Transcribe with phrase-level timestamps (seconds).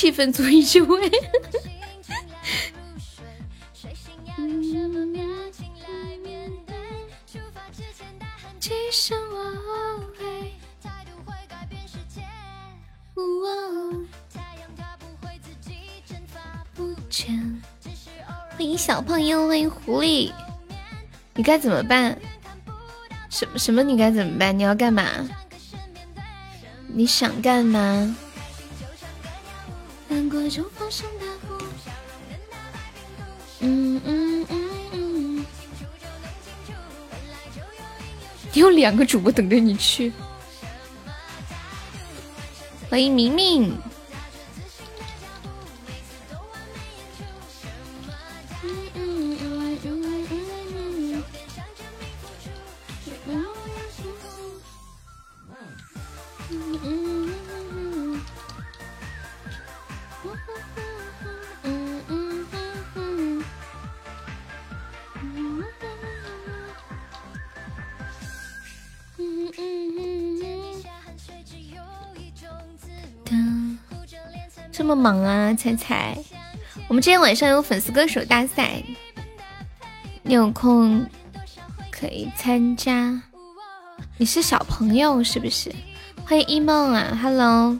[0.00, 1.10] 气氛足以就位。
[18.56, 20.32] 欢迎小胖友，欢迎狐狸。
[21.34, 22.18] 你该怎么办？
[23.28, 23.82] 什么什么？
[23.82, 24.58] 你该怎么办？
[24.58, 25.06] 你要干嘛？
[26.86, 28.16] 你想干嘛？
[33.60, 35.46] 嗯嗯嗯嗯。
[38.54, 40.12] 有两个主播等着你去。
[42.88, 43.89] 欢迎明明。
[75.00, 76.18] 忙啊，彩彩！
[76.86, 78.82] 我们今天晚上有粉丝歌手大赛，
[80.22, 81.08] 你有空
[81.90, 83.20] 可以参加。
[84.18, 85.74] 你是小朋友是不是？
[86.26, 87.78] 欢迎一梦啊，Hello。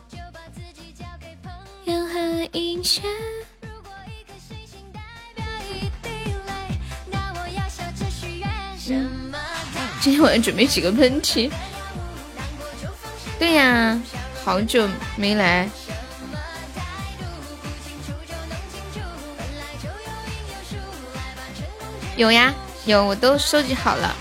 [10.00, 11.50] 今天晚上准备几个喷嚏？
[13.38, 14.00] 对呀，
[14.42, 15.68] 好久没来。
[22.20, 22.52] 有呀，
[22.84, 24.14] 有，我都收集好了。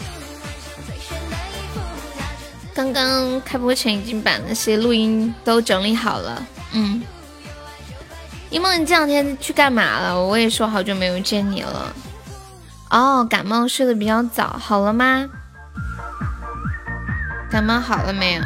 [2.73, 6.41] 刚刚开播前已经把那些录音都整理好了。
[6.71, 7.03] 嗯，
[8.49, 10.17] 一梦，你这两天去干嘛了？
[10.17, 11.93] 我也说好久没有见你了。
[12.89, 15.27] 哦，感冒睡得比较早，好了吗？
[17.51, 18.41] 感冒好了没有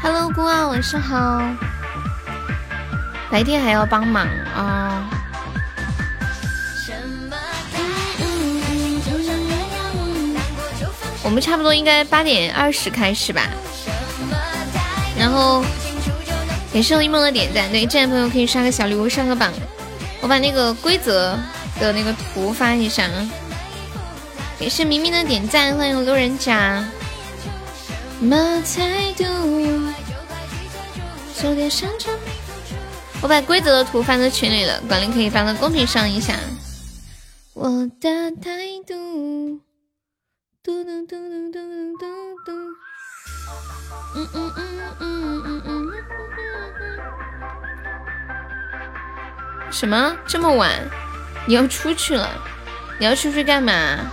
[0.00, 1.42] ？Hello，姑啊，晚上好。
[3.28, 4.24] 白天还要帮忙
[4.54, 5.10] 啊。
[11.24, 13.48] 我们差不多应该八点二十开始吧，
[15.18, 15.64] 然后
[16.72, 19.52] 感谢一梦的点赞，对，这样朋友可以刷个小礼物上个榜。
[20.20, 21.36] 我把那个规则
[21.80, 23.30] 的那个图发一下啊。
[24.60, 26.84] 感谢明明的点赞，欢迎路人甲。
[33.20, 36.34] 我把规则的图发到群里了，管理可以发到公屏上一下。
[37.54, 37.68] 我
[38.00, 38.50] 的态
[38.86, 39.43] 度。
[40.64, 41.58] 嘟嘟嘟嘟嘟
[42.00, 42.06] 嘟
[42.46, 42.50] 嘟，
[44.14, 44.62] 嗯嗯嗯
[44.98, 45.92] 嗯嗯嗯。
[49.70, 50.16] 什么？
[50.26, 50.72] 这么晚？
[51.46, 52.30] 你要出去了？
[52.98, 54.10] 你要出去干嘛？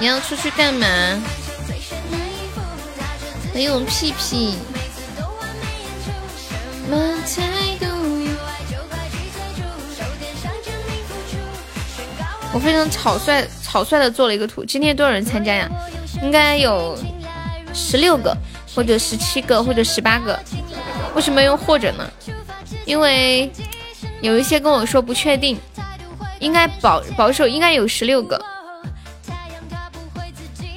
[0.00, 0.86] 你要出去干嘛？
[3.52, 4.58] 欢迎屁屁。
[6.82, 7.86] 什么态度
[12.58, 15.70] 我非常草率草率的做了一个图，今天多少人参加呀？
[16.24, 16.98] 应该有
[17.72, 18.36] 十六个，
[18.74, 20.36] 或者十七个，或者十八个。
[21.14, 22.10] 为什么用或者呢？
[22.84, 23.48] 因为
[24.20, 25.56] 有一些跟我说不确定，
[26.40, 28.44] 应该保保守，应该有十六个。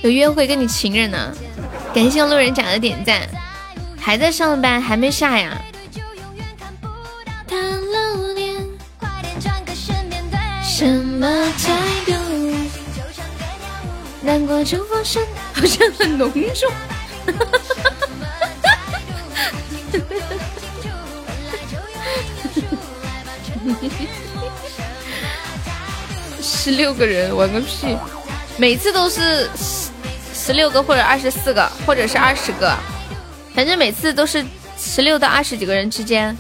[0.04, 1.34] 有约会跟你情人呢？
[1.96, 3.28] 感谢路人甲的点赞，
[4.00, 5.60] 还在上班，还没下呀？
[10.82, 11.28] 什么
[11.60, 11.78] 态
[12.08, 12.14] 度？
[14.24, 16.72] 难过就放声，好像很浓重。
[26.42, 27.96] 十六个人玩个屁！
[28.58, 29.92] 每次都是十
[30.34, 32.76] 十六个或者二十四个，或者是二十个，
[33.54, 34.44] 反正每次都是
[34.80, 36.36] 十六到二十几个人之间。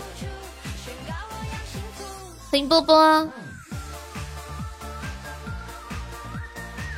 [2.50, 3.32] 欢迎波波。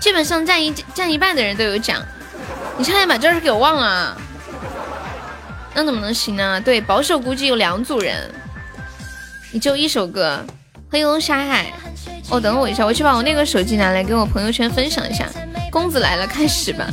[0.03, 1.97] 基本上占一占一半的人都有奖，
[2.77, 4.17] 你差点把这事给我忘了，
[5.73, 6.59] 那怎么能行呢？
[6.59, 8.29] 对，保守估计有两组人，
[9.53, 10.45] 你就一首歌，
[10.91, 11.71] 黑龙沙海。
[12.29, 15.25] 哦，等我一下，我去把我那个手机拿来，跟我朋友圈分享一下。
[15.71, 16.85] 公子来了，开始吧。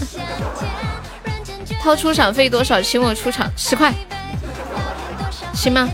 [1.82, 2.80] 掏出场费多少？
[2.80, 3.92] 请我出场十块，
[5.52, 5.88] 行吗？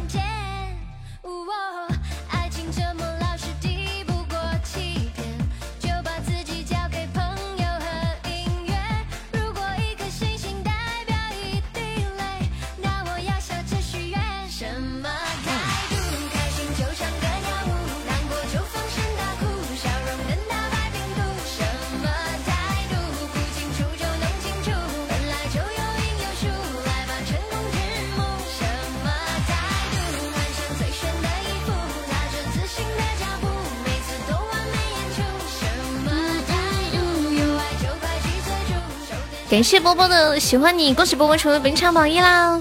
[39.56, 42.60] 感谢波波的喜欢你，恭喜波波成为本场榜一啦！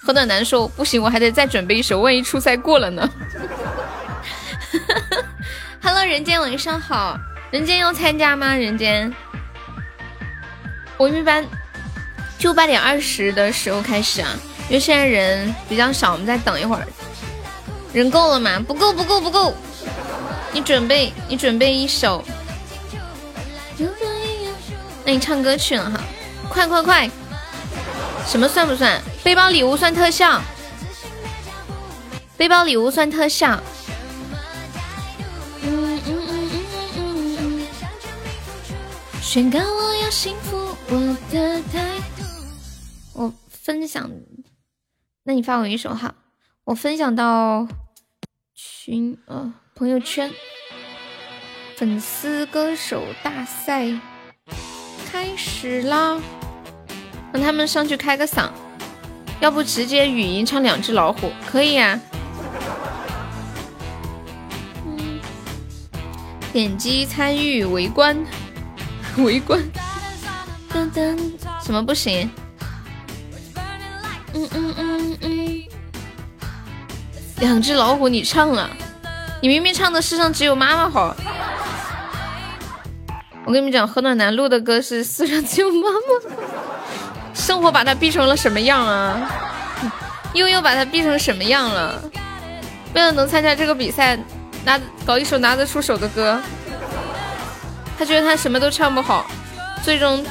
[0.00, 3.06] 何暖难受不行，我还得再准备一首，万一初赛过了呢。
[5.84, 7.18] Hello，人间晚上好，
[7.50, 8.54] 人间要参加吗？
[8.54, 9.14] 人间，
[10.96, 11.46] 我们一般
[12.38, 14.30] 就八点二十的时候开始啊，
[14.70, 16.86] 因为现在人比较少，我们再等一会儿。
[17.92, 18.58] 人够了吗？
[18.66, 19.54] 不够，不够，不够。
[20.52, 22.24] 你准备，你准备一首。
[25.06, 26.00] 那你唱歌去了哈，
[26.50, 27.08] 快快快！
[28.26, 29.00] 什么算不算？
[29.22, 30.42] 背包礼物算特效，
[32.36, 33.62] 背包礼物算特效。
[35.62, 36.60] 嗯嗯嗯嗯
[36.96, 37.66] 嗯嗯。
[39.22, 40.56] 宣告我要幸福，
[40.88, 42.24] 我的态度。
[43.12, 44.10] 我分享，
[45.22, 46.16] 那你发我一首哈，
[46.64, 47.68] 我分享到
[48.56, 50.32] 群呃朋友圈，
[51.76, 53.96] 粉丝歌手大赛。
[55.10, 56.20] 开始啦！
[57.32, 58.48] 让他们上去开个嗓，
[59.40, 62.00] 要不直接语音唱两只老虎，可以呀。
[66.52, 68.16] 点击参与围观，
[69.18, 69.62] 围观。
[70.72, 71.18] 噔噔，
[71.64, 72.30] 什么不行？
[74.34, 75.62] 嗯嗯嗯嗯。
[77.40, 78.70] 两只老虎，你唱了，
[79.42, 81.14] 你明明唱的世上只有妈妈好。
[83.46, 86.30] 我跟你们讲，何暖男录的歌是《世上只有妈妈》，
[87.32, 89.30] 生活把他逼成了什么样啊？
[90.34, 92.02] 悠悠把他逼成什么样了？
[92.92, 94.18] 为了能参加这个比赛，
[94.64, 96.40] 拿搞一首拿得出手的歌，
[97.96, 99.24] 他觉得他什么都唱不好，
[99.80, 100.26] 最终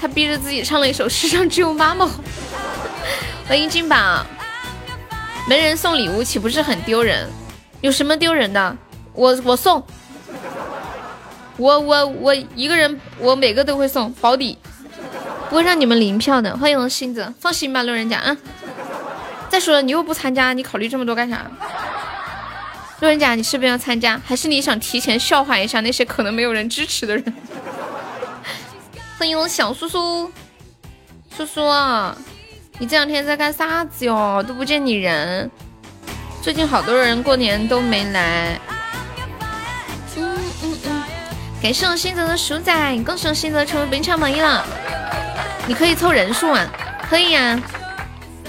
[0.00, 2.12] 他逼着自己唱了一首《世上只有妈妈好》。
[3.48, 4.24] 欢迎金榜，
[5.48, 7.28] 没人送礼物岂不是很丢人？
[7.80, 8.76] 有什么丢人的？
[9.14, 9.84] 我我送。
[11.56, 14.58] 我我我一个人，我每个都会送保底，
[15.48, 16.56] 不会让你们零票的。
[16.56, 18.36] 欢迎我星子，放心吧，路人甲啊。
[19.48, 21.48] 再说了，你又不参加，你考虑这么多干啥？
[23.00, 24.20] 路人甲，你是不是要参加？
[24.24, 27.24] 还是你想提前笑话一下那些可能没有人支持的人？
[29.16, 30.30] 欢迎我小叔叔，
[31.36, 31.60] 叔叔，
[32.78, 34.42] 你这两天在干啥子哟？
[34.42, 35.48] 都不见你人。
[36.42, 38.58] 最近好多人过年都没来。
[41.64, 44.62] 感谢我新泽的鼠仔，恭喜我新泽成为本场榜一了。
[45.66, 46.68] 你可以凑人数啊，
[47.08, 47.58] 可以呀。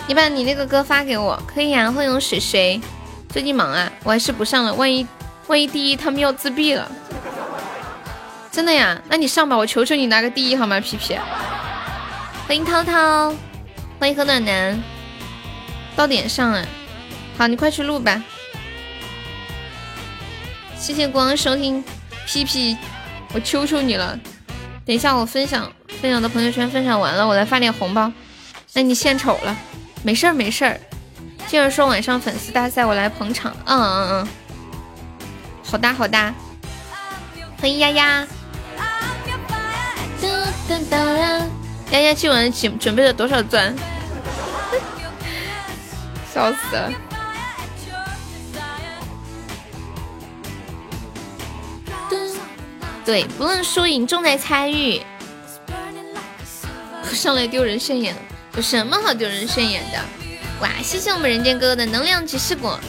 [0.05, 1.89] 你把你那个歌发给我，可以呀。
[1.89, 2.81] 欢迎我水水，
[3.29, 4.73] 最近忙啊，我还是不上了。
[4.73, 5.07] 万一
[5.47, 6.91] 万一第一，他们要自闭了。
[8.51, 9.01] 真的呀？
[9.07, 10.77] 那你上吧，我求求你拿个第一好吗？
[10.81, 11.17] 皮皮。
[12.45, 13.33] 欢迎涛涛，
[13.97, 14.83] 欢迎何暖男，
[15.95, 16.65] 到点上啊。
[17.37, 18.21] 好，你快去录吧。
[20.75, 21.81] 谢谢光收听，
[22.27, 22.75] 皮皮。
[23.35, 24.17] 我求求你了，
[24.85, 25.69] 等一下我分享
[26.01, 28.09] 分享的朋友圈，分享完了我来发点红包。
[28.71, 29.53] 那你献丑了，
[30.03, 30.79] 没事儿没事儿。
[31.45, 33.53] 接着说晚上粉丝大赛，我来捧场。
[33.65, 34.27] 嗯嗯嗯，
[35.69, 36.33] 好哒好哒。
[37.59, 38.25] 欢迎丫丫。
[41.91, 43.75] 丫丫今晚准准备了多少钻？
[46.33, 46.89] 笑死了。
[53.05, 55.01] 对，不论输赢，重在参与。
[57.13, 58.15] 上来丢人现眼，
[58.55, 59.99] 有什么好丢人现眼的？
[60.59, 62.79] 哇，谢谢我们人间哥哥的能量骑士果。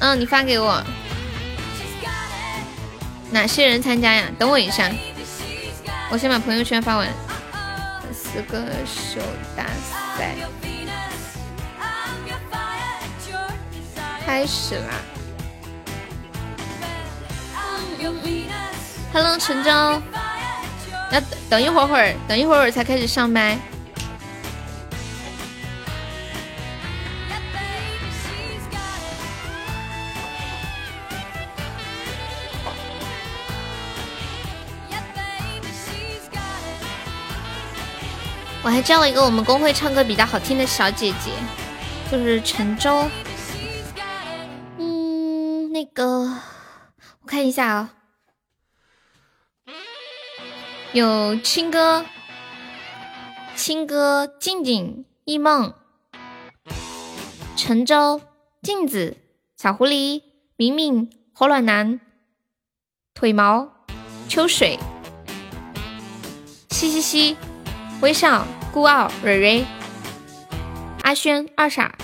[0.00, 0.82] 嗯，你发给我。
[3.30, 4.24] 哪些人参加呀？
[4.38, 4.90] 等我一下，
[6.10, 7.06] 我先把朋友圈发完。
[8.12, 9.20] 四个手
[9.56, 9.64] 大
[10.18, 10.34] 赛
[14.24, 14.94] 开始啦
[19.12, 23.58] ！Hello，陈舟，要等一会儿会儿，等一会儿才开始上麦。
[38.62, 41.30] 我还叫了一个我们公会唱歌比较好听的小姐姐，
[42.12, 43.08] 就是陈舟。
[44.78, 46.30] 嗯，那个。
[47.30, 47.90] 看一下啊，
[50.92, 52.04] 有青哥、
[53.54, 55.72] 青哥、静静、一梦、
[57.56, 58.20] 陈舟、
[58.62, 59.16] 镜子、
[59.56, 60.24] 小狐狸、
[60.56, 62.00] 明明、火暖男、
[63.14, 63.68] 腿毛、
[64.28, 64.76] 秋水、
[66.70, 67.36] 嘻嘻嘻、
[68.02, 69.64] 微笑、孤傲、蕊蕊、
[71.04, 71.96] 阿轩、二傻、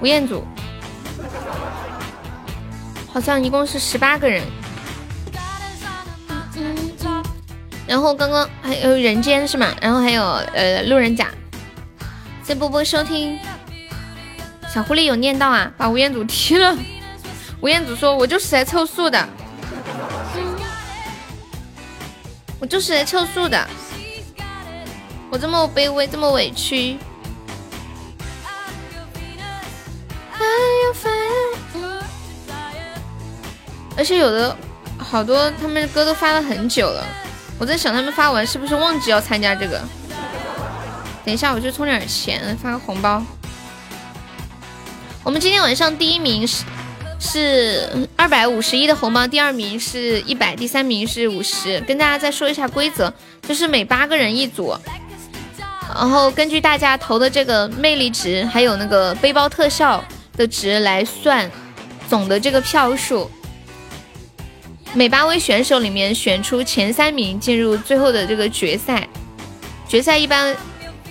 [0.00, 0.42] 吴彦祖。
[3.12, 4.42] 好像一共是十八个人。
[7.86, 9.74] 然后刚刚还有人间是吗？
[9.80, 11.28] 然后还有呃路人甲。
[12.42, 13.38] 谢波波收听。
[14.72, 16.76] 小狐狸有念到啊，把吴彦祖踢了。
[17.60, 19.28] 吴彦祖说：“我就是来凑数的，
[22.58, 23.68] 我就是来凑数的，
[25.30, 26.96] 我这么卑微，这么委屈。”
[33.96, 34.56] 而且有的
[34.98, 37.04] 好多他们的歌都发了很久了，
[37.58, 39.80] 我在想他们发完是不是忘记要参加这个？
[41.24, 43.22] 等一下我去充点钱，发个红包。
[45.22, 46.64] 我们今天晚上第一名是
[47.20, 51.80] 是二百五十一的红包，第二名是一百，第三名是五十。
[51.82, 54.76] 跟大家再说一下规则，就是每八个人一组，
[55.94, 60.02] 然后根据大家投的这个魅力值，还有那个背包特效
[60.36, 61.48] 的值来算
[62.08, 63.30] 总的这个票数。
[64.94, 69.08] 每八位选手里面选出前三名进入最后的这个决赛，
[69.88, 70.54] 决赛一般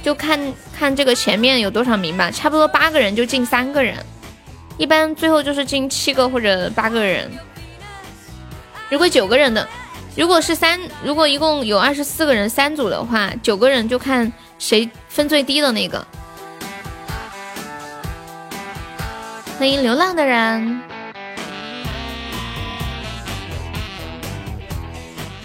[0.04, 0.40] 就看
[0.78, 3.98] 看这个前面有多少名吧，差不多八个人就进三个人，
[4.78, 7.30] 一般最后就是进七个或者八个人。
[8.88, 9.68] 如果九个人的，
[10.16, 16.06] 如果是三，如果一共有二十四个人三组的话，九个人就看谁分最低的那个。
[19.58, 20.91] 欢迎流浪的人。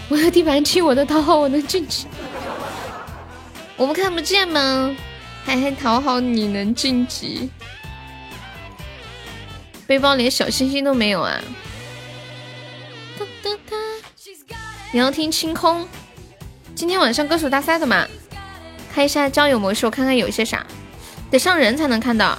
[0.09, 2.07] 我的地盘亲我的讨好，我能晋级？
[3.75, 4.95] 我们看不见吗？
[5.43, 7.49] 还还讨好你能晋级？
[9.85, 11.39] 背包连小星星都没有啊！
[14.91, 15.87] 你要听清空？
[16.73, 18.07] 今天晚上歌手大赛的嘛？
[18.93, 20.65] 开一下交友模式，我看看有些啥，
[21.29, 22.37] 得上人才能看到。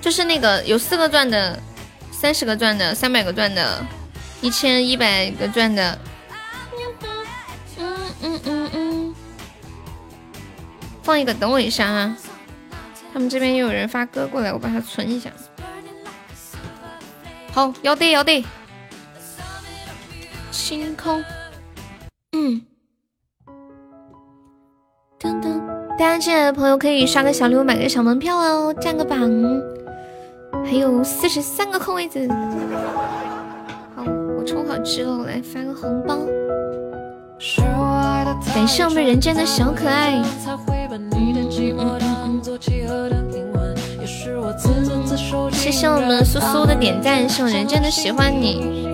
[0.00, 1.60] 就是那个有四个钻的、
[2.10, 3.84] 三十个钻的、三百个钻的。
[4.40, 5.98] 一千一百个钻的，
[7.78, 9.14] 嗯嗯嗯嗯，
[11.02, 12.16] 放一个，等我一下啊！
[13.12, 15.30] 他们这边又有人发歌过来，我把它存一下。
[17.52, 18.44] 好，要得要得。
[20.52, 21.24] 星空，
[22.32, 22.62] 嗯，
[25.18, 25.58] 噔噔，
[25.96, 29.18] 大家进来的朋友可以刷个小礼物，买个小门票哦，占个榜。
[30.64, 32.28] 还有四十三个空位子。
[34.48, 36.16] 充好值了，我来发个红包。
[38.54, 40.22] 感谢我们人间的小可爱。
[45.52, 48.88] 谢谢我们苏苏的点赞，谢我人间的喜欢你。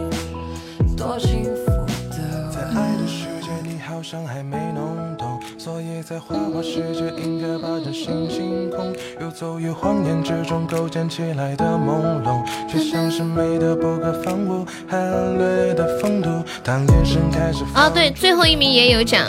[6.07, 16.29] 在花花世界，应该把这星星空，游走于谎言之中构建起来的朦胧，却像是美的不可方物，含略的风度。
[16.63, 19.27] 当眼神开始啊，对，最后一名也有奖，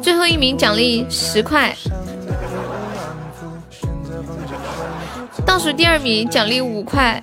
[0.00, 1.76] 最后一名奖励十块，
[5.44, 7.22] 倒数第二名奖励五块，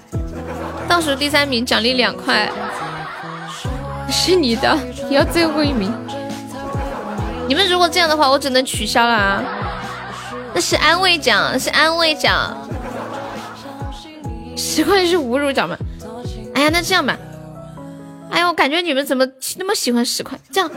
[0.87, 2.47] 倒数第三名奖励两块，
[4.07, 4.77] 是你的，
[5.09, 5.91] 你要最后一名。
[7.49, 9.43] 你们如果这样的话，我只能取消了啊！
[10.53, 12.55] 那是安慰奖，是安慰奖。
[14.55, 15.75] 十块是侮辱奖吗？
[16.53, 17.17] 哎呀，那这样吧。
[18.29, 19.25] 哎呀，我感觉你们怎么
[19.57, 20.37] 那么喜欢十块？
[20.51, 20.69] 这样，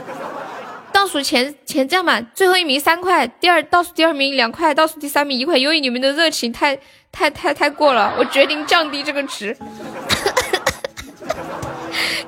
[0.91, 5.59] 倒数前前这样吧，最后一名三块，第二倒数第二名两块，倒数第三名一块。
[5.59, 6.75] 由于你们的热情太
[7.12, 9.55] 太太太过了，我决定降低这个值。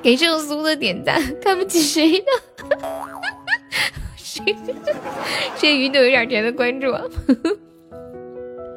[0.03, 2.27] 给这个苏的点赞，看不起谁呢？
[5.55, 6.93] 谢谢鱼朵有点甜的关注，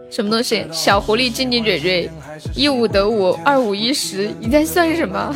[0.10, 0.66] 什么东西？
[0.72, 2.10] 小狐狸进进蕊蕊，
[2.56, 5.36] 一五得五，二五一十，你在算什么？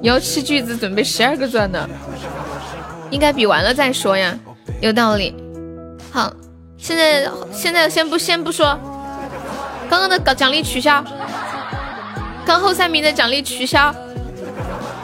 [0.00, 1.88] 你要吃句子准备十二个钻呢？
[3.10, 4.38] 应该比完了再说呀，
[4.80, 5.34] 有道理。
[6.12, 6.32] 好，
[6.76, 8.78] 现在现在先不先不说，
[9.90, 11.02] 刚刚的奖励取消，
[12.46, 13.92] 刚后三名的奖励取消，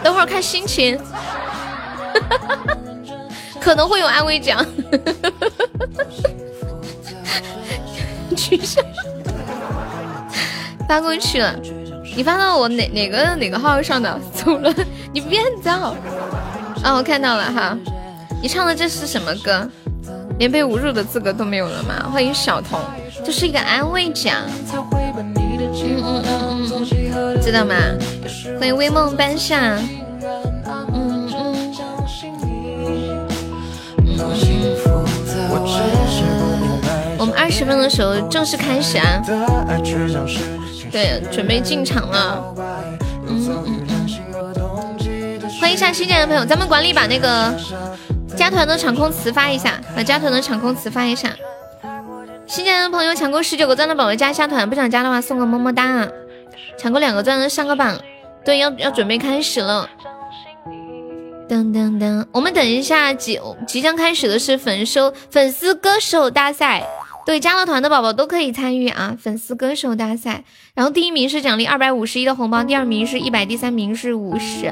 [0.05, 0.97] 等会儿看心情。
[0.97, 2.94] 哈哈哈哈
[3.65, 4.63] 可能会有安慰奖，
[8.37, 8.83] 取消，
[10.87, 11.59] 发过去了。
[12.15, 14.21] 你发到我哪哪个哪个号上的？
[14.35, 14.71] 走了，
[15.15, 15.97] 你变造。
[16.83, 17.75] 啊，我看到了哈。
[18.43, 19.67] 你唱的这是什么歌？
[20.39, 22.11] 连被侮辱的资格都没有了吗？
[22.13, 22.79] 欢迎小童，
[23.25, 24.43] 这是一个安慰奖。
[24.75, 26.69] 嗯嗯嗯
[27.15, 27.75] 嗯，知道吗？
[28.59, 29.79] 欢迎微梦班上。
[37.17, 39.23] 我们二十分的时候正式开始啊！
[40.91, 42.55] 对，准备进场了。
[43.27, 47.55] 嗯嗯嗯，欢一下新进来的朋友，咱们管理把那个
[48.37, 51.31] 加团的场控词发一下，把加团的场控词发一下。
[52.47, 56.09] 新进来的朋友抢够十九个钻的宝宝加一下团，不想加的话送个么么哒啊！
[56.79, 57.99] 抢够两个钻的上个榜。
[58.45, 59.89] 对，要要准备开始了。
[61.55, 66.85] 噔噔噔，我们等一下即即将开始的是粉收粉丝歌手大赛。
[67.25, 69.17] 对，加了团的宝宝都可以参与啊！
[69.19, 70.43] 粉丝歌手大赛，
[70.75, 74.67] 然后第一名是奖励二百五十一的红包，第二名是一百，第三名是五十。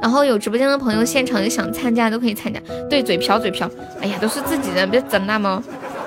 [0.00, 2.58] 然后有直播间的朋友，现场有想参加都可以参加。
[2.88, 3.68] 对，嘴瓢嘴瓢，
[4.00, 5.62] 哎呀，都是自己人，别整那么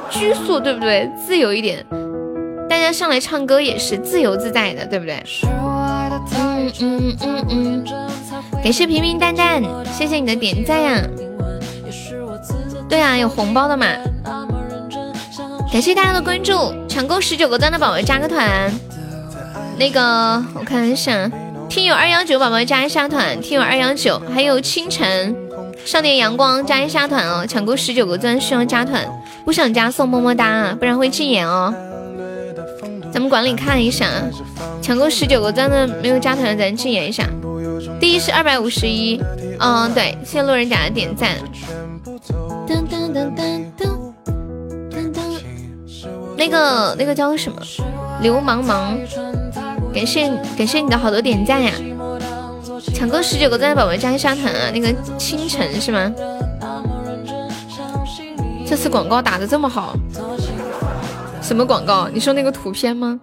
[0.10, 1.08] 拘束，对不对？
[1.24, 1.86] 自由一点，
[2.68, 5.22] 大家上来唱歌也是自由自在的，对不对？
[6.14, 7.86] 嗯嗯嗯嗯，
[8.64, 11.02] 感谢平平淡淡，谢谢你的点赞呀。
[12.88, 13.88] 对啊，有红包的嘛。
[15.72, 16.54] 感谢大家的关注，
[16.88, 18.72] 抢够十九个赞的宝宝加个团。
[19.80, 21.32] 那个我看一下，
[21.70, 25.36] 听友二幺九宝宝加一下团，听友二幺九，还有清晨、
[25.84, 27.46] 少年阳光加一下团哦。
[27.48, 29.04] 抢够十九个赞需要加团，
[29.44, 31.74] 不想加送么么哒，不然会禁言哦。
[33.12, 34.06] 咱们管理看一下，
[34.82, 37.26] 抢够十九个赞的没有加团的咱禁言一下。
[38.00, 39.22] 第一是二百五十一，
[39.60, 41.36] 嗯对，谢谢路人甲的点赞。
[42.68, 43.62] 噔噔噔噔
[44.90, 45.22] 噔噔。
[46.38, 47.60] 那个那个叫什么？
[48.22, 48.98] 流氓氓，
[49.94, 51.72] 感谢感谢你的好多点赞呀！
[52.96, 54.72] 抢够十九个赞的宝宝加一下团啊！
[54.74, 56.12] 那个清晨是吗？
[58.66, 59.96] 这次广告打的这么好，
[61.42, 62.08] 什么广告？
[62.12, 63.20] 你说那个图片吗？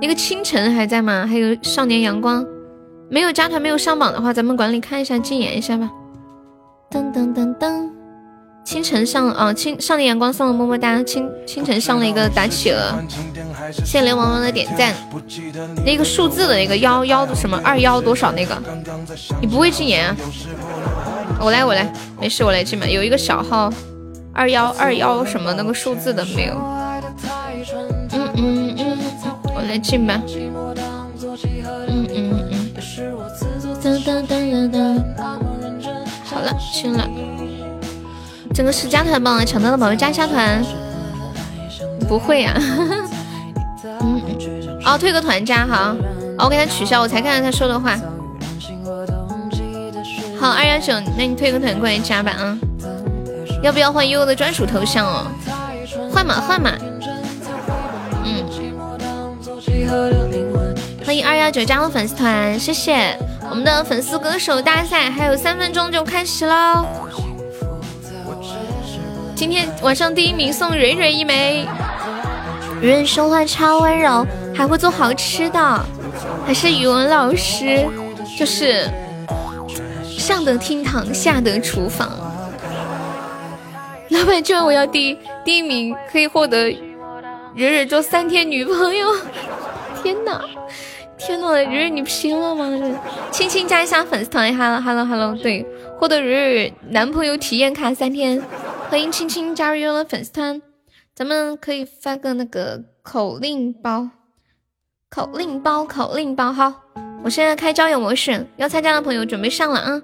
[0.00, 1.26] 那个清晨还在吗？
[1.26, 2.44] 还有少年阳光，
[3.12, 5.90] 没有加团没有上榜的话，咱们管理看一下禁言一下吧。
[6.90, 7.90] 噔噔噔噔。
[8.64, 12.94] 清晨上啊，清少年阳光送了么么哒，清清晨上了一个打企鹅，
[13.70, 14.94] 谢谢流氓氓的点赞。
[15.84, 18.56] 那个数字的那个幺幺什么二幺多少那个，
[19.42, 20.16] 你不会禁言啊？
[21.38, 22.86] 我来我来，没事我来禁吧。
[22.86, 23.70] 有一个小号
[24.32, 26.54] 二幺二幺什么那个数字的没有？
[28.12, 28.98] 嗯嗯嗯，
[29.54, 30.18] 我来禁吧。
[36.24, 37.08] 好了，进了。
[38.54, 40.62] 整个十加团榜抢到的宝贝加一下团，
[42.08, 42.54] 不会呀？
[44.00, 44.20] 嗯，
[44.84, 45.94] 哦，退个团加好，
[46.38, 47.98] 我给他取消，我才看到他说的话。
[50.38, 52.58] 好，二幺九，那你退个团过来加吧啊！
[53.62, 55.26] 要不要换悠悠的专属头像哦？
[56.12, 56.72] 换嘛换嘛。
[58.24, 58.44] 嗯，
[61.12, 63.14] 欢迎二幺九加入粉丝团，谢谢。
[63.50, 66.86] 我们的粉丝歌手大赛还有三分钟就开始喽。
[69.36, 71.68] 今天晚上第一名送蕊蕊一枚。
[72.80, 75.84] 蕊蕊说话超温柔，还会做好吃的，
[76.46, 77.86] 还是语文老师，
[78.38, 78.88] 就是
[80.08, 82.08] 上得厅堂，下得厨房。
[84.08, 86.70] 老板这我要第第一名，可以获得
[87.54, 89.14] 蕊蕊做三天女朋友。
[90.02, 90.40] 天哪，
[91.24, 92.68] 天呐，蕊蕊你拼了吗？
[93.30, 95.64] 轻轻加一下粉丝团，hello hello hello，对，
[95.96, 98.42] 获得蕊蕊男朋友体验卡三天。
[98.90, 100.60] 欢迎青青加入悠悠粉丝团，
[101.14, 104.08] 咱们可以发个那个口令包，
[105.08, 106.52] 口令包，口令包。
[106.52, 106.72] 好，
[107.22, 110.02] 我现在开交友模式，要参加的朋友准备上了啊！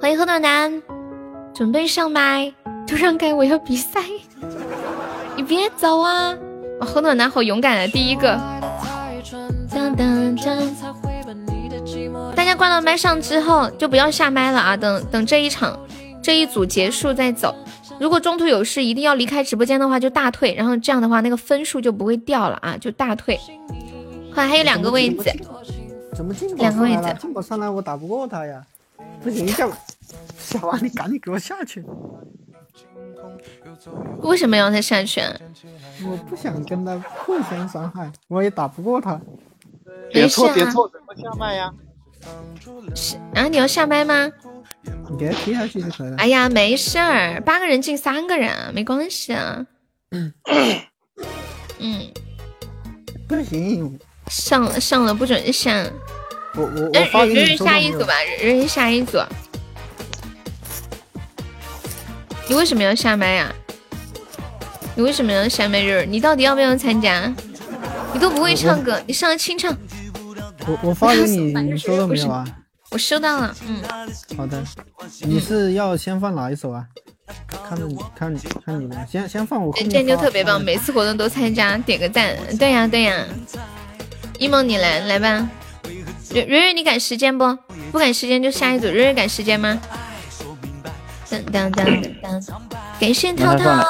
[0.00, 0.82] 欢迎何暖男，
[1.54, 2.52] 准备上麦，
[2.88, 4.00] 就让开，我要比赛，
[5.36, 6.36] 你别走啊！
[6.80, 8.55] 哇，喝暖男好勇敢啊，第一个。
[12.34, 15.78] 大家挂到麦上之后就不要下麦了啊，等等这一场。
[16.22, 17.54] 这一组结束再走，
[18.00, 23.38] 如果中途有事一定要离开直播间的话，就大退，然后这样的话那个分数就不会掉了啊，就大退。
[24.34, 25.30] 快还有两个位置，
[26.12, 27.16] 怎么进两个位置？
[27.20, 28.60] 进宝上来我打不过他呀！
[29.22, 29.70] 不行，小
[30.36, 31.84] 小王你赶紧给我下去！
[34.22, 35.20] 为什么要他下去？
[36.04, 39.20] 我不想跟他互相伤害，我也打不过他。
[40.12, 41.72] 别错别错，怎么下麦呀？
[42.94, 44.30] 是啊，你要下麦吗？
[45.10, 46.16] 你给他踢下去就可以了。
[46.16, 49.64] 哎呀，没事儿，八个人进三个人，没关系啊。
[50.10, 50.32] 嗯，
[51.78, 52.12] 嗯，
[53.28, 55.84] 不行，上上了不准下。
[56.54, 59.18] 我我我发给你下一组吧，人人下一组。
[62.48, 63.52] 你为什么要下麦呀？
[64.94, 65.80] 你为什么要下麦？
[65.80, 67.32] 人你到底要不要参加？
[68.14, 69.76] 你都不会唱歌，你上来清唱。
[70.66, 72.44] 我我发给你， 你收到没有啊？
[72.90, 73.82] 我收到了，嗯，
[74.36, 74.62] 好的，
[75.22, 76.86] 你是要先放哪一首啊？
[77.68, 78.32] 看着你，看
[78.64, 79.72] 看你的，先先放我。
[79.90, 82.36] 这就特别棒，每次活动都参加，点个赞。
[82.58, 83.24] 对呀对呀，
[84.38, 85.48] 一梦你来来吧，
[86.30, 87.58] 蕊蕊，你赶时间不？
[87.90, 88.86] 不赶时间就下一组。
[88.86, 89.80] 蕊蕊赶时间吗？
[91.28, 92.68] 当当当当当，
[93.00, 93.70] 感谢涛涛。
[93.70, 93.84] 啊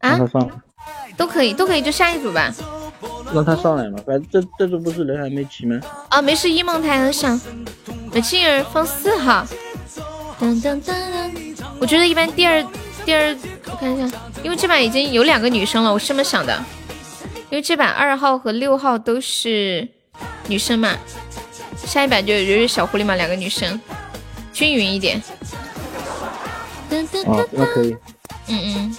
[0.00, 0.18] 啊，
[1.16, 2.52] 都可以，都可以，就下一组吧。
[3.34, 5.80] 让他上来嘛，反正这这组不是人还没齐吗？
[6.08, 7.40] 啊，没事，一梦台要上。
[8.12, 9.46] 美静儿放四号。
[10.38, 11.32] 当当当当，
[11.80, 12.64] 我觉得一般第二
[13.04, 13.36] 第二，
[13.70, 16.62] 我看一下，因为这把已经有两个女生了，我是这么想的。
[17.50, 19.86] 因为这把二号和六号都是
[20.48, 20.96] 女生嘛，
[21.76, 23.80] 下一把就有有小狐狸嘛，两个女生，
[24.52, 25.22] 均匀一点。
[27.26, 27.96] 哦，那可以。
[28.48, 28.96] 嗯嗯。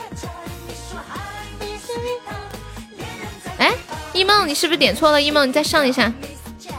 [4.18, 5.22] 一梦，你是不是点错了？
[5.22, 6.12] 一梦，你再上一下。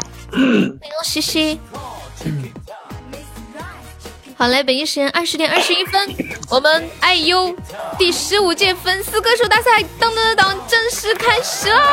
[0.33, 1.61] 欢迎西西。
[4.37, 6.13] 好嘞，北京时间二十点二十一分，
[6.51, 7.55] 我们爱优
[7.97, 11.85] 第十五届粉丝歌手大赛当当当当正式开始啦！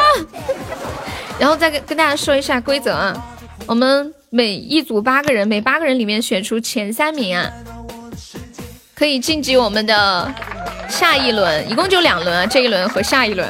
[1.39, 3.15] 然后再跟跟大家说一下规则啊，
[3.67, 7.51] 我们每一组八个人，每八个人里面选出前三名啊，
[8.95, 10.34] 可以晋级我们的
[10.89, 13.47] 下一轮，一共就两轮啊，这一轮和下一轮，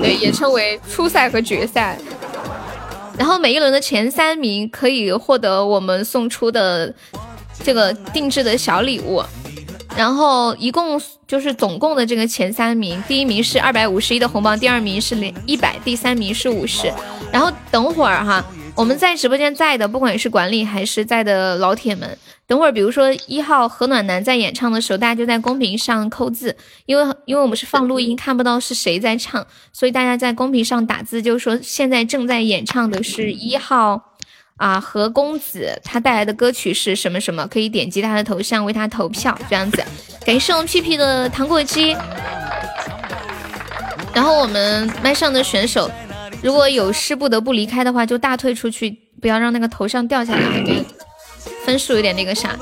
[0.00, 1.98] 对，也称为初赛和决赛。
[3.18, 6.94] 然后每一轮的前三名可以获得我们送出的。
[7.62, 9.22] 这个定制的小礼物，
[9.96, 16.92] 然后一共就是总共的这个前三名，第一名是二百五十一的红包，第二名是零一百，第三名是五十。
[17.32, 18.44] 然后等会儿哈，
[18.74, 34.10] 我们在直播间在的，不管是管理还是在的老铁们，等会儿比如说一号何暖男在演唱的时候，大家就在公屏上扣字，因为因为我们是放录音，看不到是谁在唱，所以大家在公屏上打字，就是说现在正在演唱的是一号。
[34.56, 37.44] 啊，何公子他带来的歌曲是什么什么？
[37.48, 39.84] 可以点击他的头像为他投票，这样子。
[40.24, 41.96] 感谢我们屁屁的糖果机。
[44.14, 45.90] 然后我们麦上的选手，
[46.40, 50.64] 如果有事不得不离开的话，就大退出去，不要让那个头像掉下来，
[51.64, 52.58] 分数有点那个啥。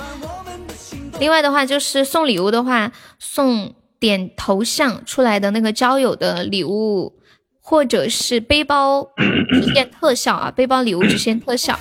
[1.21, 7.19] 另外的话，就是送礼物的话，送点头像出来的那个交友的礼物。
[7.65, 9.09] 或者是背包
[9.55, 11.79] 直现特效啊，背包礼物直现特效。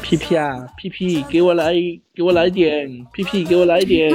[0.00, 1.74] 屁屁啊，屁屁，给我来，
[2.14, 4.10] 给我来点，屁屁，给我来点。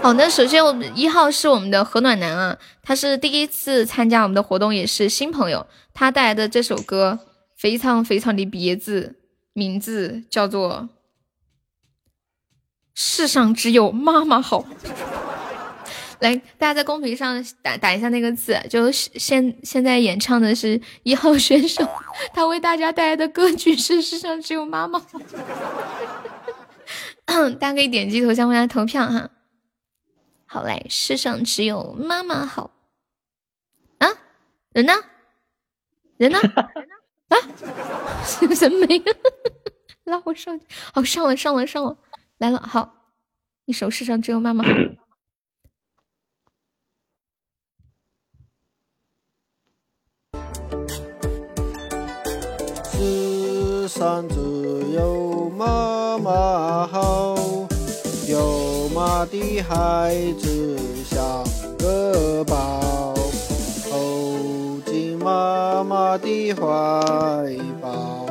[0.00, 5.66] 好，那首先我们一号是我们的何暖男啊，他是第一次参加我们的活动，也是新朋友。
[5.92, 7.18] 他带来的这首歌
[7.56, 9.16] 非常非常的别致，
[9.52, 10.88] 名字叫做
[12.94, 14.62] 《世上只有妈妈好》。
[16.20, 21.84] 来，大家在公屏上打打一下那个字，就现现在演唱的是一号选手，
[22.32, 25.00] 他为大家带来的歌曲是《世上只有妈妈》，
[27.58, 29.30] 大家可以点击头像为他投票哈。
[30.46, 32.70] 好嘞，世上只有妈妈好。
[33.98, 34.08] 啊，
[34.72, 34.92] 人呢？
[36.18, 36.38] 人呢？
[37.32, 37.38] 啊，
[38.60, 39.02] 人没？
[40.04, 41.96] 拉我上去，好上了上了上了，
[42.38, 42.92] 来了，好，
[43.66, 44.70] 一首《世上只有妈妈好》。
[52.92, 54.36] 世上只
[54.94, 57.36] 有妈妈好，
[58.28, 61.44] 有妈的孩子像
[61.78, 62.81] 个宝，
[65.82, 66.62] 妈妈的怀
[67.80, 68.24] 抱，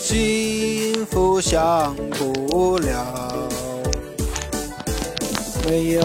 [0.00, 3.48] 幸福享不了。
[5.66, 6.02] 没有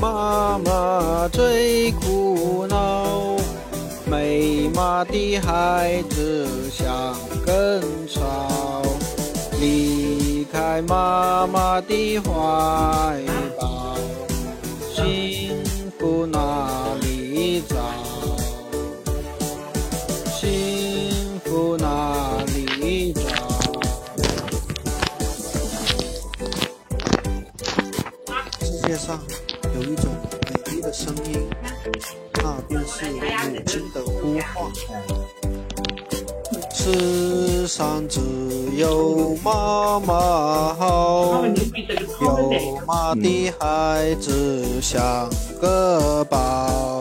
[0.00, 3.36] 妈妈最苦恼。
[4.06, 8.82] 没妈的孩子像根草，
[9.60, 12.30] 离开妈妈的怀
[13.60, 13.94] 抱，
[14.94, 15.62] 幸
[15.98, 17.76] 福哪里找？
[21.76, 23.20] 哪里找？
[28.60, 29.20] 世界上
[29.74, 30.06] 有一种
[30.46, 31.48] 美丽的声音。
[32.42, 33.18] 那便是母
[33.66, 34.72] 亲的呼唤。
[36.72, 38.20] 世上只
[38.76, 41.44] 有妈妈好，
[42.22, 45.28] 有妈的孩子像
[45.60, 47.00] 个宝，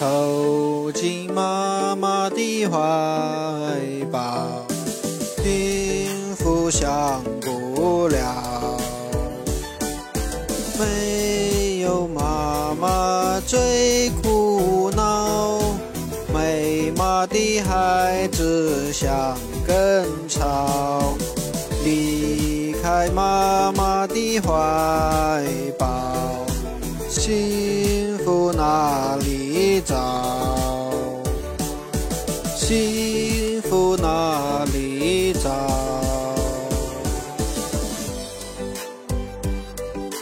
[0.00, 2.78] 投进妈妈的怀
[4.10, 4.64] 抱，
[5.44, 8.78] 幸福享不了。
[10.78, 15.60] 没有妈妈最苦恼，
[16.32, 19.36] 没妈的孩子像
[19.66, 21.12] 根草，
[21.84, 25.44] 离开妈妈的怀
[25.78, 26.46] 抱，
[27.10, 29.39] 幸福哪里
[29.78, 30.90] 找
[32.56, 35.50] 幸福，哪里找？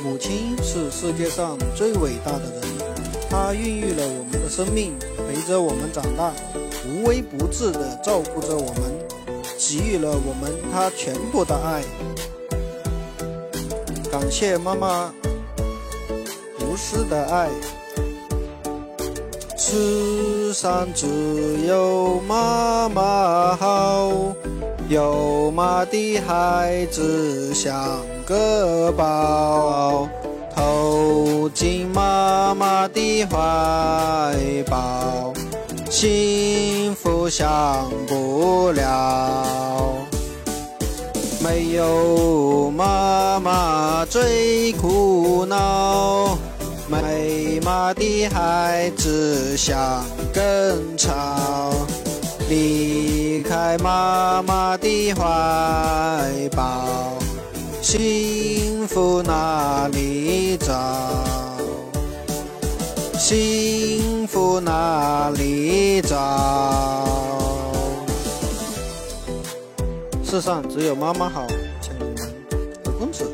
[0.02, 2.62] 母亲是世界上最伟大的人，
[3.30, 6.32] 她孕育了我们的生命，陪着我们长大，
[6.86, 8.82] 无微不至的照顾着我们，
[9.56, 11.82] 给予了我们她全部的爱。
[14.10, 15.12] 感谢妈妈
[16.60, 17.48] 无私的爱。
[19.60, 21.04] 世上只
[21.66, 24.12] 有妈妈好，
[24.88, 30.08] 有妈的孩子像个宝，
[30.54, 34.32] 投进妈妈的怀
[34.70, 35.32] 抱，
[35.90, 39.44] 幸福享不了。
[41.42, 46.38] 没有妈妈最苦恼，
[47.68, 50.02] 妈的孩子像
[50.32, 51.70] 根草，
[52.48, 57.18] 离开妈妈的怀抱，
[57.82, 60.72] 幸福哪里找？
[63.18, 67.04] 幸福哪里找？
[70.24, 71.46] 世上只有妈妈好，
[71.82, 72.34] 请你们
[72.82, 73.30] 何公子。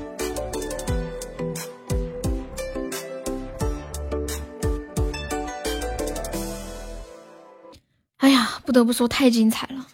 [8.64, 9.86] 不得不说太精彩了。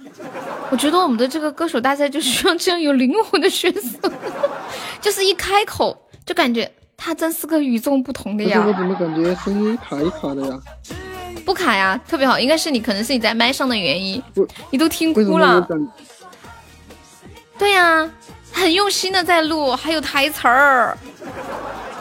[0.71, 4.11] 我觉得我们的这个歌手大赛就需要这样有灵魂的选手，
[5.01, 8.65] 就是一开口就感觉他真是个与众不同的呀。
[8.67, 10.61] 我怎么感觉声音卡一卡的呀？
[11.45, 14.23] 不卡呀，特别好，应该是你，可能是你在麦上的原因，
[14.71, 15.67] 你都听哭了。
[17.59, 18.09] 对呀、
[18.53, 20.97] 很用心的在录，还有台词儿，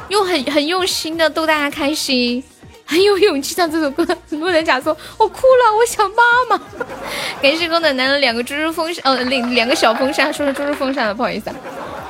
[0.10, 2.44] 又很很用心的逗大家开心，
[2.89, 4.04] 很有勇气唱这首歌。
[4.28, 6.60] 很多人讲说，我哭了，我想妈妈。
[7.39, 11.56] 感谢高奶奶的两个猪猪风扇，呃，两两个小风扇，说是猪猪风扇了，不好意思啊。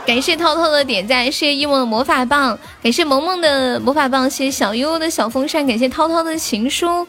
[0.07, 7.05] 感谢涛涛的点赞，谢谢一梦的魔法棒，感谢萌萌的魔法棒，谢谢小悠悠的小风扇，感谢涛涛的情书，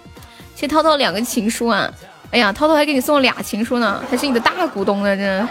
[0.57, 1.89] 谢谢涛涛两个情书啊！
[2.33, 5.49] 哎呀，涛涛还给你送了俩情书呢，还是你的大股东呢，真。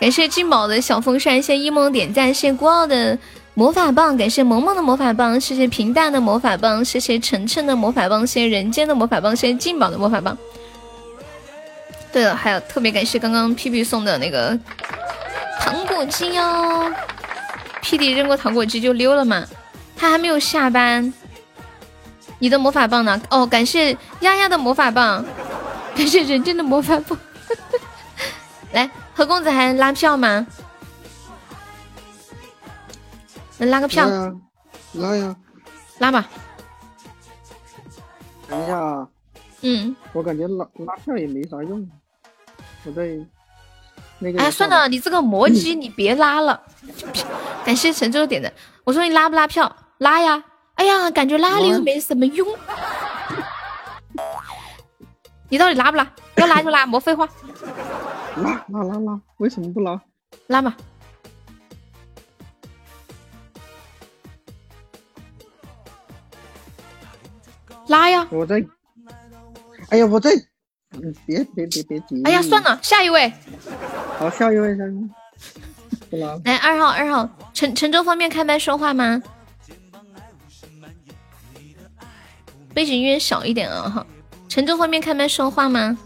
[0.00, 3.16] 感谢金宝的小风扇，谢谢一梦点赞，谢谢孤傲的
[3.60, 10.34] 魔法棒，感谢萌萌的魔法棒，谢谢平淡的魔法棒，谢谢晨晨的魔法棒，谢谢人间的魔法棒，谢谢金宝的魔法棒。
[12.10, 14.58] 对了，还有特别感谢刚刚 P P 送的那个
[15.60, 16.90] 糖果机哦
[17.82, 19.44] ，P D 扔过糖果机就溜了嘛，
[19.94, 21.12] 他还没有下班。
[22.38, 23.20] 你的魔法棒呢？
[23.28, 25.22] 哦，感谢丫丫的魔法棒，
[25.94, 27.18] 感谢人间的魔法棒。
[28.72, 30.46] 来，何公子还拉票吗？
[33.60, 34.08] 能拉个票？
[34.08, 34.34] 拉呀，
[34.94, 35.36] 拉呀，
[35.98, 36.26] 拉吧。
[38.48, 39.08] 等一下啊，
[39.60, 41.86] 嗯，我感觉拉拉票也没啥用。
[42.84, 43.18] 我在
[44.18, 44.40] 那个。
[44.40, 46.60] 哎，算了，你这个魔鸡，你别拉了。
[47.64, 48.50] 感谢神州点的，
[48.84, 49.76] 我说你拉不拉票？
[49.98, 50.42] 拉呀！
[50.76, 52.48] 哎呀，感觉拉了又没什么用。
[55.50, 56.10] 你到底拉不拉？
[56.36, 57.28] 要拉就拉， 莫废话，
[58.36, 60.00] 拉拉拉拉，为什么不拉？
[60.46, 60.74] 拉吧。
[67.90, 68.24] 拉呀！
[68.30, 68.64] 我在。
[69.88, 70.30] 哎呀，我在。
[70.92, 72.22] 嗯，别别别别急。
[72.22, 72.62] 哎呀，算。
[72.62, 73.32] 了，下一位。
[74.16, 75.08] 好，下一位，下一位。
[76.08, 76.40] 不拉。
[76.44, 79.20] 来，二号，二号，陈陈州方便开麦说话吗？
[82.72, 84.06] 背景音乐小一点啊哈。
[84.48, 85.98] 陈州方便开麦说话吗？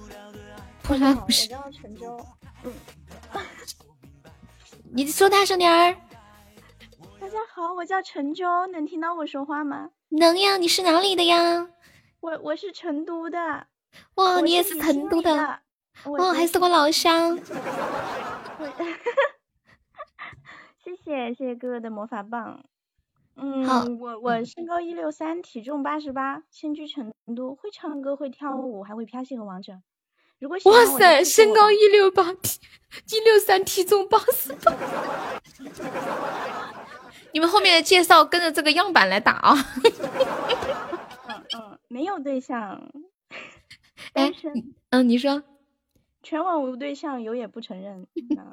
[0.82, 1.48] 不然不是。
[1.48, 2.18] 叫陈州，
[2.62, 2.72] 嗯，
[4.94, 5.94] 你说大声点儿。
[7.20, 9.90] 大家好，我叫陈州，能听到我说话吗？
[10.08, 11.68] 能呀，你是哪里的呀？
[12.24, 13.38] 我我是成都的。
[14.14, 15.58] 哇，我你也是成都的里的。
[16.04, 17.36] 我哦，还是我老乡。
[20.82, 22.64] 谢谢谢谢哥哥的魔法棒。
[23.36, 29.74] 嗯，我我身高一六三，体重八十八，身居成都，会唱歌，会跳舞，还会飘戏和王者。
[30.38, 32.58] 如果哇塞，身高一六八，体
[33.10, 34.72] 一六三，体重八十八。
[37.32, 39.54] 你们后面的介绍跟着这个样板来打啊！
[41.94, 42.90] 没有对象，
[44.14, 45.44] 哎单身，嗯，你说
[46.24, 48.04] 全网无对象，有也不承认。
[48.16, 48.50] 嗯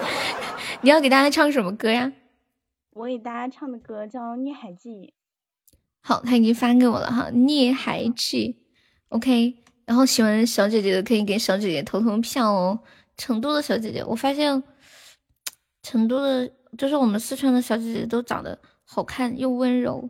[0.80, 2.10] 你要给大家唱什么歌呀？
[2.94, 5.12] 我给大家唱的歌叫《孽海记》。
[6.00, 8.54] 好，他已经发给我了哈，《孽海记》
[9.10, 9.62] ，OK。
[9.84, 12.80] 然后喜欢小姐姐的可以给小姐姐投投票哦。
[13.18, 14.62] 成都的小姐姐，我发现
[15.82, 20.08] 成都的，就是我们四川的小姐姐都长得好看又温柔，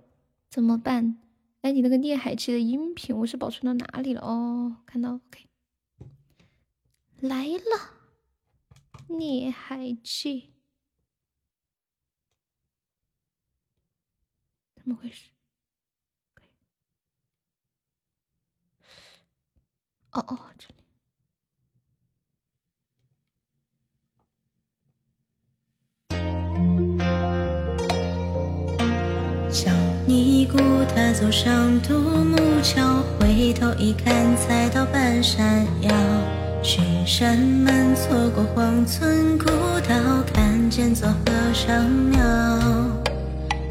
[0.49, 1.19] 怎么办？
[1.67, 4.21] 哎，你那个《聂海记》的音频我是保存到哪里了？
[4.21, 5.49] 哦，看到，OK，
[7.19, 7.97] 来了，
[9.17, 10.43] 《聂海记》。
[14.77, 15.31] 怎么回事？
[20.13, 20.69] 哦哦，这
[31.19, 35.91] 走上独木桥，回头一看，才到半山腰。
[36.63, 39.47] 雪山门错过荒村古
[39.89, 39.95] 道，
[40.35, 42.21] 看见座和尚庙。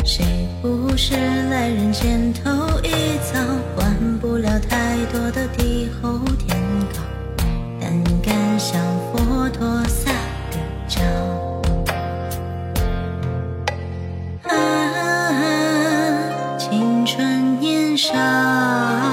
[0.04, 0.26] 谁
[0.60, 2.50] 不是来人间头
[2.82, 2.90] 一
[3.32, 3.40] 遭，
[3.76, 6.58] 换不了太多的地厚天
[6.96, 7.00] 高，
[7.80, 8.82] 但敢向
[9.14, 10.12] 佛陀撒
[10.50, 11.00] 个娇。
[17.96, 19.05] 上。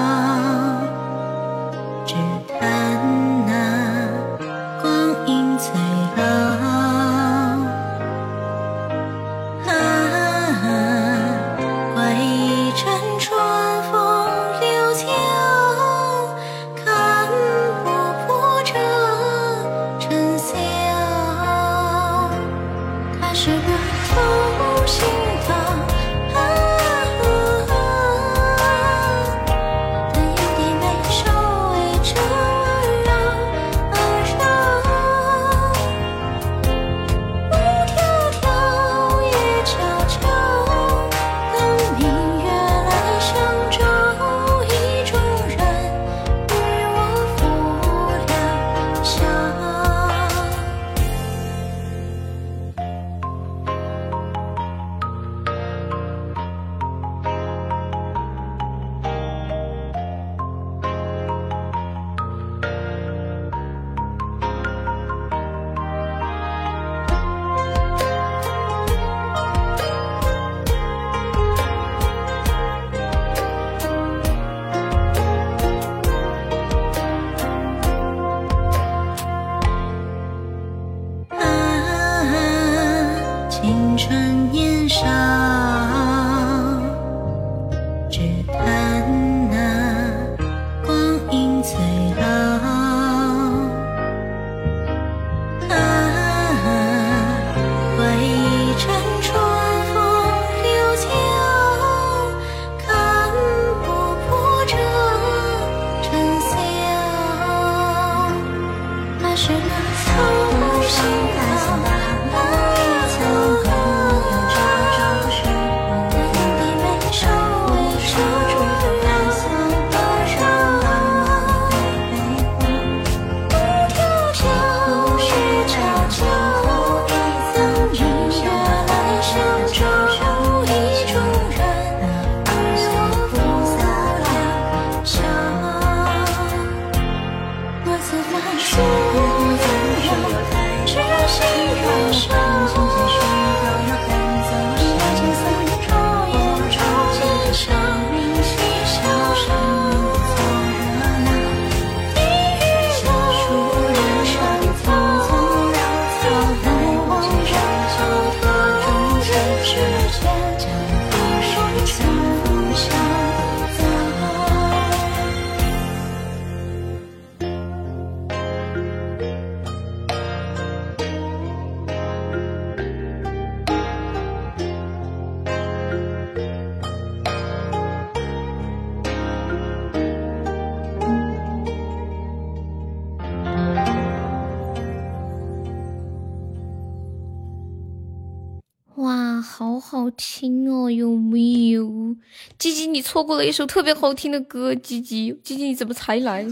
[192.63, 196.47] 鸡鸡，你错过了一首特别好听的歌，鸡鸡，鸡鸡你怎么才来？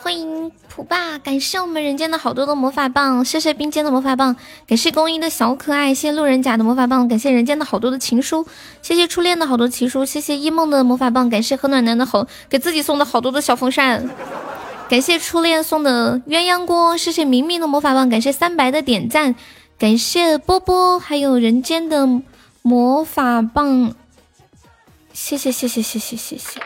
[0.00, 4.36] 欢迎普爸，感谢我们人间的好多的魔法棒，谢谢并肩的魔法棒，
[4.68, 8.46] 感谢公益的小可爱，谢谢路人甲的魔法棒，感谢人间的好多的情书，
[8.82, 14.08] 谢谢初恋的好多情书，谢谢一梦的魔法棒，感谢何暖男的好给自己送的好多的小风扇，
[14.88, 19.34] 感谢初恋送的鸳鸯锅，谢谢明明的魔法棒，感谢三白的点赞，
[19.76, 22.08] 感谢波波，还有人间的
[22.62, 23.92] 魔法棒，
[25.14, 26.60] 谢谢谢谢谢谢谢谢。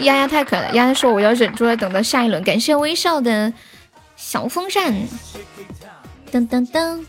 [0.00, 2.40] 丫丫太可爱了，丫丫说我要忍住了，等到下一轮。
[2.44, 3.52] 感谢微笑的
[4.14, 4.94] 小风扇，
[6.30, 7.04] 噔噔噔，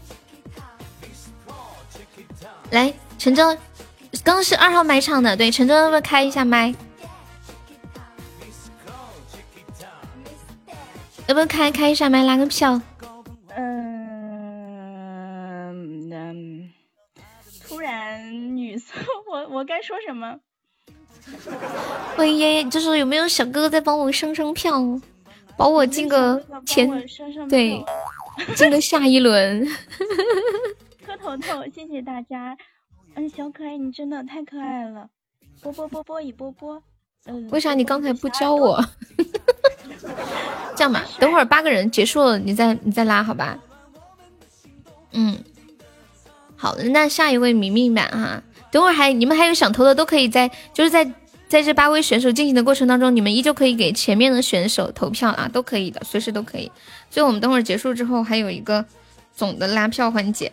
[2.72, 3.46] 来陈真，
[4.24, 6.74] 刚刚是二号麦唱的，对，陈真要不要开一下麦？
[11.28, 12.82] 要不要开开一下麦拉个票？
[19.50, 20.40] 我该说什么？
[22.18, 24.82] 喂耶，就是有没有小哥哥在帮我升升票，
[25.58, 26.90] 帮我进个前
[27.50, 27.84] 对，
[28.56, 29.68] 进个下一轮。
[31.06, 32.58] 磕头头，谢谢大家。
[33.16, 35.10] 嗯，小可爱，你真的太可爱了。
[35.62, 36.82] 波波波波一波波。
[37.26, 38.84] 嗯，为啥你刚才不教我？
[40.76, 43.60] 这样吧，等会儿八个人结束了，你再你再拉好吧。
[45.12, 45.38] 嗯，
[46.56, 48.44] 好的，那下一位明明吧哈。
[48.72, 51.04] 等会儿还你们还有想投的都可以在就是在
[51.48, 56.72] 在这八位选手进行的过程当中，你们依旧可以给前面的选手投票啊，都可以的，随时都可以。
[57.10, 58.86] 所以我们等会儿结束之后还有一个
[59.36, 60.52] 总的拉票环节。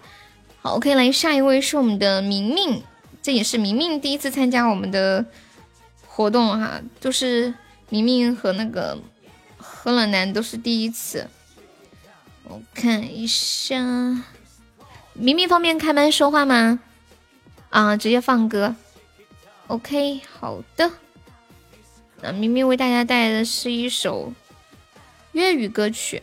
[0.62, 2.82] 好，OK，来下一位是我们的明明，
[3.22, 5.24] 这也是明明第一次参加我们的
[6.06, 7.52] 活动哈，就是
[7.90, 8.98] 明明和那个
[9.58, 11.28] 何冷男都是第一次。
[12.44, 13.76] 我看一下，
[15.12, 16.80] 明明方便开麦说话吗？
[17.76, 18.74] 啊，直接放歌。
[19.66, 20.90] OK，好的。
[22.22, 24.32] 那明明为大家带来的是一首
[25.32, 26.22] 粤语歌曲。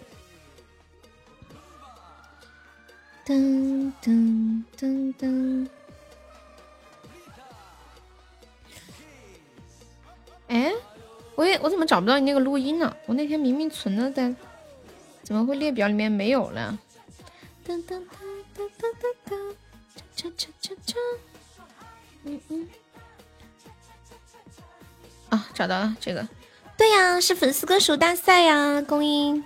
[3.24, 5.70] 噔噔噔噔。
[10.48, 10.74] 哎，
[11.36, 12.98] 我也我怎么找不到你那个录音呢？
[13.06, 14.36] 我那天明明存了的，
[15.22, 16.80] 怎么会列表里面没有了？
[17.64, 18.08] 噔噔噔
[18.58, 19.56] 噔噔噔噔
[20.16, 20.96] ，cha cha cha cha，
[22.26, 22.68] 嗯嗯，
[25.30, 26.28] 啊，找到了这个，
[26.78, 29.44] 对呀，是粉丝歌手大赛呀，公英，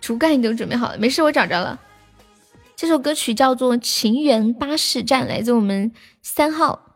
[0.00, 1.78] 竹竿已经准备好了，没事，我找着了。
[2.76, 5.92] 这首歌曲叫做《情缘巴士站》，来自我们
[6.22, 6.87] 三号。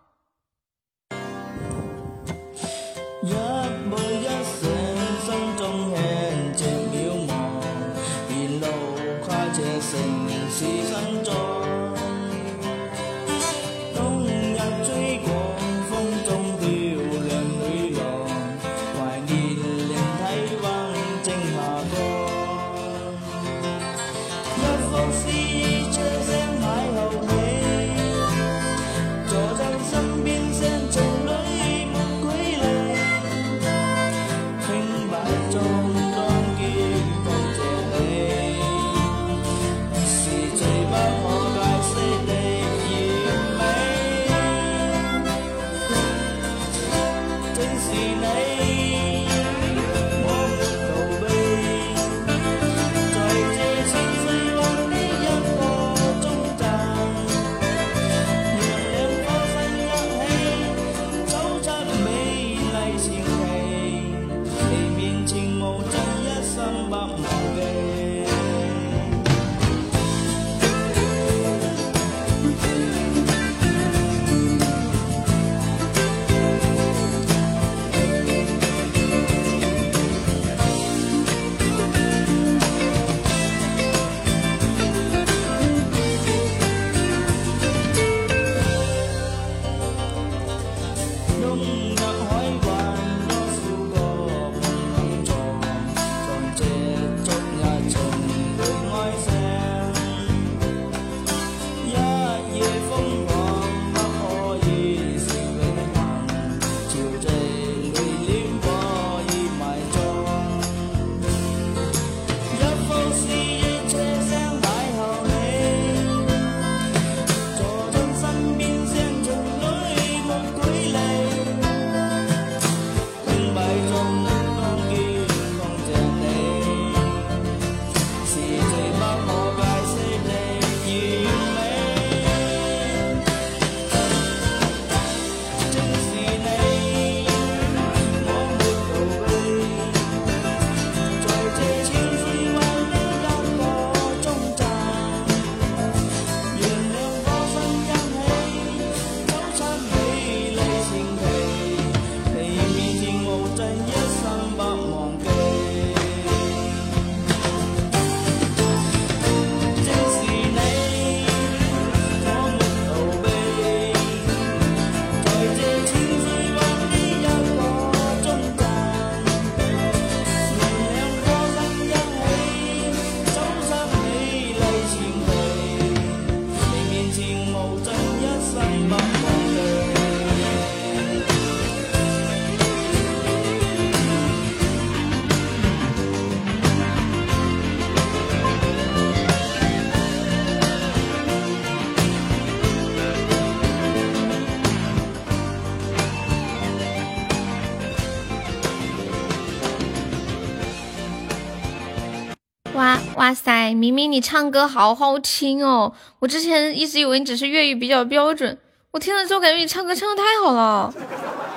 [203.82, 205.92] 明明你唱歌好好听哦！
[206.20, 208.56] 我之前一直以为你只是粤语比较标准，
[208.92, 210.94] 我听了之后感觉你唱歌唱的太好了，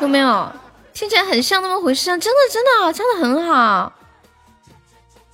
[0.02, 0.52] 有没有？
[0.92, 2.18] 听起来很像那么回事啊！
[2.18, 3.94] 真的真的唱的很好。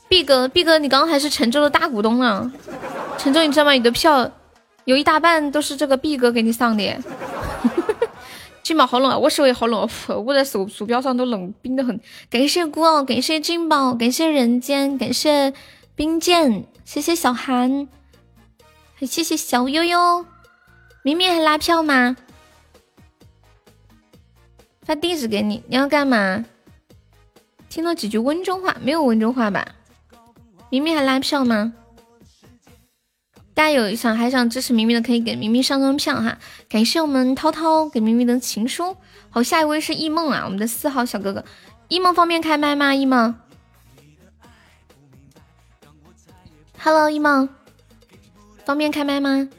[0.09, 2.51] 毕哥毕哥，你刚刚还是陈州的大股东呢。
[3.17, 3.71] 陈州，你知道吗？
[3.71, 4.29] 你的票
[4.83, 6.97] 有一大半都是这个毕哥给你上的。
[8.63, 9.17] 金宝好冷啊！
[9.17, 9.87] 我手也好冷，
[10.25, 11.97] 我在手鼠标上都冷冰的很。
[12.29, 15.53] 感谢孤傲，感谢金宝，感谢人间，感谢
[15.95, 17.87] 冰剑，谢谢小韩，
[18.99, 20.25] 谢谢小悠悠。
[21.03, 22.17] 明明还拉票吗？
[24.81, 26.43] 发地址给你，你要干嘛？
[27.69, 29.65] 听到几句温州话，没有温州话吧？
[30.69, 31.71] 明明还拉票吗？
[33.53, 36.37] 大家有想还想支持明明的，可以给明明上张票哈。
[36.67, 38.97] 感谢我们涛涛给明明的情书。
[39.29, 41.45] 好，下一位是易梦啊，我们的四号小哥哥。
[41.87, 42.93] 易梦方便开麦吗？
[42.93, 43.33] 易梦
[46.83, 47.47] ，Hello，易梦，
[48.65, 49.49] 方便开麦吗？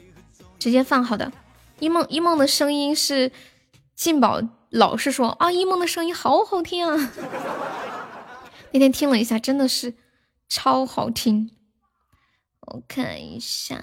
[0.59, 1.31] 直接放好的。
[1.79, 3.31] 一梦，一梦的声音是
[3.95, 7.11] 进宝老是说啊，一梦的声音好好听啊。
[8.71, 9.93] 那天听了一下，真的是
[10.49, 11.51] 超好听。
[12.61, 13.77] 我看一下，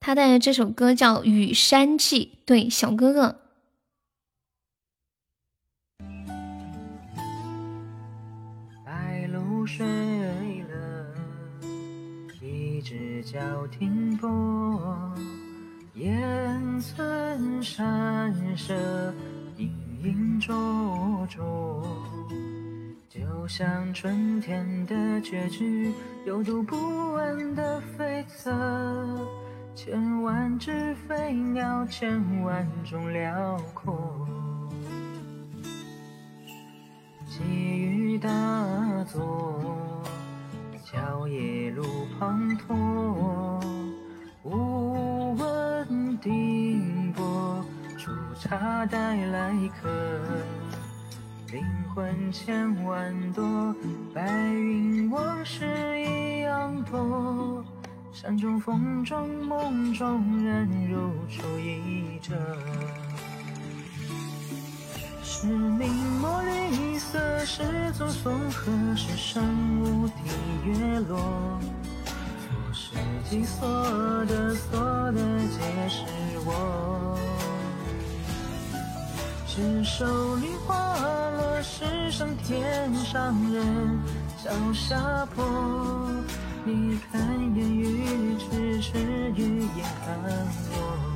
[0.00, 3.40] 他带的这首歌叫《雨山记》，对，小哥哥。
[8.84, 9.86] 白露水
[13.36, 15.12] 只脚停泊，
[15.96, 18.74] 烟村山舍，
[19.58, 19.70] 隐
[20.02, 21.86] 隐灼灼。
[23.10, 25.92] 就像春天的结局，
[26.24, 28.56] 有读不完的悱恻，
[29.74, 34.26] 千万只飞鸟，千万种辽阔。
[37.26, 38.30] 细雨大
[39.04, 39.60] 作，
[40.96, 41.84] 桥夜路
[42.18, 43.60] 滂沱，
[44.42, 47.62] 无问定泊，
[47.98, 49.90] 煮茶待来客。
[51.52, 51.62] 灵
[51.94, 53.74] 魂千万朵，
[54.14, 55.66] 白云往事
[56.00, 57.62] 一样多。
[58.10, 62.34] 山中风中梦中人如出一辙。
[65.38, 65.86] 是明
[66.22, 67.62] 眸绿色，是
[67.92, 69.44] 足松河，是生
[69.82, 70.14] 无底
[70.64, 71.18] 月落。
[71.18, 72.96] 我是
[73.28, 73.68] 记锁
[74.24, 74.80] 的锁
[75.12, 76.04] 的皆是
[76.46, 77.18] 我。
[79.46, 80.06] 执手
[80.36, 80.96] 梨花
[81.36, 84.00] 落，是上天上人
[84.42, 86.10] 脚下坡。
[86.64, 87.20] 你看
[87.54, 88.98] 烟雨痴痴，
[89.36, 90.18] 语言看
[90.70, 91.15] 我。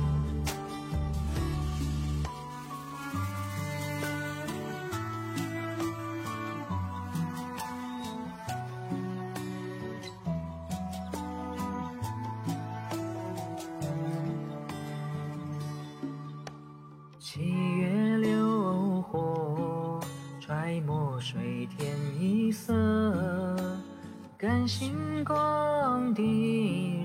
[24.67, 26.21] 星光的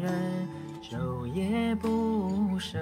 [0.00, 0.48] 人，
[0.82, 2.78] 昼夜不舍。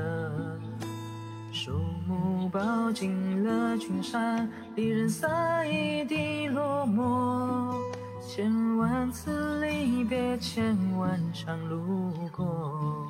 [1.53, 7.75] 树木抱紧了群山，离人洒一地落寞。
[8.21, 13.07] 千万次离别，千万场路过。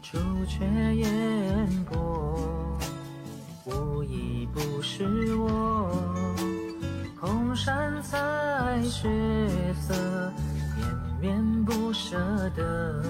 [0.00, 2.78] 朱雀烟波，
[3.66, 5.90] 无一不是我。
[7.26, 9.10] 空山采雪
[9.80, 9.92] 色，
[11.20, 12.16] 绵绵不舍
[12.54, 13.02] 得。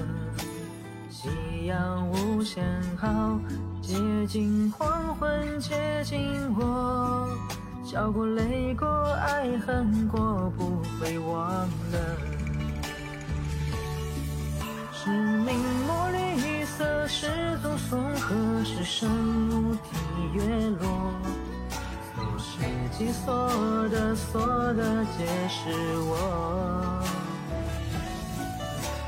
[1.10, 2.64] 夕阳无限
[2.96, 3.38] 好，
[3.82, 3.94] 接
[4.26, 6.18] 近黄昏，接近
[6.56, 7.28] 我。
[7.84, 12.16] 笑过，泪过，爱恨过，不会忘了。
[14.94, 17.26] 是明墨绿色，是
[17.62, 19.10] 宗松河，是生
[19.50, 19.90] 无底
[20.32, 21.12] 月落。
[22.59, 24.40] 锁是记锁的，锁
[24.74, 27.02] 的皆是我。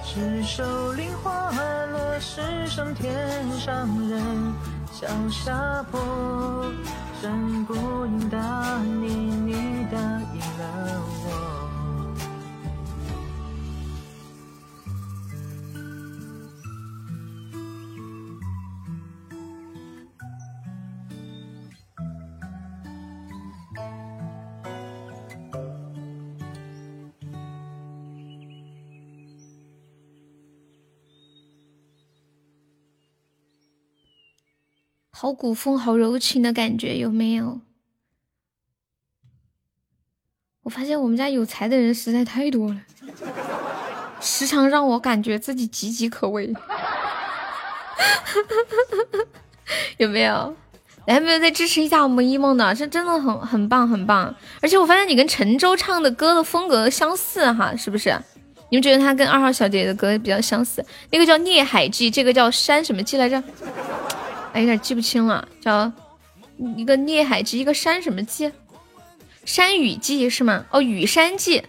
[0.05, 1.51] 是手灵花
[1.87, 3.15] 落，是上天
[3.59, 4.53] 上人
[5.01, 6.71] 脚下坡。
[7.23, 7.75] 山不
[8.07, 8.39] 应答
[8.83, 9.53] 你，你
[9.91, 11.58] 答应了我。
[35.21, 37.61] 好古风，好柔情的感觉，有没有？
[40.63, 42.81] 我发现我们家有才的人实在太多了，
[44.21, 46.55] 时常让我感觉自己岌岌可危。
[49.99, 50.55] 有没有？
[51.07, 52.73] 来，没有再支持一下我们一梦的？
[52.73, 54.33] 这真的很很棒，很棒！
[54.63, 58.17] 而且我发现你跟陈州唱的歌的风格相似哈，是不是？
[58.71, 60.87] 你们觉得他跟二号小姐姐的歌比较相似？
[61.11, 63.43] 那个叫《孽海记》，这个叫《山什么记》来着？
[64.53, 65.91] 哎，有点记不清了，叫
[66.77, 68.47] 一个《孽海记》，一个《山什么记》？
[69.45, 70.65] 《山雨记》是吗？
[70.71, 71.61] 哦，《雨山记》。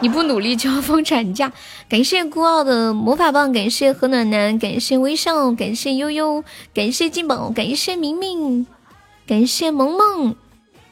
[0.00, 1.52] 你不努力就要放产假。
[1.88, 6.44] 感谢孤傲的魔法棒，感谢何暖男，感谢微笑，感谢悠悠，
[6.74, 8.66] 感谢金宝，感谢明明，
[9.26, 10.34] 感谢萌萌，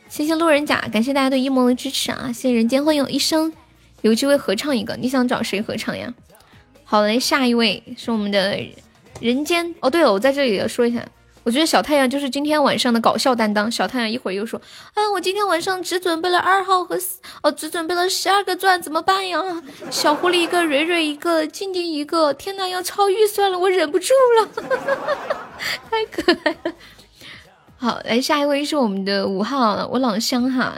[0.08, 2.32] 谢谢路人甲，感谢大家对一萌的支持啊！
[2.32, 3.52] 谢谢人间会有一生，
[4.02, 6.12] 有机会合唱一个，你想找谁合唱呀？
[6.84, 8.58] 好嘞，下一位是我们的
[9.18, 9.90] 人间哦。
[9.90, 11.04] 对了，我在这里要说一下。
[11.42, 13.70] 我觉得小太阳就是今天晚上的搞笑担当。
[13.70, 14.60] 小太阳一会儿又说
[14.92, 19.40] ：“啊，我今天晚上只准备了二号和四，哦，只准备了十二个钻，怎么办呀？”
[19.90, 22.34] 小狐狸一个，蕊蕊一个，静静一个。
[22.34, 24.48] 天呐，要超预算了，我忍不住了，
[25.90, 26.74] 太可爱了。
[27.78, 30.76] 好，来下一位是我们的五号，我老乡哈，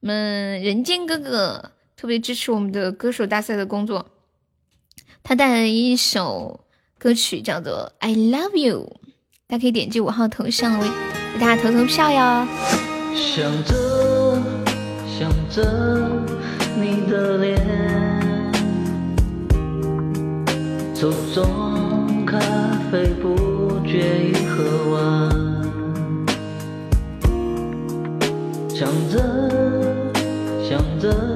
[0.00, 4.06] 我们人间哥哥特别支持我们的歌手大赛的工作，
[5.22, 6.64] 他带来一首
[7.00, 8.92] 歌曲叫做《I Love You》。
[9.46, 10.86] 大家可以点击五号头像为
[11.32, 12.46] 给大家投投票哟。
[13.14, 14.38] 想着
[15.08, 16.10] 想着
[16.76, 17.58] 你的脸，
[20.94, 22.38] 手中咖
[22.92, 25.30] 啡不觉已喝完，
[28.68, 29.18] 想着
[30.68, 31.29] 想着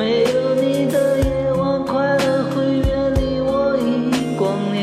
[0.00, 4.80] 没有你的夜晚快乐会远离我一光年。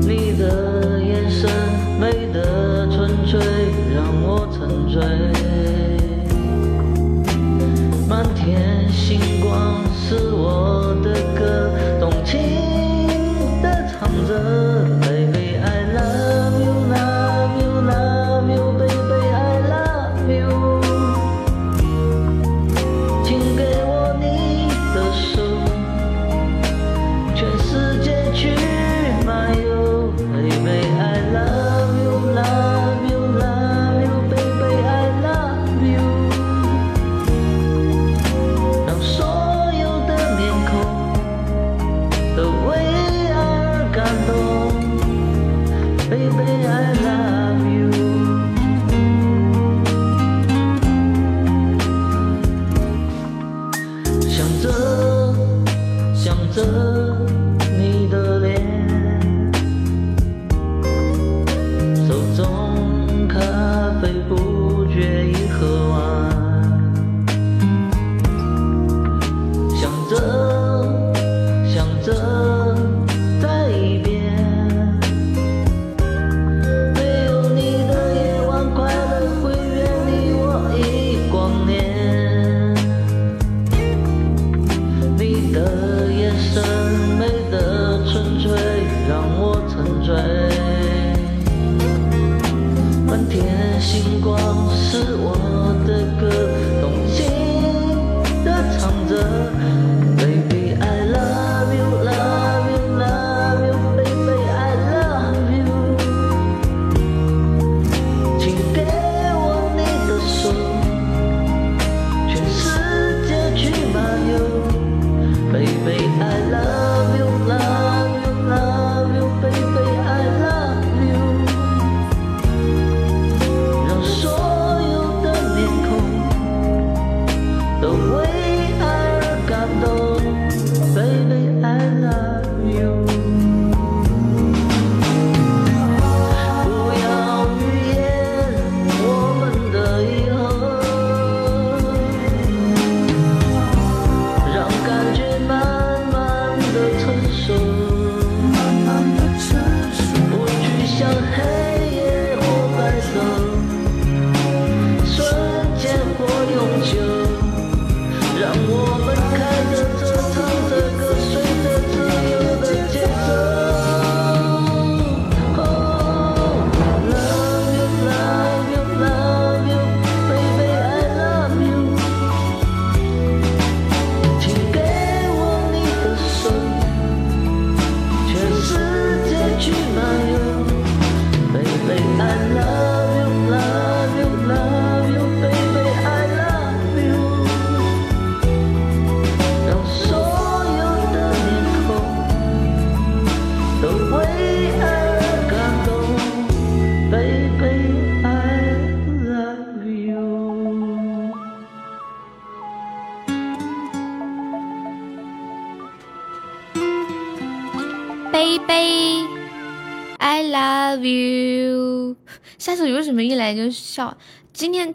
[0.00, 1.48] 你的眼神
[2.00, 3.38] 美得纯粹，
[3.94, 5.00] 让我沉醉。
[8.08, 9.80] 满天星光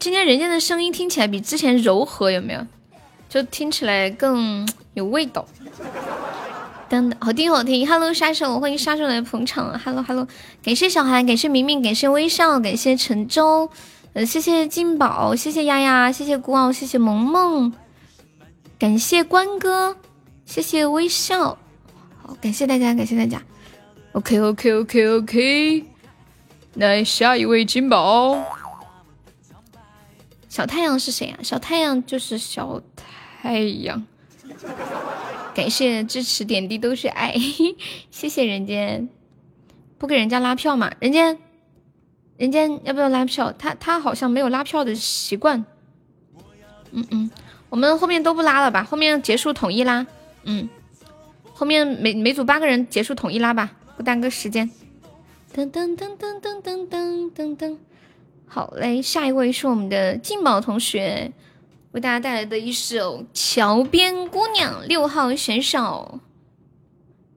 [0.00, 2.66] 今天人家的声音听起来比之前柔和，有没有？
[3.28, 5.46] 就听起来更 有味道。
[6.88, 7.86] 等等，好听好听。
[7.86, 9.78] Hello，杀手，欢迎杀手来捧场。
[9.78, 10.26] Hello Hello，
[10.62, 13.70] 感谢小韩，感谢明明，感谢微笑，感谢陈州，
[14.14, 17.70] 呃，谢谢金宝，谢谢丫丫，谢谢孤傲，谢谢萌萌，
[18.78, 19.98] 感谢关哥，
[20.46, 21.58] 谢谢微笑，
[22.22, 23.42] 好，感谢大家，感谢大家。
[24.12, 25.84] OK OK OK OK，
[26.76, 28.59] 来下一位金宝。
[30.50, 31.38] 小太阳是谁啊？
[31.42, 32.82] 小太阳就是小
[33.40, 34.04] 太阳。
[35.54, 37.34] 感谢支持，点滴都是爱，
[38.10, 39.08] 谢谢人间。
[39.96, 40.90] 不给人家拉票嘛？
[40.98, 41.36] 人家，
[42.36, 43.52] 人家要不要拉票？
[43.52, 45.64] 他他好像没有拉票的习惯。
[46.90, 47.30] 嗯嗯，
[47.68, 48.82] 我们后面都不拉了吧？
[48.82, 50.04] 后面结束统一拉。
[50.42, 50.68] 嗯，
[51.54, 54.68] 后面每每组八个人结束统一拉吧，不耽搁时间。
[55.54, 57.76] 噔噔噔噔噔噔噔噔噔。
[58.52, 61.30] 好嘞，下一位是我们的静宝同学。
[61.92, 66.18] 为大家带来的一首《桥边姑娘》，六号选手，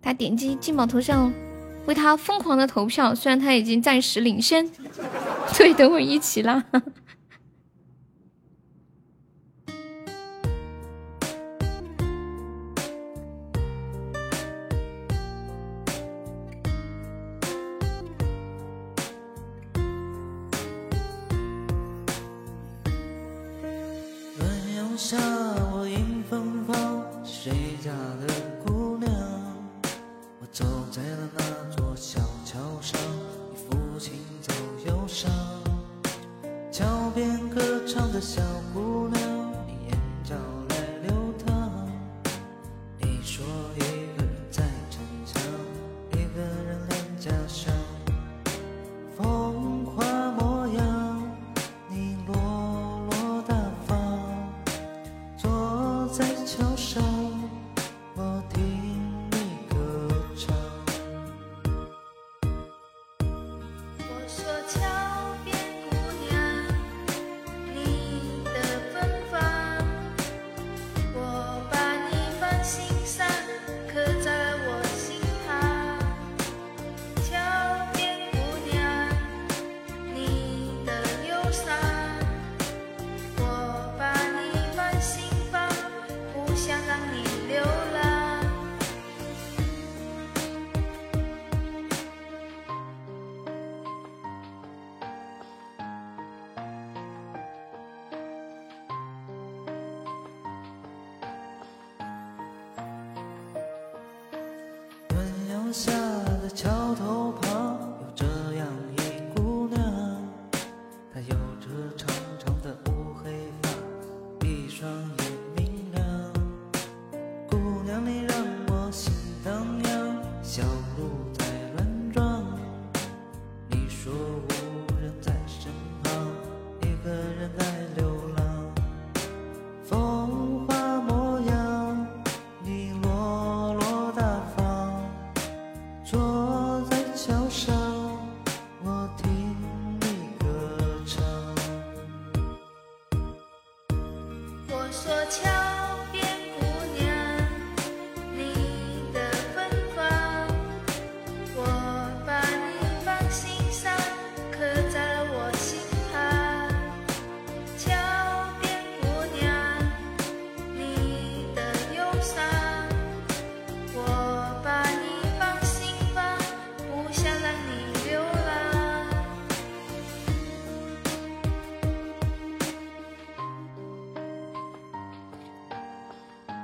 [0.01, 1.31] 他点击进宝头像，
[1.85, 3.13] 为他疯狂的投票。
[3.13, 4.67] 虽然他已经暂时领先，
[5.53, 6.65] 所以，等会一起拉。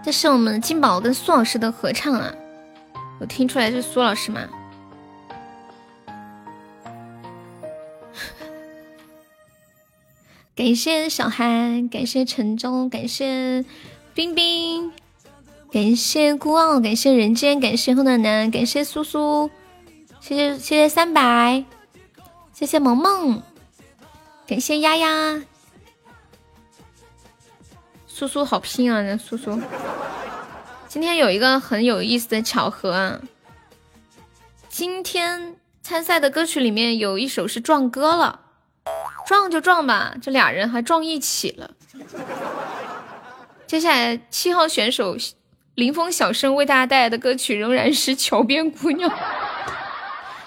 [0.09, 2.33] 这是我们金宝跟苏老师的合唱啊，
[3.19, 4.41] 我听出来是苏老师吗？
[10.55, 13.63] 感谢小韩，感谢陈忠，感谢
[14.15, 14.91] 冰冰，
[15.71, 19.51] 感谢孤傲，感谢人间，感谢后暖男，感谢苏苏，
[20.19, 21.63] 谢谢谢谢三百，
[22.51, 23.43] 谢谢萌萌，
[24.47, 25.43] 感谢丫丫，
[28.19, 29.57] 苏苏好拼啊，那苏苏。
[30.89, 33.21] 今天有一个很有意思的巧合啊，
[34.67, 38.41] 今天参赛的歌曲里面有一首是撞歌了，
[39.25, 41.71] 撞就撞吧，这俩人还撞一起了。
[43.65, 45.15] 接下来七号选手
[45.75, 49.09] 林峰小生为大家带来的歌曲仍然是《桥边姑娘》，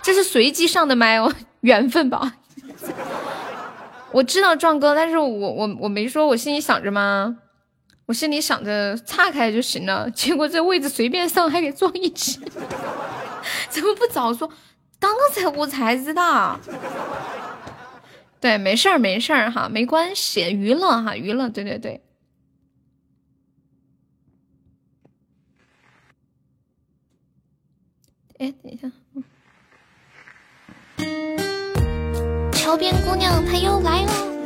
[0.03, 2.35] 这是随机上的麦哦， 缘分吧。
[4.11, 7.39] 我知道壮哥，但是我我我没说，我心里想着吗？
[8.07, 12.41] 我心里想着岔开就行了， 结果这位置随便上还给撞一起，
[13.71, 14.51] 怎么不早说？
[14.99, 16.59] 刚才我才知道。
[18.41, 22.03] 对，没事儿没事儿哈，没关系，娱乐哈娱乐，对对对。
[28.39, 28.91] 哎，等一下，
[32.53, 34.42] 桥边姑娘她又来了。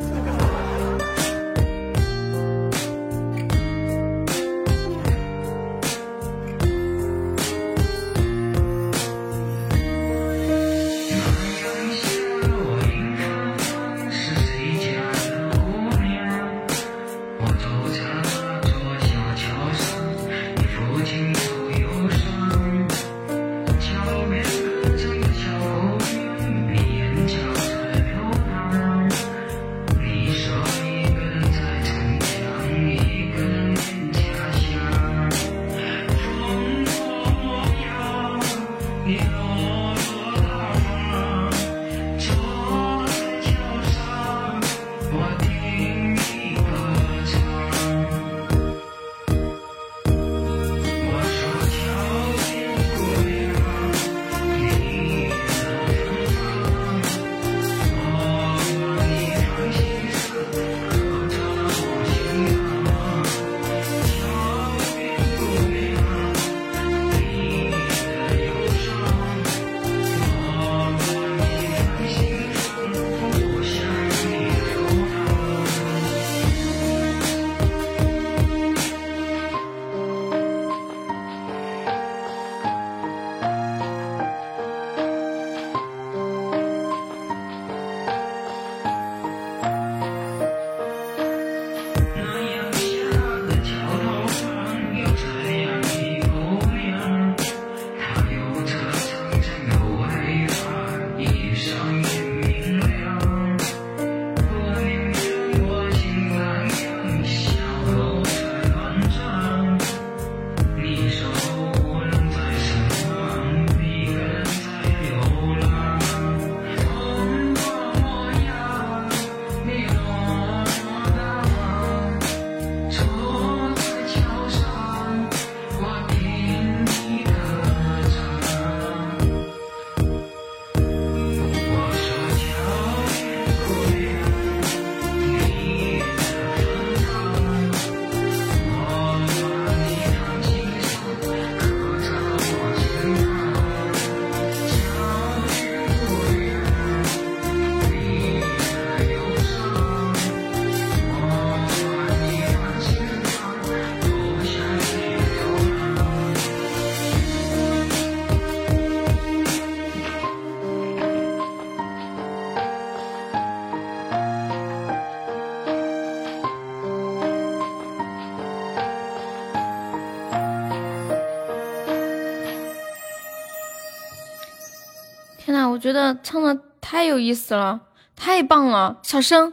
[175.76, 177.78] 我觉得唱的太有意思了，
[178.16, 178.96] 太棒了！
[179.02, 179.52] 小生，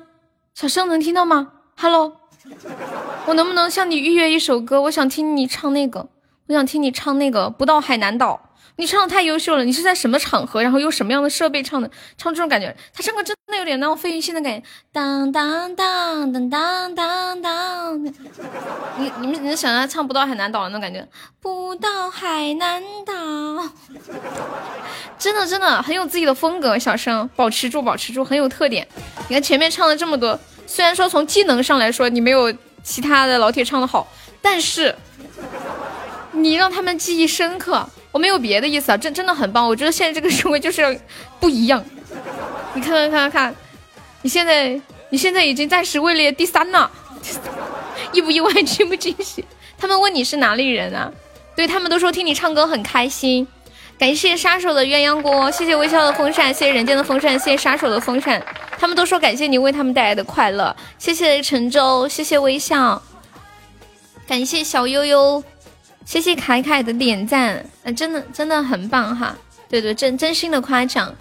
[0.53, 2.15] 小生能听到吗？Hello，
[3.25, 4.81] 我能不能向你预约一首歌？
[4.83, 6.07] 我想听你唱那个，
[6.47, 8.39] 我想听你唱那个《不到海南岛》。
[8.75, 11.89] 你唱的太优秀了，你是在什么场合，然后用什么样的设备唱的？
[12.17, 14.65] 唱这种感觉，他唱歌真的有点那种费玉清的感觉。
[14.91, 21.07] 当当当当当当当，你你们能想象他唱《不到海南岛》的那种感觉？
[21.39, 23.13] 不到海南岛，
[25.19, 28.87] 真的真的很有自己的风格，小生保持住保持住，很有特点。
[29.27, 32.51] 你看前面唱了这么多，虽然说从技能上来说你没有
[32.81, 34.07] 其他的老铁唱的好，
[34.41, 34.95] 但是
[36.31, 37.87] 你让他们记忆深刻。
[38.13, 39.67] 我没有别的意思啊，真真的很棒。
[39.67, 40.95] 我觉得现在这个社会就是要
[41.39, 41.83] 不一样。
[42.73, 43.55] 你看看看看，
[44.21, 46.89] 你现在你现在已经暂时位列第三了，
[48.13, 49.43] 意不意外，惊不惊喜？
[49.77, 51.11] 他们问你是哪里人啊？
[51.55, 53.47] 对他们都说听你唱歌很开心。
[53.97, 58.43] 感谢杀手的鸳鸯锅，谢谢微笑的风扇，谢谢人间的风扇，谢谢杀手的风扇。
[58.79, 63.01] 他们都说感谢你为他们带来的快乐，谢谢陈州，谢谢微笑，
[64.27, 65.43] 感谢小悠悠。
[66.05, 69.35] 谢谢凯凯的点赞，啊，真的真的很棒哈！
[69.69, 71.13] 对对，真真心的夸奖，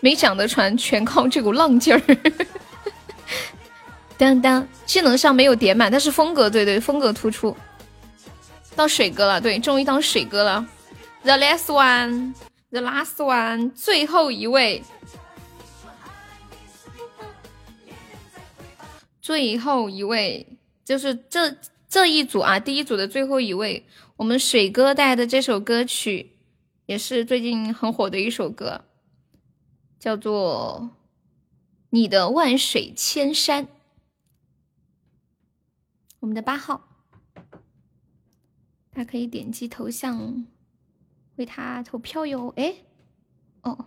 [0.00, 2.02] 没桨的船全靠这股浪劲儿。
[4.18, 7.56] 当当，技能上没有点满，但是风格对对，风格突出。
[8.74, 10.66] 到水哥了，对，终于当水哥了。
[11.22, 14.82] The last one，The last one，最后一位，
[19.20, 20.46] 最后一位
[20.84, 21.54] 就是这
[21.88, 23.84] 这一组啊，第一组的最后一位，
[24.22, 26.36] 我们水哥带的这首歌曲
[26.86, 28.84] 也是最近很火的一首歌，
[29.98, 30.92] 叫做
[31.90, 33.66] 《你的万水千山》。
[36.20, 36.88] 我们的八号，
[38.92, 40.46] 他可以点击头像
[41.34, 42.54] 为他投票哟。
[42.56, 42.76] 哎，
[43.62, 43.86] 哦，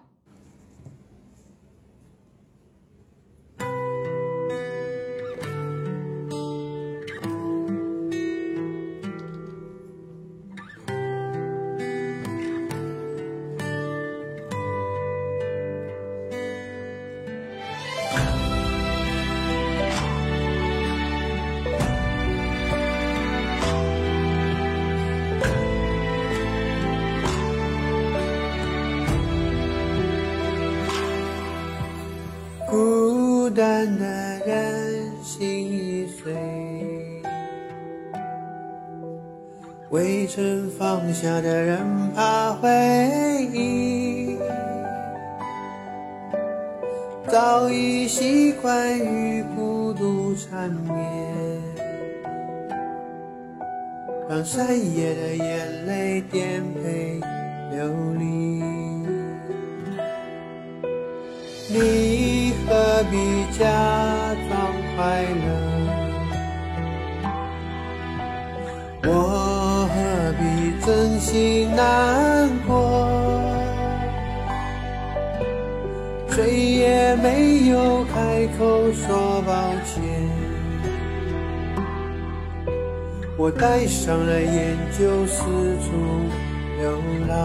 [41.25, 41.79] 下的人
[42.13, 42.69] 怕回
[43.51, 44.37] 忆，
[47.27, 50.93] 早已习惯与孤独缠绵，
[54.29, 56.84] 让深夜的眼泪颠沛
[71.35, 72.71] 你难过？
[76.29, 79.51] 谁也没有开口说抱
[79.83, 80.01] 歉。
[83.37, 85.91] 我戴上了眼，就四处
[86.79, 86.89] 流
[87.27, 87.35] 浪。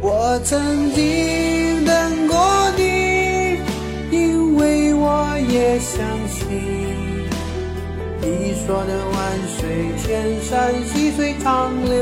[0.00, 2.36] 我曾经等过
[2.78, 3.58] 你，
[4.10, 6.83] 因为我也相信
[8.66, 9.16] 说的万
[9.58, 11.92] 水千山，细水长流。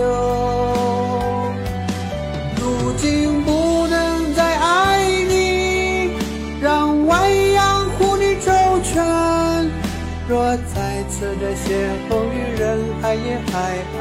[2.56, 6.12] 如今不能再爱你，
[6.60, 8.52] 让外洋护你周
[8.84, 9.04] 全。
[10.28, 11.66] 若再次的邂
[12.08, 13.52] 逅于人海，也还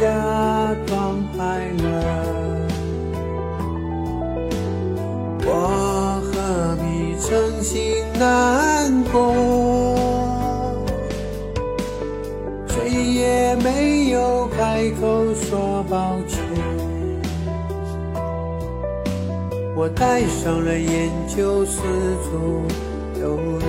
[0.00, 0.06] 假
[0.86, 1.84] 装快乐？
[5.44, 5.48] 我
[6.24, 6.82] 何必
[7.20, 9.34] 诚心难过？
[12.66, 16.40] 谁也没有开口说抱歉。
[19.76, 21.82] 我戴上了眼，就四
[22.24, 22.62] 处
[23.16, 23.36] 流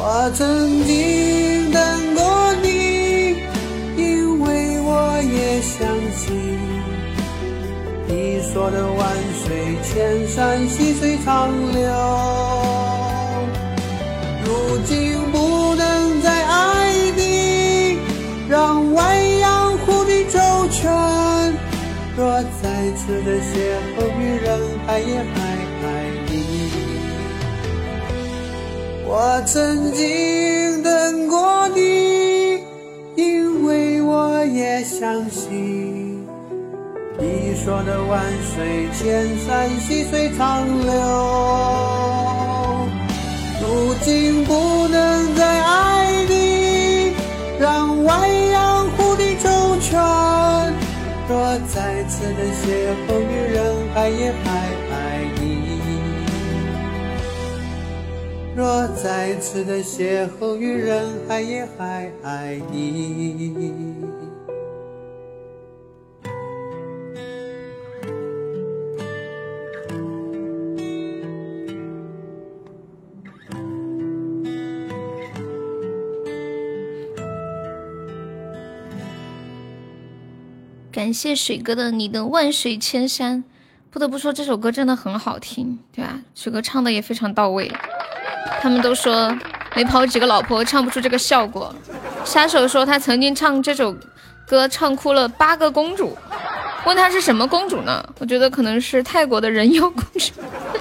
[0.00, 1.57] 我曾经
[8.52, 11.82] 说的万水千山，细水长流。
[14.44, 17.98] 如今不能再爱你，
[18.48, 20.38] 让万洋护你周
[20.70, 20.90] 全。
[22.16, 23.54] 若再次的邂
[23.96, 24.46] 逅于人
[24.86, 25.34] 海，也还
[25.84, 25.86] 爱
[26.28, 26.32] 你。
[29.06, 32.60] 我曾经等过你，
[33.14, 35.27] 因为我也相信你
[37.68, 40.90] 说的万水千山，细水长流。
[43.60, 47.12] 如今不能再爱你，
[47.60, 50.00] 让万洋护你周全。
[51.28, 54.48] 若再次的邂逅于人海，也还
[54.90, 55.44] 爱你。
[58.56, 64.07] 若再次的邂逅于人海，也还爱你。
[80.98, 83.44] 感谢水哥的你的万水千山，
[83.88, 86.18] 不得不说这首歌真的很好听，对吧？
[86.34, 87.70] 水哥唱的也非常到位。
[88.60, 89.32] 他们都说
[89.76, 91.72] 没跑几个老婆唱不出这个效果。
[92.24, 93.96] 杀手说他曾经唱这首
[94.44, 96.18] 歌唱哭了八个公主，
[96.84, 98.04] 问他是什么公主呢？
[98.18, 100.32] 我觉得可能是泰国的人妖公主。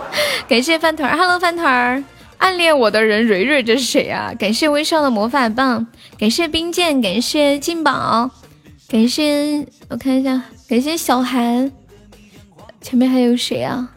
[0.50, 2.04] 感谢饭团儿，Hello 饭团儿，
[2.40, 4.34] 暗恋我的人蕊蕊，这是谁啊？
[4.40, 5.86] 感谢微笑的魔法棒，
[6.18, 8.32] 感谢冰剑，感谢金宝，
[8.90, 11.70] 感谢我看一下，感谢小韩，
[12.80, 13.90] 前面还有谁啊？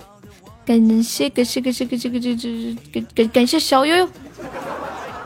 [0.67, 4.09] 感谢感谢感谢感谢感谢感谢感感谢小悠悠。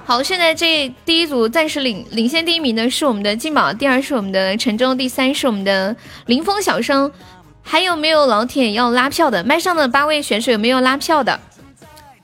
[0.05, 5.97] 好，现在这第一组暂时领领先第一名的是我们的金宝，第二是我们的陈州，第三是我们的
[6.27, 7.11] 林峰小生。
[7.63, 9.43] 还有没有老铁要拉票的？
[9.43, 11.41] 麦上的八位选手有没有拉票的？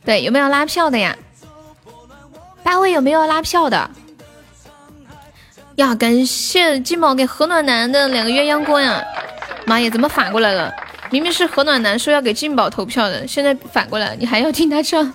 [0.04, 1.16] 对，有没有拉票的呀？
[2.62, 3.90] 八位有没有拉票的？
[5.80, 9.02] 呀，感谢金宝给何暖男的两个鸳鸯锅呀！
[9.64, 10.70] 妈呀，怎么反过来了？
[11.10, 15.10] 明明是何暖男说要给金宝投票的，现在反过来，你还要听他唱？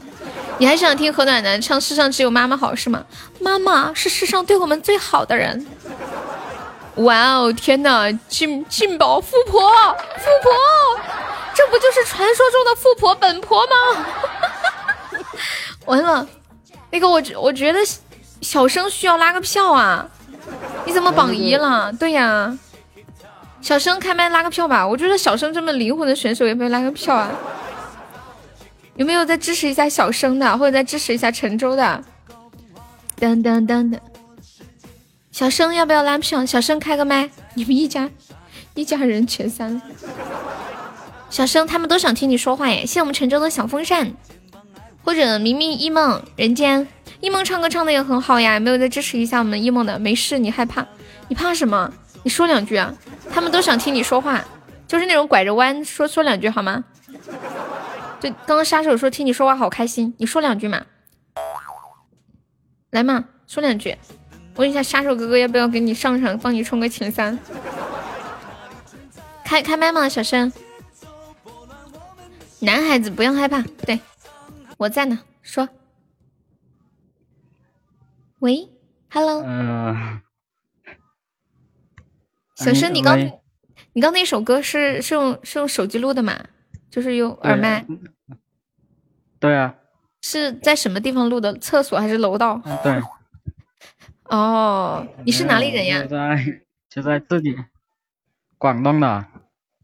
[0.57, 3.05] 你还想听何暖男唱《世上只有妈妈好》是吗？
[3.39, 5.67] 妈妈是世上对我们最好的人。
[6.95, 8.11] 哇哦，天哪！
[8.27, 10.51] 金金宝富婆，富婆，
[11.53, 14.05] 这不就是传说中的富婆本婆吗？
[15.85, 16.27] 完了，
[16.89, 17.79] 那个我我觉得
[18.41, 20.07] 小生需要拉个票啊！
[20.85, 21.91] 你怎么榜一了？
[21.93, 22.57] 对呀，
[23.61, 24.87] 小生开麦拉个票吧！
[24.87, 27.31] 我觉得小生这么灵魂的选手，有没有拉个票啊？
[28.95, 32.03] 有没有再支持一下小生的，或者再支持一下陈州的？
[33.19, 33.99] 噔噔噔噔。
[35.31, 36.45] 小生要不要拉票？
[36.45, 38.09] 小生开个麦，你们一家
[38.73, 39.81] 一家人全三。
[41.29, 42.81] 小生他们都想听你说话耶！
[42.81, 44.13] 谢谢我们陈州的小风扇，
[45.03, 46.87] 或者明明一梦人间
[47.25, 49.97] 一梦唱歌唱的也很好呀，没有再支持一下我们一梦的？
[49.97, 50.85] 没事，你害怕？
[51.27, 51.91] 你怕什么？
[52.21, 52.93] 你说两句啊！
[53.33, 54.45] 他们都想听你说话，
[54.87, 56.83] 就是那种拐着弯说说两句好吗？
[58.19, 60.85] 就刚刚杀手说听你说话好开心，你说两句嘛，
[62.91, 63.97] 来嘛，说两句。
[64.57, 67.39] 问一下杀手哥哥要不要给你上上，帮你冲个前三？
[69.43, 70.53] 开开麦吗，小生？
[72.59, 73.99] 男孩子不用害怕，对，
[74.77, 75.19] 我在呢。
[75.41, 75.67] 说，
[78.39, 78.69] 喂
[79.09, 79.43] ，Hello。
[79.45, 80.21] 嗯。
[82.55, 83.17] 小生，你刚
[83.93, 86.33] 你刚那首歌是是用是用手机录的吗？
[86.89, 87.85] 就是用耳麦？
[89.39, 89.75] 对啊。
[90.21, 91.53] 是在什么地方录的？
[91.59, 92.61] 厕所还是楼道？
[92.83, 93.01] 对。
[94.25, 96.01] 哦，你是哪里人呀？
[96.03, 97.55] 就在就在自己
[98.57, 99.25] 广东的。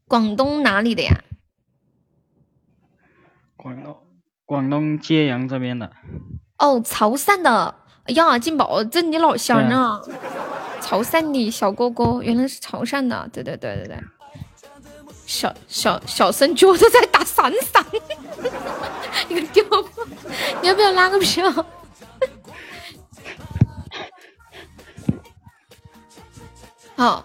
[0.08, 1.24] 广东哪里的呀？
[3.56, 3.98] 广东
[4.46, 5.92] 广东揭阳这边的。
[6.58, 7.81] 哦，潮汕的。
[8.12, 10.02] 哎呀，金宝，这你老乡啊！
[10.82, 13.30] 潮汕的小哥哥，原来是潮汕的。
[13.32, 13.98] 对对对对对。
[15.26, 17.86] 小小小声觉得在打闪闪，
[19.30, 19.64] 你个屌！
[20.62, 21.50] 你要不要拉个票？
[26.98, 27.24] 好，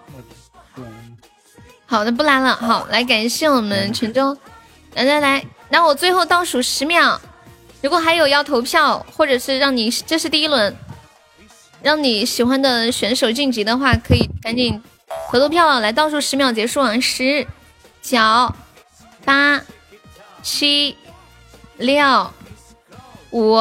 [1.84, 2.54] 好的，不拉了。
[2.54, 4.38] 好，来感谢我们陈州，
[4.94, 7.20] 来来来，那我最后倒数十秒，
[7.86, 10.76] 如果还有要投票，或者是让你这是第一轮，
[11.82, 14.82] 让你喜欢的选手晋级的话，可以赶紧
[15.30, 15.78] 投投票了。
[15.78, 16.98] 来，倒数十秒结束啊！
[16.98, 17.46] 十、
[18.02, 18.18] 九、
[19.24, 19.62] 八、
[20.42, 20.96] 七、
[21.76, 22.32] 六、
[23.30, 23.56] 五、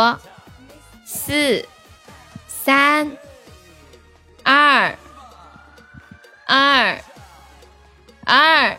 [1.06, 1.64] 四、
[2.48, 3.12] 三、
[4.42, 4.98] 二。
[6.48, 7.00] 二
[8.24, 8.78] 二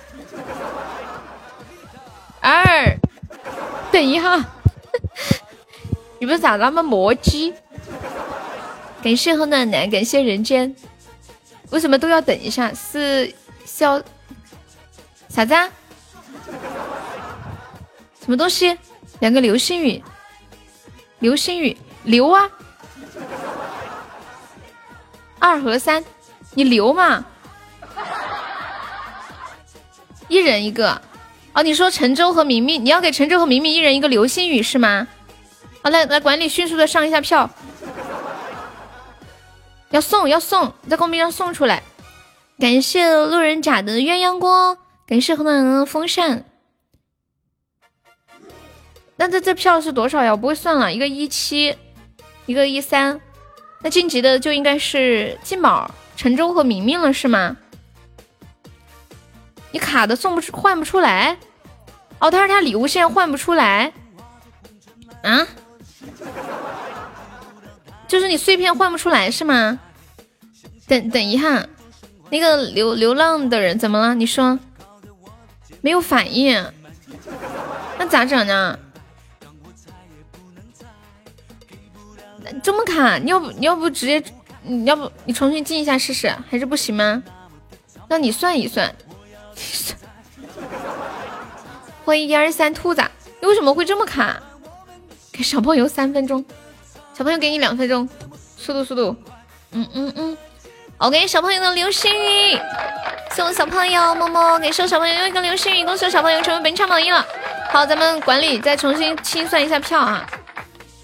[2.40, 2.96] 二，
[3.92, 4.44] 等一下，
[6.18, 7.52] 你们咋那么磨叽？
[9.02, 10.74] 感谢何暖男，感谢人间，
[11.70, 12.72] 为什么都要等一下？
[12.74, 13.32] 是
[13.64, 14.02] 笑
[15.28, 15.54] 啥子？
[15.54, 15.70] 啊？
[18.20, 18.76] 什么东西？
[19.20, 20.02] 两个流星雨，
[21.20, 22.50] 流星雨流啊！
[25.38, 26.04] 二和三，
[26.54, 27.24] 你流嘛？
[30.28, 31.00] 一人一个，
[31.56, 35.08] 哦，你说陈州和明明，你要给陈州和明明一人一个流星雨是吗？
[35.82, 37.48] 好，来来，管理迅速的上一下票，
[39.88, 41.82] 要送要送，在公屏上送出来。
[42.60, 44.76] 感谢路人甲的鸳鸯锅，
[45.06, 46.44] 感谢何暖暖的风扇。
[49.16, 50.32] 那这这票是多少呀？
[50.32, 51.74] 我不会算了，一个一七，
[52.44, 53.18] 一个一三，
[53.82, 57.56] 那晋级的就应该是金宝、陈州和明明了，是吗？
[59.72, 61.36] 你卡的送不出换不出来，
[62.18, 63.92] 哦，他说他礼物现在换不出来，
[65.22, 65.46] 啊？
[68.08, 69.78] 就是你碎片换不出来是吗？
[70.86, 71.66] 等等一下，
[72.30, 74.14] 那个流流浪的人怎么了？
[74.14, 74.58] 你说
[75.80, 76.72] 没有反应，
[77.98, 78.78] 那咋整呢？
[82.62, 84.22] 这么卡，你要不你要不直接，
[84.62, 87.22] 你要不你重新进一下试试，还是不行吗？
[88.08, 88.94] 那你算一算。
[92.06, 93.02] 欢迎一二三兔子，
[93.40, 94.40] 你为什么会这么卡？
[95.32, 96.44] 给小朋友三分钟，
[97.12, 98.08] 小朋友给你两分钟，
[98.56, 99.16] 速度速度，
[99.72, 100.38] 嗯嗯嗯。
[100.98, 102.56] OK，小朋友的流星雨，
[103.32, 107.26] 送小朋友么么，给送小朋友一个流星雨，恭喜小朋友成为本场榜一了。
[107.70, 110.24] 好，咱们管理再重新清算一下票啊。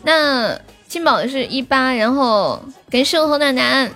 [0.04, 0.56] 那
[0.86, 3.90] 金宝的是一八，然后给收何暖男。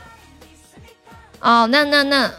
[1.39, 2.33] 哦，那那那，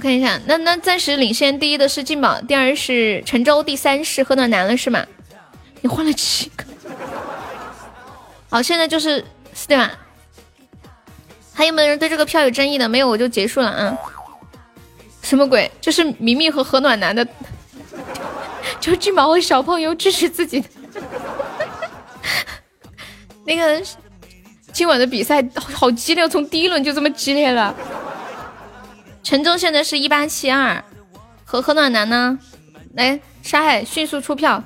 [0.00, 5.04] 看一下，那那暂时领先第一的是金宝，第二是陈州，第三是何暖男了，是吗？
[5.82, 6.64] 你换了七个。
[8.48, 9.24] 好，现在就是
[9.68, 9.92] 对吧？
[11.52, 12.88] 还有没有人对这个票有争议的？
[12.88, 13.96] 没有，我就结束了啊。
[15.22, 15.70] 什么鬼？
[15.80, 17.26] 这是明明和何暖男的，
[18.80, 20.68] 就金宝和小朋友支持自己的。
[23.44, 23.80] 那个
[24.72, 27.74] 今晚的比赛好激烈，从第一轮就这么激烈了。
[29.22, 30.82] 陈州现在是一八七二，
[31.44, 32.38] 和何暖男呢？
[32.94, 34.62] 来，沙海迅速出票，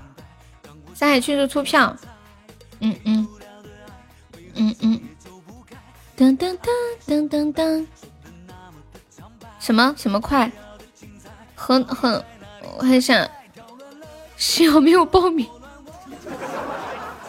[0.94, 1.94] 沙海迅速出票。
[2.80, 3.28] 嗯嗯
[4.54, 5.00] 嗯嗯。
[6.16, 7.86] 噔噔噔噔噔噔，
[9.58, 10.50] 什么什么快？
[11.54, 12.24] 很很，
[12.76, 13.28] 我看一下，
[14.36, 15.48] 幸好没有报名。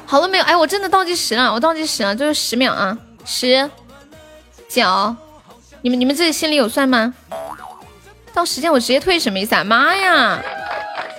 [0.05, 0.43] 好了没有？
[0.43, 2.97] 哎，我真的倒计时了，我倒计时了，就是十秒啊！
[3.25, 3.69] 十、
[4.69, 5.15] 九，
[5.85, 7.13] 你们你们自己心里有算吗？
[8.33, 9.63] 到时间我直接退什么意思啊？
[9.63, 10.41] 妈呀！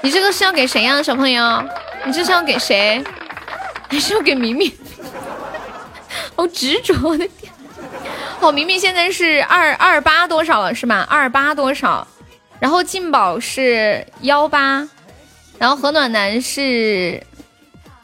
[0.02, 1.62] 你这个是要给谁呀，小朋友？
[2.04, 3.00] 你这是要给谁？
[3.88, 4.72] 还是要给明明？
[6.34, 7.52] 好执着，我的天！
[8.40, 11.06] 好，明明现在是二二八多少了是吗？
[11.08, 12.04] 二八多少？
[12.58, 14.88] 然后静宝是幺八，
[15.58, 17.24] 然后何暖男是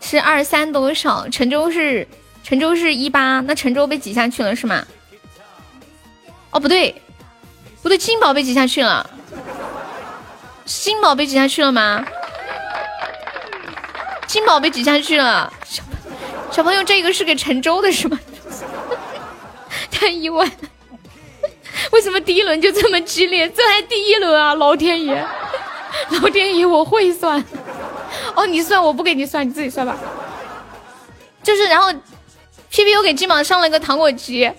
[0.01, 1.29] 是二三多少？
[1.29, 2.07] 陈州是
[2.45, 4.87] 陈州是一八，那陈州被挤下去了是吗？
[6.53, 7.03] 哦，不对，
[7.83, 9.09] 不对，金宝被挤下去了，
[10.65, 12.05] 金宝被挤下去了吗？
[14.27, 15.53] 金宝被挤下去了，
[16.51, 18.19] 小朋友，这个是给陈州的是吗？
[19.91, 20.47] 太意外，
[21.91, 23.49] 为什么第一轮就这么激烈？
[23.51, 24.55] 这还第一轮啊！
[24.55, 25.27] 老天爷，
[26.11, 27.43] 老天爷，我会算。
[28.35, 29.97] 哦，你算，我不给你算，你自己算吧。
[31.43, 31.91] 就是，然后
[32.71, 34.51] P P U 给金宝上了一个糖果机。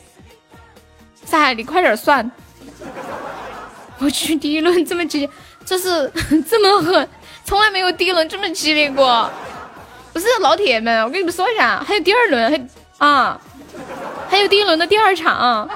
[1.25, 2.29] 赛，你快点算。
[3.99, 5.29] 我去，第一轮这么激烈，
[5.65, 6.11] 这是
[6.49, 7.09] 这么狠，
[7.45, 9.29] 从来没有第一轮这么激烈过。
[10.11, 13.41] 不是老铁们，我跟你们说一下，还有第二轮，还啊。
[14.29, 15.69] 还有第一轮的第二场，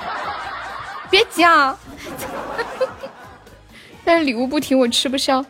[1.10, 1.78] 别急啊！
[4.06, 5.44] 但是礼物不停，我吃不消。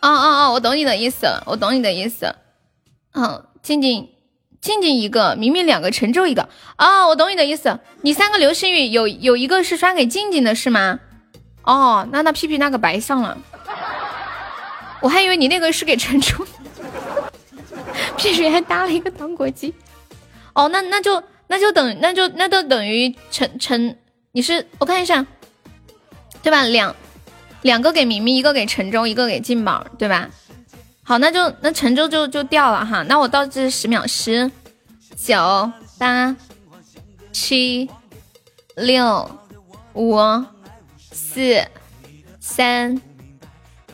[0.00, 0.50] 啊啊啊！
[0.50, 2.34] 我懂你的意思，我懂你的意思。
[3.12, 4.08] 嗯，静静，
[4.60, 6.48] 静静一个，明明两个，陈州一个。
[6.76, 7.78] 啊，我懂你的意思。
[8.02, 11.00] 你三个流星雨有有一个是刷给静静的是吗？
[11.62, 13.38] 哦，那那屁屁那个白上了。
[15.00, 16.44] 我还以为你那个是给陈州，
[18.18, 19.72] 屁屁还搭了一个糖果机。
[20.54, 23.96] 哦，那那就那就等那就那就等于陈陈，
[24.32, 25.24] 你是我看一下，
[26.42, 26.64] 对吧？
[26.64, 26.96] 两
[27.62, 30.28] 两个给明明，一个给陈州，一个给静宝，对吧？
[31.08, 33.02] 好，那就那陈州就就掉了哈。
[33.04, 34.50] 那我倒计时十秒，十、
[35.16, 36.36] 九、八、
[37.32, 37.88] 七、
[38.76, 39.40] 六、
[39.94, 40.18] 五、
[41.10, 41.66] 四、
[42.38, 43.00] 三、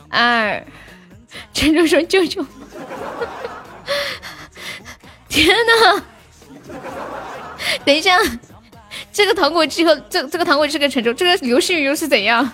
[0.09, 0.61] 二，
[1.53, 2.45] 陈州说救救！
[5.29, 6.03] 天呐！
[7.85, 8.19] 等一下，
[9.13, 12.51] 这个糖果机和这这个糖果机跟陈州，这个流星雨又是怎样？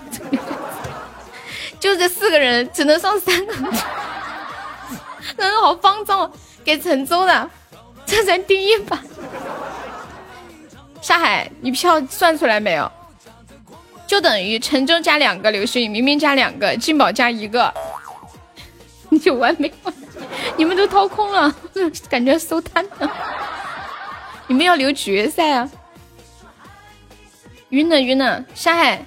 [1.82, 3.54] 就这四个人只能上三个，
[5.38, 6.32] 人好方丈
[6.64, 7.50] 给陈州的，
[8.06, 9.02] 这才第一把。
[11.02, 12.92] 沙海，你票算出来没有？
[14.06, 17.74] 就等于陈州加两个流星雨，明明加两个，金宝加一个，
[19.10, 19.94] 你就完没完？
[20.58, 21.54] 你们都掏空了，
[22.10, 23.12] 感觉收摊了。
[24.48, 25.72] 你们要留决赛啊！
[27.70, 29.06] 晕了晕了，沙海，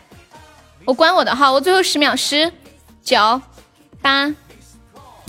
[0.86, 2.51] 我关我的号，我最后十秒，十、
[3.02, 3.42] 九、
[4.01, 4.34] 八、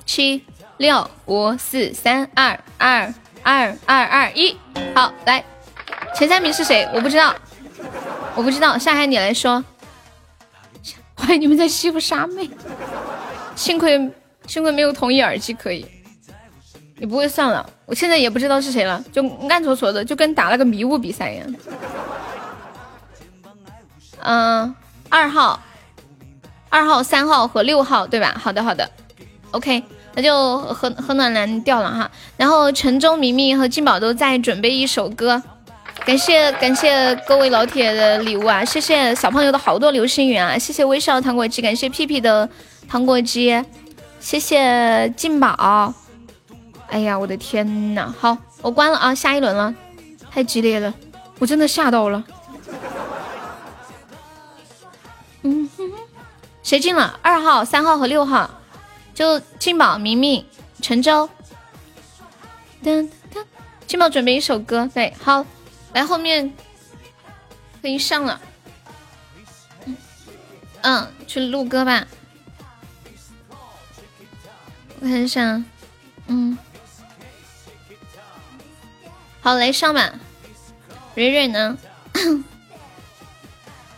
[0.06, 0.46] 七、
[0.78, 4.58] 六、五、四、三、二、二、二、二、二、一，
[4.94, 5.44] 好，来，
[6.14, 6.88] 前三名是谁？
[6.94, 7.34] 我不知道，
[8.36, 9.64] 我不知道，沙海你来说。
[11.18, 12.50] 欢迎你们在欺负沙妹，
[13.56, 14.12] 幸亏
[14.46, 15.86] 幸亏没有同意耳机可以。
[16.98, 21.56] 你不会算了，我现在也不知道是谁了，就暗搓搓的，就跟打了个迷雾比赛一样。
[24.20, 24.76] 嗯，
[25.10, 25.60] 二号、
[26.70, 28.40] 二号、三号和六号，对吧？
[28.40, 28.90] 好的，好的
[29.52, 29.84] ，OK，
[30.16, 32.10] 那就和和暖男掉了哈。
[32.38, 35.42] 然后陈州、明明和金宝都在准备一首歌，
[36.06, 38.64] 感谢感谢各位老铁的礼物啊！
[38.64, 40.58] 谢谢小朋友的好多流星雨啊！
[40.58, 42.50] 谢谢微笑糖果机，感谢屁屁的
[42.88, 43.64] 糖果机，
[44.20, 45.94] 谢谢静宝。
[46.88, 48.14] 哎呀，我的天呐！
[48.20, 49.74] 好，我关了啊，下一轮了，
[50.32, 50.94] 太激烈了，
[51.40, 52.24] 我真的吓到了。
[55.42, 55.92] 嗯哼，
[56.62, 57.20] 谁进了？
[57.22, 58.50] 二号、三号和六号，
[59.16, 60.46] 就金宝、明明、
[60.82, 61.28] 陈州。
[62.84, 63.44] 噔噔，
[63.88, 65.44] 金宝准备一首歌，对，好，
[65.94, 66.54] 来后面
[67.82, 68.40] 可以上了。
[70.82, 72.06] 嗯，去录歌吧。
[75.00, 75.64] 我看一下，
[76.28, 76.58] 嗯，
[79.42, 80.14] 好，来上吧。
[81.16, 81.78] 蕊蕊呢？
[82.14, 82.44] 嗯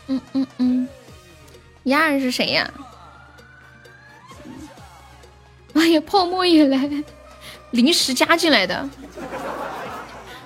[0.31, 0.87] 嗯嗯，
[1.83, 2.71] 一二是谁呀？
[5.77, 6.89] 哎呀，泡沫也来，
[7.71, 8.89] 临时加进来的。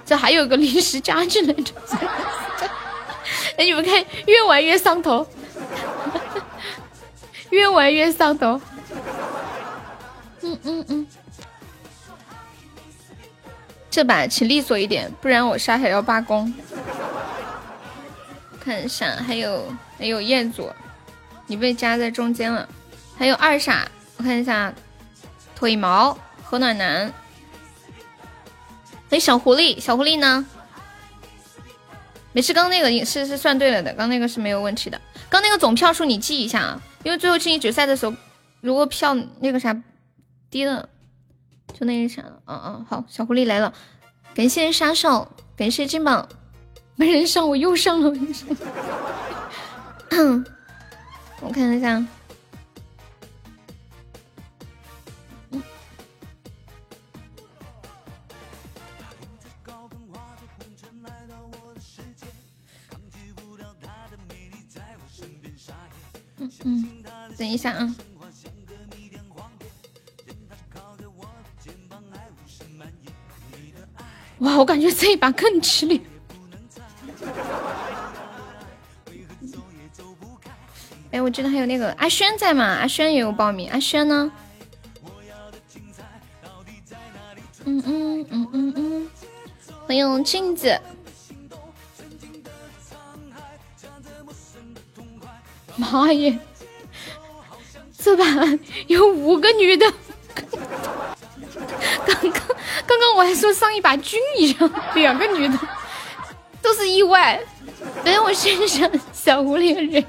[0.06, 1.72] 这还有个临时加进来的。
[3.58, 5.26] 哎，你们看，越玩越上头，
[7.50, 8.60] 越玩越上头。
[10.42, 11.08] 嗯嗯嗯，
[13.90, 16.54] 这把请利索一点，不然我沙海要罢工。
[18.60, 20.70] 看一下，还有还有彦祖，
[21.48, 22.68] 你被夹在中间了。
[23.18, 23.88] 还有二傻，
[24.18, 24.74] 我看一下，
[25.62, 27.14] 腿毛和暖男，
[29.12, 30.44] 哎，小狐狸，小狐狸呢？
[32.32, 35.00] 没事，刚那个是是算对了的，刚那个是没有问题的。
[35.30, 38.16] 刚那个总票数你记一下啊，因为最后进行决赛的时候，
[38.60, 39.80] 如果票那个啥。
[40.50, 40.90] 低了，
[41.80, 42.42] 就那个啥了。
[42.48, 43.72] 嗯嗯，好，小狐狸来了，
[44.34, 46.28] 感谢杀手，感谢金宝，
[46.96, 48.10] 没人上，我又上了。
[48.10, 48.56] 我跟你说
[51.40, 52.04] 我看一下，
[67.42, 67.96] 等一下啊。
[74.42, 76.04] 哇，我感觉这一把更吃力。
[81.10, 82.64] 哎，我记得还有那个阿轩在吗？
[82.64, 83.68] 阿轩也有报名。
[83.72, 84.32] 阿轩呢？
[87.66, 89.10] 嗯嗯嗯嗯嗯。
[89.88, 90.80] 欢迎镜子。
[95.76, 96.38] 妈耶！
[98.04, 98.26] 这把
[98.88, 99.86] 有五个女的。
[102.06, 102.32] 刚刚
[102.88, 105.60] 刚刚我还说上一把军一样，两个女的
[106.62, 107.40] 都是意外。
[108.04, 110.04] 等我先上小狐狸人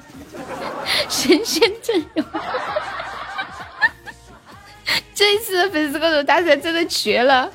[1.09, 2.25] 神仙阵容，
[5.15, 7.51] 这一次的粉丝歌手大赛真的绝了。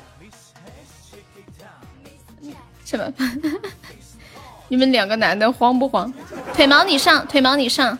[2.84, 3.12] 什么？
[4.68, 6.12] 你们两个男的慌不慌？
[6.54, 7.98] 腿毛你上，腿毛你上，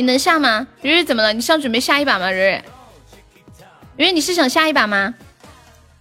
[0.00, 0.66] 你能下吗？
[0.80, 1.30] 蕊蕊怎么了？
[1.34, 2.30] 你是要准备下一把吗？
[2.30, 2.64] 蕊蕊？
[3.98, 5.14] 蕊蕊你是想下一把吗？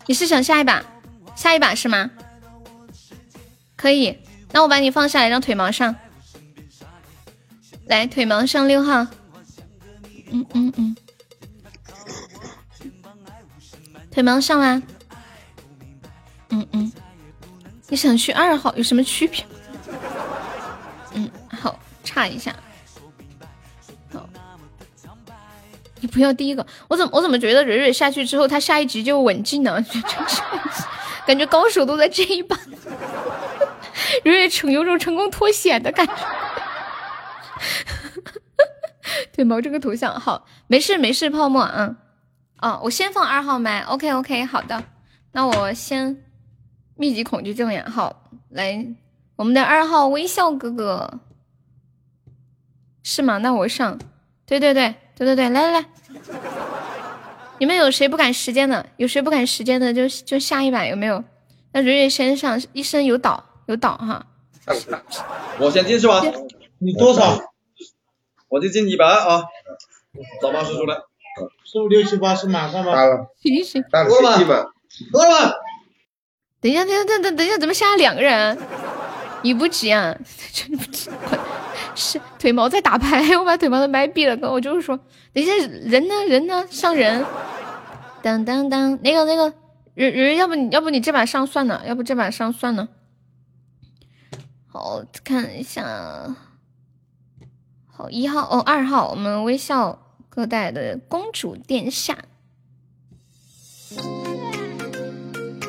[0.05, 0.81] 你是想下一把，
[1.35, 2.09] 下一把是吗？
[3.75, 4.17] 可以，
[4.53, 5.93] 那我把你放下来，让腿毛上。
[7.87, 9.05] 来，腿毛上六号。
[10.31, 10.95] 嗯嗯嗯。
[14.11, 14.81] 腿毛上啦。
[16.51, 16.89] 嗯嗯。
[17.89, 19.45] 你想去二号有什么区别？
[21.15, 22.55] 嗯，好，差一下。
[26.01, 29.83] 你不要第一个，我怎么我怎么觉得蕊蕊下去之后，他下一局就稳进了？
[31.27, 32.57] 感觉高手都在这一把，
[34.23, 36.13] 蕊蕊成有种成功脱险的感觉。
[39.33, 40.19] 对毛这个头像。
[40.19, 41.95] 好，没事没事，泡沫啊，
[42.61, 44.83] 哦，我先放二号麦，OK OK，好的，
[45.33, 46.23] 那我先
[46.95, 48.85] 密集恐惧症呀，好，来
[49.35, 51.19] 我们的二号微笑哥哥，
[53.03, 53.37] 是吗？
[53.39, 53.99] 那我上，
[54.45, 54.95] 对对对。
[55.19, 55.85] 对对对，来来来，
[57.59, 58.85] 你们有谁不赶时间的？
[58.95, 61.21] 有谁不赶时间的就就下一把有没有？
[61.73, 64.25] 那蕊蕊先上，一生有倒有倒哈。
[65.59, 66.23] 我先进是吧？
[66.77, 67.37] 你多少？
[68.47, 69.43] 我就进一百二啊。
[70.41, 70.95] 找八叔叔来。
[71.65, 72.93] 是六七八是马上吗？
[73.41, 74.65] 行行，多了吗？
[75.11, 75.53] 够了吗？
[76.61, 78.57] 等一下，等一下，等等等一下，怎么下了两个人？
[79.43, 80.15] 你不急啊？
[80.53, 81.09] 真不急。
[81.99, 84.35] 是腿毛在打牌， 我把腿毛的麦闭了。
[84.37, 84.97] 哥，我就是说，
[85.33, 85.53] 等一下
[85.83, 86.15] 人呢？
[86.27, 86.65] 人呢？
[86.71, 87.23] 上人！
[88.23, 89.53] 当当当，那个那个
[89.93, 92.87] 人人，要不你要不你这把上算了，要不这把上算了。
[94.67, 96.35] 好看一下，
[97.91, 99.99] 好一号哦，二号，我们微笑
[100.29, 102.17] 哥带的公主殿下，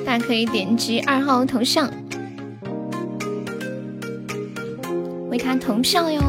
[0.05, 1.91] 大家可以点击二号头像。
[5.31, 6.21] 为他投票哟。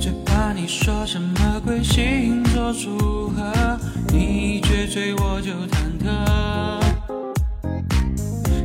[0.00, 3.78] 最怕你说什么鬼星座组合
[4.10, 6.08] 你一撅嘴我就忐忑。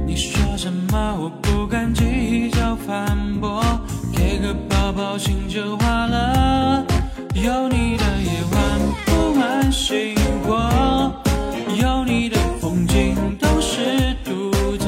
[0.08, 3.62] 你说什么我不敢计较反驳
[4.16, 6.86] 给个抱抱心就化了。
[7.34, 7.83] 有你
[9.86, 10.16] 星
[10.46, 11.12] 火，
[11.76, 14.88] 有你的风景都是独特。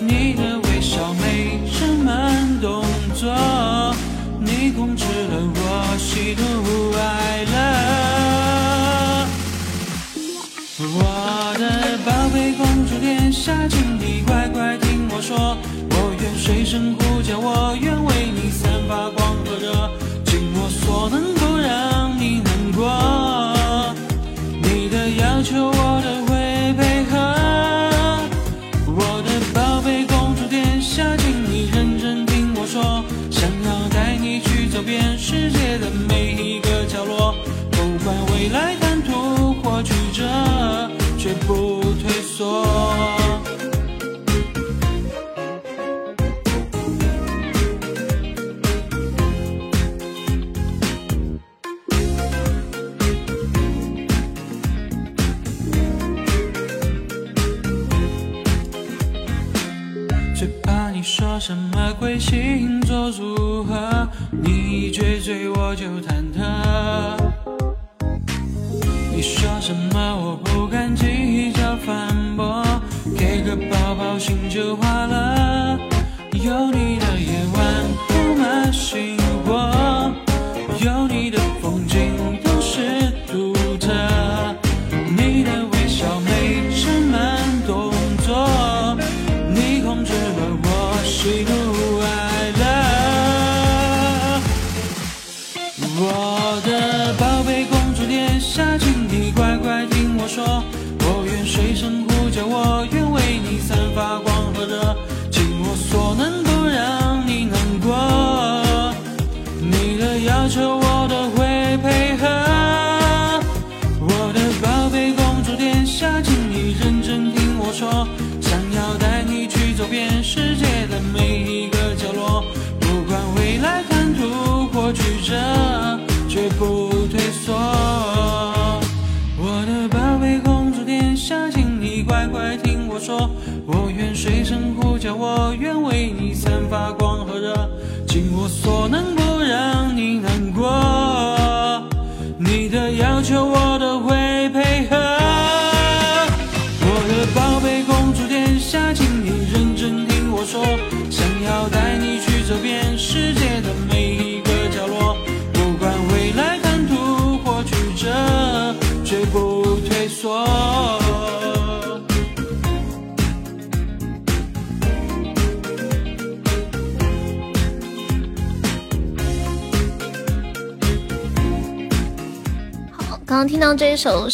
[0.00, 2.82] 你的微笑美成慢动
[3.14, 3.30] 作，
[4.40, 7.56] 你控制了我喜怒哀乐。
[10.78, 15.54] 我的宝贝公主殿下，请你乖乖听我说，
[15.90, 19.10] 我愿水深呼叫，我愿为你散发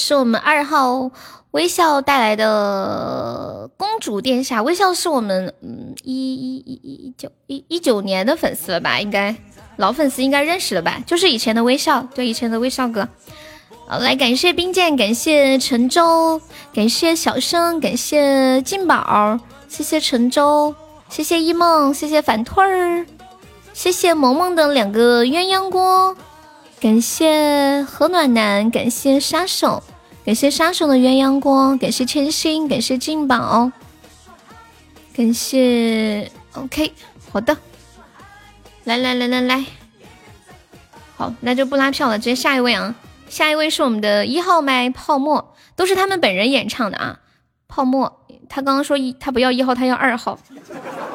[0.02, 1.12] 是我们二号
[1.52, 8.98] 微笑带来的《公主殿下》，微笑是我们嗯一一一一一九一一九年的粉丝了吧？
[8.98, 9.36] 应该
[9.76, 11.00] 老粉丝应该认识了吧？
[11.06, 13.08] 就是以前的微笑，对以前的微笑哥。
[13.86, 16.40] 好，来感谢冰剑，感谢陈州，
[16.74, 19.38] 感谢小生，感谢静宝，
[19.68, 20.74] 谢谢陈州，
[21.08, 23.06] 谢谢一梦，谢谢反兔儿，
[23.72, 26.16] 谢谢萌萌的两个鸳鸯锅。
[26.80, 29.84] 感谢何暖男，感谢杀手，
[30.24, 33.72] 感谢杀手的鸳鸯锅，感谢千心，感谢静宝，
[35.16, 36.92] 感谢 OK，
[37.32, 37.56] 好的，
[38.84, 39.64] 来来来来来，
[41.16, 42.94] 好，那就不拉票了，直接下一位啊，
[43.28, 47.18] 下一位是我们的一号麦泡沫，都是他们本人演唱的啊，
[47.66, 50.38] 泡沫，他刚刚说一，他不要一号，他要二号，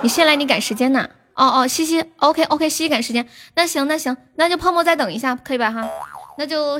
[0.01, 1.09] 你先来，你赶时间呢？
[1.33, 3.25] 哦哦，西西，OK OK，西西赶时间，
[3.55, 5.87] 那行那行，那就泡沫再等一下，可以吧哈？
[6.37, 6.77] 那就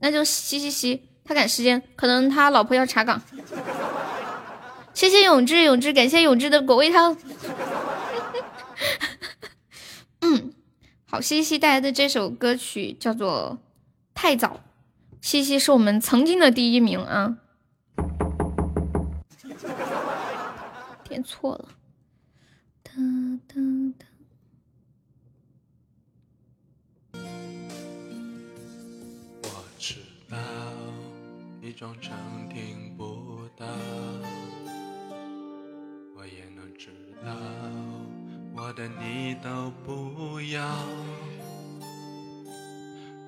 [0.00, 3.22] 那就西西西，他赶时间，可能他老婆要查岗。
[4.94, 7.16] 谢谢永志永志，感谢永志的果味汤。
[10.20, 10.52] 嗯，
[11.08, 13.58] 好，西西带来的这首歌曲叫做
[14.14, 14.48] 《太早》，
[15.20, 17.36] 西西是我们曾经的第一名啊，
[21.08, 21.68] 点错了。
[22.82, 22.92] 哒
[23.48, 23.54] 哒
[23.98, 24.06] 哒。
[31.72, 32.12] 你装成
[32.50, 33.64] 听不到，
[36.14, 36.90] 我也能知
[37.24, 37.32] 道
[38.54, 40.68] 我的你都不要。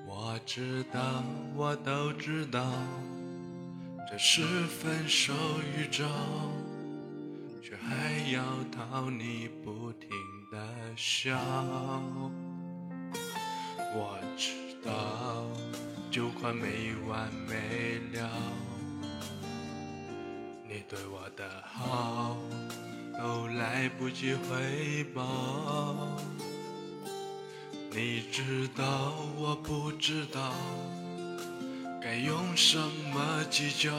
[0.05, 1.23] 我知道，
[1.55, 2.71] 我都知道，
[4.07, 5.33] 这是分手
[5.75, 6.05] 预兆，
[7.63, 10.07] 却还要讨你不停
[10.51, 10.63] 的
[10.95, 11.35] 笑。
[13.95, 14.51] 我知
[14.85, 15.47] 道，
[16.15, 18.29] 就快没完没了。
[20.65, 22.37] 你对我的好，
[23.19, 26.17] 都来不及回报。
[27.91, 30.53] 你知道，我不知道，
[32.01, 33.91] 该用什么计较，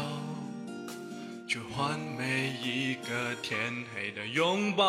[1.47, 4.87] 去换每一个天黑的拥抱。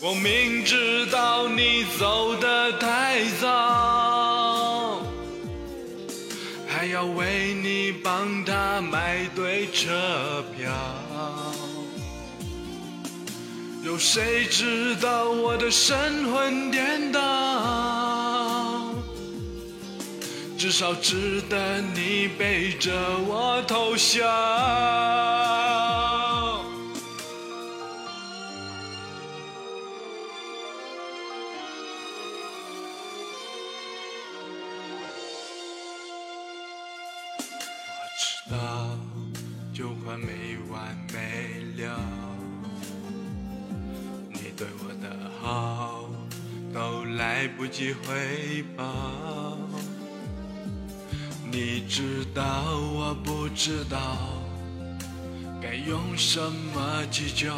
[0.00, 5.00] 我明知道你走得太早，
[6.68, 10.72] 还要为你帮他买对车票。
[13.82, 18.94] 有谁知道我的神魂颠倒？
[20.56, 22.92] 至少值得你背着
[23.26, 24.24] 我偷笑。
[47.18, 49.58] 来不及回报。
[51.50, 52.44] 你知道，
[52.94, 53.98] 我不知道，
[55.60, 57.52] 该用什么计较，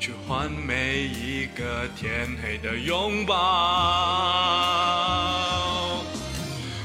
[0.00, 3.36] 去换每一个天黑的拥抱。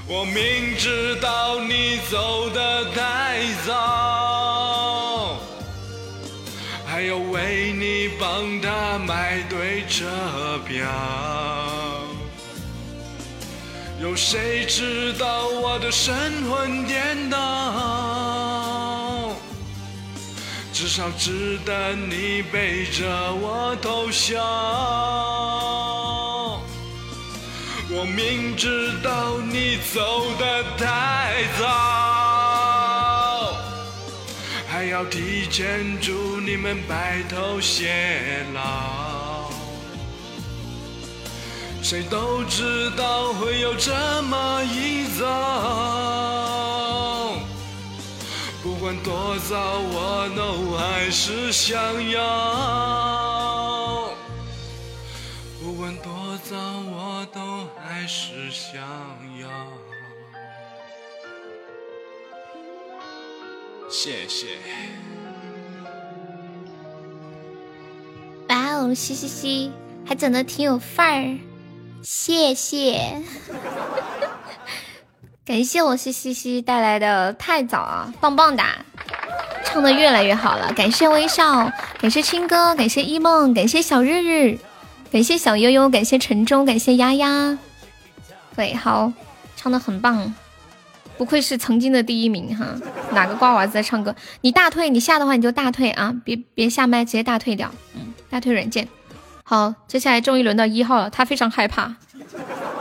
[0.07, 3.73] 我明知道你走得太早，
[6.95, 10.05] 还要为你帮他买对车
[10.65, 10.87] 票。
[14.01, 16.15] 有谁知道我的神
[16.49, 17.37] 魂颠倒？
[20.71, 23.03] 至少值得你背着
[23.41, 24.41] 我偷笑。
[27.91, 32.24] 我明知道你走得太早，
[34.89, 37.89] 要提前祝你们白头偕
[38.53, 39.49] 老。
[41.81, 43.93] 谁都知道会有这
[44.23, 45.25] 么一遭，
[48.63, 51.77] 不管多早，我都还是想
[52.09, 52.19] 要。
[55.63, 58.81] 不管多早，我都还是想
[59.39, 59.47] 要。
[63.97, 64.47] 谢谢。
[68.49, 69.71] 哇哦，嘻嘻嘻，
[70.05, 71.39] 还整的挺有范儿，
[72.03, 73.23] 谢谢，
[75.47, 78.75] 感谢我嘻嘻嘻带来的太早啊，棒棒哒，
[79.63, 84.59] 唱的越来越好了，感谢微笑，感谢青哥，感谢一梦，感谢小日日，
[85.09, 87.57] 感谢小悠悠，感谢陈忠，感谢丫丫，
[88.57, 89.13] 对，好，
[89.55, 90.33] 唱的很棒，
[91.17, 92.65] 不愧是曾经的第一名哈，
[93.13, 94.13] 哪个瓜娃子在唱歌？
[94.41, 98.87] 你大退，你下的话你就大退啊，别别下麦，直接大退掉，嗯，大退软件。
[99.43, 101.95] 好，接下来终于轮到一号了，他非常害怕。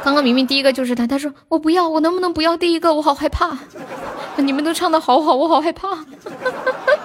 [0.02, 2.92] 刚刚明明第一个就是他，他说我不要，我能不能不要第一个？
[2.94, 3.56] 我好害怕。
[4.38, 6.04] 你们都唱的好好，我好害怕。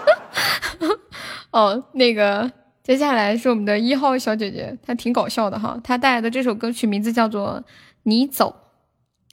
[1.52, 2.52] 哦，那个
[2.84, 7.62] 接下来是我们的一号小姐姐，她挺搞笑的哈，她带来的这首歌曲名字叫做
[8.04, 8.56] 《你走》。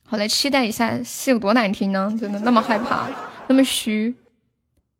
[0.08, 2.16] 好，来期待一下是有多难听呢？
[2.20, 3.08] 真的那么害怕，
[3.48, 4.14] 那么虚。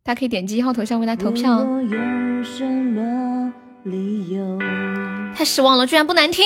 [0.03, 1.65] 大家可以点击一号头像为他投票。
[5.33, 6.45] 太失望了，居然不难听。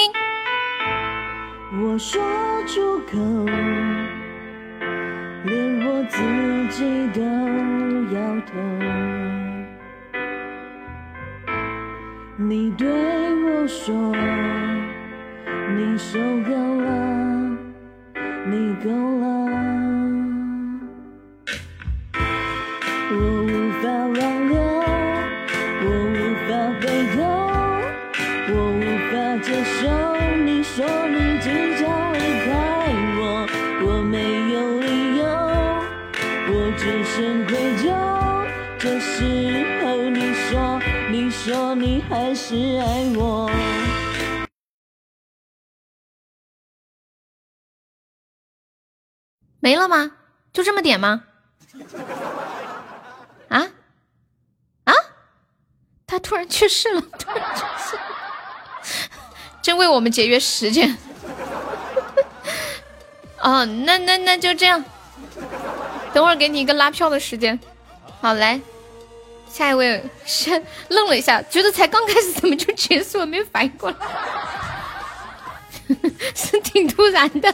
[1.82, 2.22] 我说
[2.68, 3.18] 出口，
[5.46, 6.22] 连我自
[6.70, 7.22] 己都
[8.14, 8.52] 摇头。
[12.38, 12.88] 你对
[13.44, 13.94] 我说，
[15.76, 16.52] 你受够
[16.82, 16.90] 了，
[18.46, 19.24] 你够了。
[23.14, 23.50] 我无
[23.82, 24.18] 法挽
[24.50, 24.54] 留，
[25.84, 26.50] 我无法
[26.80, 26.84] 回
[27.16, 27.20] 头，
[28.50, 28.82] 我无
[29.12, 29.14] 法
[29.44, 29.80] 接受
[30.44, 30.76] 你说
[31.10, 31.46] 你即
[31.80, 31.82] 将
[32.14, 32.16] 离
[32.46, 32.50] 开
[33.20, 33.22] 我，
[33.84, 34.16] 我没
[34.54, 34.88] 有理
[35.18, 35.22] 由，
[36.48, 37.84] 我只剩愧疚。
[38.80, 39.10] 这时
[39.84, 40.80] 候你说，
[41.12, 42.86] 你说你还是爱
[43.16, 43.41] 我。
[49.62, 50.12] 没了吗？
[50.52, 51.24] 就这么点吗？
[53.48, 53.68] 啊
[54.84, 54.94] 啊！
[56.06, 57.02] 他突然去世了，
[59.62, 60.98] 真为我们节约时间。
[63.40, 64.84] 哦，那那那就这样，
[66.14, 67.58] 等会儿给你一个拉票的时间。
[68.20, 68.60] 好，来，
[69.50, 73.96] 下一位先愣了一下，觉得才刚开始怎么就结束了，没反应过来，
[76.36, 77.54] 是挺突然的，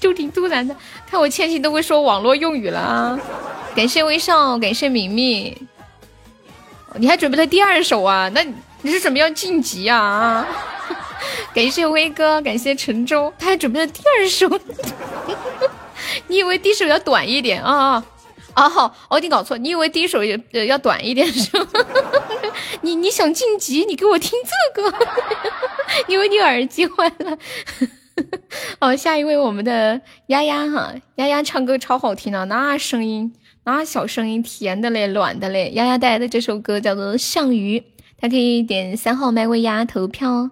[0.00, 0.74] 就挺突然的。
[1.08, 3.18] 看我千玺都会说网络用语了啊！
[3.74, 5.56] 感谢微笑，感谢明明，
[6.96, 8.28] 你还准备了第二首啊？
[8.34, 8.44] 那
[8.82, 10.46] 你是准备要晋级啊？
[11.54, 14.48] 感谢威哥，感谢陈州，他还准备了第二首。
[16.28, 18.04] 你以为第一首要短一点啊啊
[18.54, 18.68] 啊！
[18.68, 21.66] 好，哦，你搞错，你以为第一首要要短一点是吗？
[22.82, 24.30] 你你想晋级，你给我听
[24.74, 24.94] 这个，
[26.08, 27.38] 因为你耳机坏了。
[28.78, 33.32] 好，下一位我们的丫丫哈，丫丫唱歌超好听的，那声音，
[33.64, 35.70] 那小声音，甜的嘞，暖的嘞。
[35.74, 37.78] 丫丫带来的这首歌叫做《项羽》，
[38.20, 40.50] 他可以点三号麦为丫丫投票哦。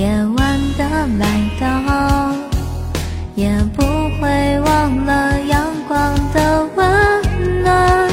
[0.00, 0.08] 夜
[0.38, 0.82] 晚的
[1.18, 1.26] 来
[1.60, 1.66] 到，
[3.34, 3.82] 也不
[4.18, 8.08] 会忘了阳光的温暖。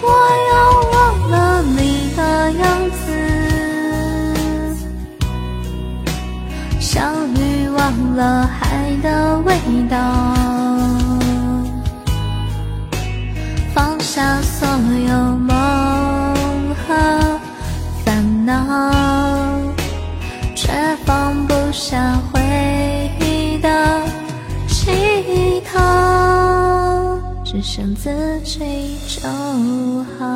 [0.00, 0.08] 我
[0.48, 0.52] 要
[0.90, 3.04] 忘了你的样子，
[6.80, 7.02] 小
[7.36, 9.54] 雨忘了海的味
[9.90, 9.98] 道，
[13.74, 15.31] 放下所有
[27.74, 28.10] 只剩自
[28.42, 29.26] 己就
[30.18, 30.26] 好。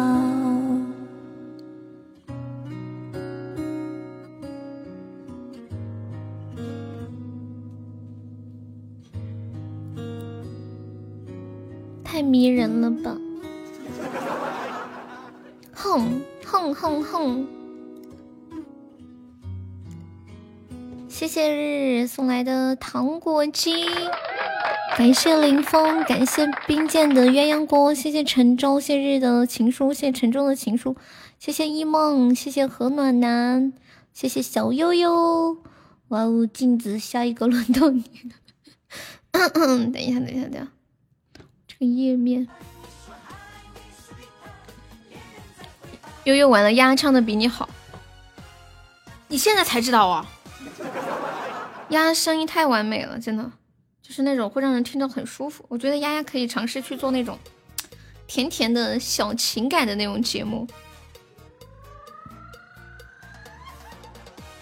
[12.03, 13.15] 太迷人了吧！
[15.75, 17.47] 哼哼哼哼！
[21.07, 23.85] 谢谢日日送来的糖果机，
[24.97, 30.97] 感谢林峰，感谢冰剑的鸳鸯锅，谢谢陈州，谢日的情书，谢谢陈州的情书，
[31.39, 33.75] 谢谢一梦，谢谢何暖男，
[34.15, 35.59] 谢谢小悠悠。
[36.09, 38.05] 哇哦，镜子，下一个轮到你
[39.33, 39.51] 了。
[39.93, 40.67] 等一下，等一下，等一下，
[41.69, 42.49] 这个页面。
[46.25, 47.69] 悠悠完了，丫丫唱的比你好，
[49.29, 50.27] 你现在才知道啊？
[51.91, 53.53] 丫丫声音太完美了，真的，
[54.07, 55.65] 就是那种会让人听着很舒服。
[55.69, 57.37] 我觉得丫丫可以尝试去做那种
[58.29, 60.65] 甜甜的小情感的那种节目。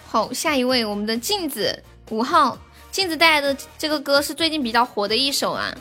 [0.07, 2.57] 好，下一位，我们的镜子五号，
[2.91, 5.71] 镜子带来的这个歌是最近比较火的一首啊。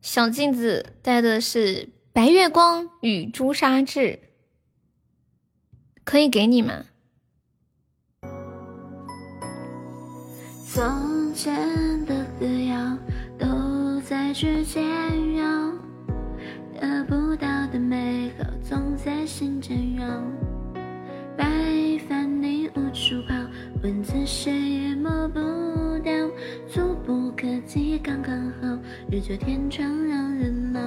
[0.00, 4.00] 小镜子带的是《白月光与朱砂痣》，
[6.02, 6.86] 可以给你吗？
[11.30, 12.98] 从前的歌谣
[13.38, 14.82] 都在指尖
[15.36, 15.72] 绕，
[16.74, 20.04] 得不到的美好总在心间绕。
[21.36, 21.46] 白
[22.08, 23.34] 帆你无处跑，
[23.80, 25.38] 蚊子谁也抹不
[26.02, 26.12] 掉，
[26.68, 28.76] 触不可及刚刚好，
[29.08, 30.80] 日久天长让人恼。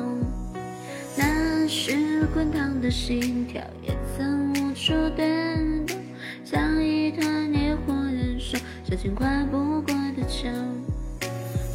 [1.18, 5.96] 那时滚烫的心跳也曾无处遁逃，
[6.44, 7.93] 像一团烈火
[8.94, 8.98] 燃烧。
[8.98, 10.50] 小径跨不过的桥，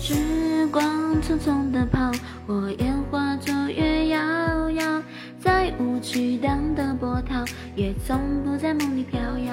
[0.00, 2.12] 时光匆匆的跑，
[2.46, 5.02] 火焰化作月遥遥，
[5.40, 9.52] 再无激荡的波涛，也从不在梦里飘摇。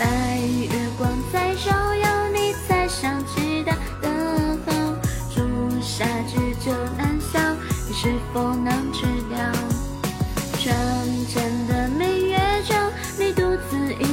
[0.00, 4.72] 白月光在照耀，你才想起他的好，
[5.32, 7.38] 朱砂痣就难消，
[7.86, 9.36] 你是否能知道？
[10.58, 10.74] 窗
[11.28, 12.36] 前的明月
[12.68, 12.74] 照，
[13.16, 14.11] 你独自一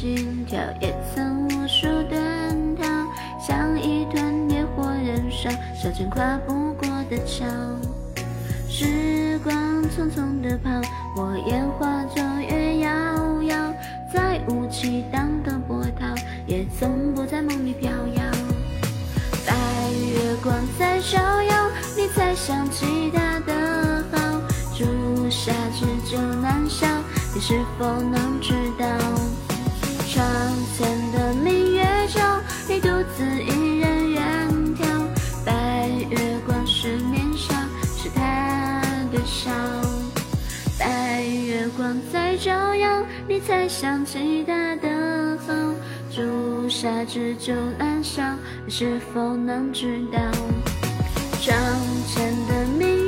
[0.00, 2.84] 心跳，也曾无数遁逃，
[3.44, 7.44] 像一团烈火燃烧，小径跨不过的桥。
[8.68, 9.52] 时光
[9.90, 10.70] 匆匆的跑，
[11.16, 13.74] 火焰化作月遥遥，
[14.14, 16.06] 再无激荡的波涛，
[16.46, 18.22] 也从不在梦里飘摇。
[19.44, 19.52] 白
[19.90, 24.40] 月光在照耀，你才想起他的好，
[24.76, 26.86] 朱砂痣就难消。
[27.34, 28.86] 你是否能知道？
[32.68, 34.22] 你独自一人远
[34.76, 34.84] 眺。
[35.42, 37.54] 白月光是年少，
[37.96, 39.50] 是他的笑。
[40.78, 45.54] 白月光在照耀，你才想起他的好。
[46.14, 48.22] 朱砂痣就难消，
[48.66, 50.20] 你是否能知道？
[51.40, 51.56] 窗
[52.06, 53.07] 前的明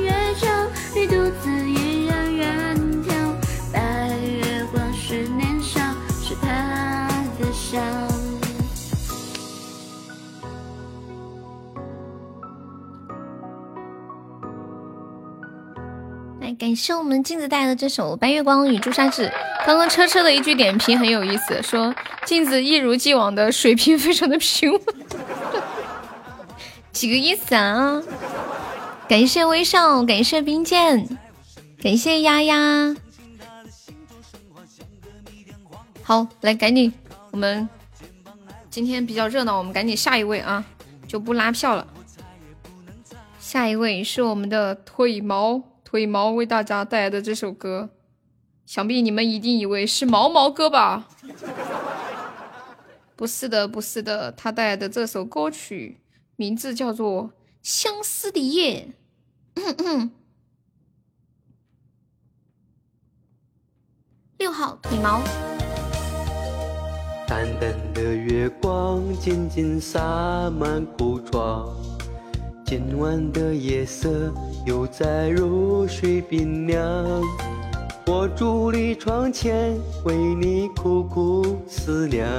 [16.61, 19.23] 感谢我们镜子带来的这首《白月光与朱砂痣》。
[19.65, 21.91] 刚刚车车的一句点评很有意思，说
[22.23, 24.81] 镜子一如既往的水平非常的平稳，
[26.93, 27.99] 几个意思啊？
[29.09, 31.17] 感谢微笑，感谢冰剑，
[31.81, 32.95] 感谢丫丫。
[36.03, 36.93] 好，来赶紧，
[37.31, 37.67] 我们
[38.69, 40.63] 今天比较热闹，我们赶紧下一位啊，
[41.07, 41.87] 就不拉票了。
[43.39, 47.89] 下一位是我们的腿毛，腿毛为大家带来的这首歌，
[48.65, 51.09] 想必你们一定以为是毛毛歌吧？
[53.17, 55.99] 不是的，不是的，他带来的这首歌曲
[56.37, 57.23] 名字叫做
[57.61, 58.93] 《相思的夜》。
[64.37, 65.21] 六号腿毛。
[67.27, 71.75] 淡淡的月光静静洒满苦窗，
[72.71, 74.33] 今晚的夜色
[74.65, 77.21] 又在如水冰凉，
[78.07, 82.31] 我伫立窗前为你苦苦思量，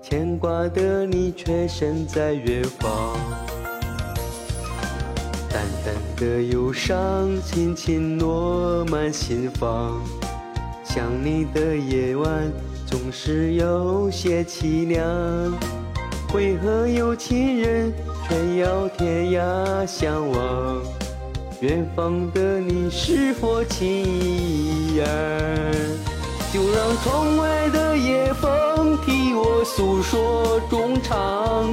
[0.00, 3.14] 牵挂的你却身在远方。
[5.50, 10.00] 淡淡的忧伤轻轻落满心房，
[10.82, 12.50] 想你的夜晚
[12.86, 15.04] 总是有些凄凉。
[16.34, 17.92] 为何有情人
[18.28, 20.82] 却要天涯相望？
[21.60, 25.72] 远方的你是否情意儿？
[26.52, 31.72] 就让窗外的夜风替我诉说衷肠，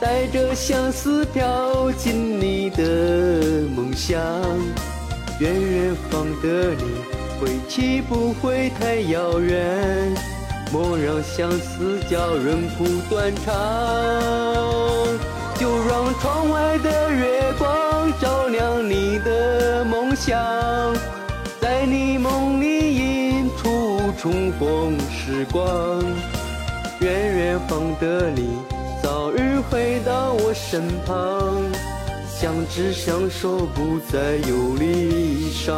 [0.00, 4.20] 带着相思飘进你的梦乡。
[5.40, 6.84] 愿远方的你
[7.40, 10.14] 归期不会太遥远。
[10.72, 13.52] 莫让相思叫人苦断肠，
[15.64, 20.38] 就让窗外的月光照亮你的梦想，
[21.58, 22.94] 在你梦里
[23.38, 26.04] 映出重逢时光。
[27.00, 28.58] 愿远方的你
[29.02, 31.54] 早日回到我身旁，
[32.28, 35.74] 相知相守不再有离伤。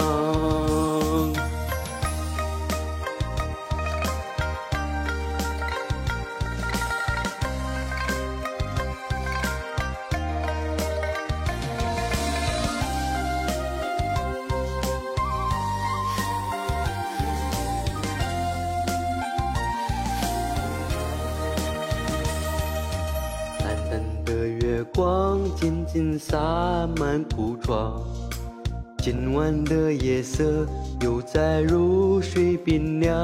[29.07, 30.67] 今晚的夜色
[31.01, 33.15] 又在如水冰凉。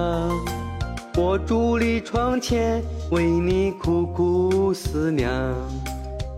[1.16, 2.80] 我伫立窗前
[3.10, 5.52] 为你苦苦思量，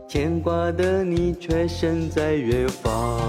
[0.08, 3.20] 牵挂的你却身在远方。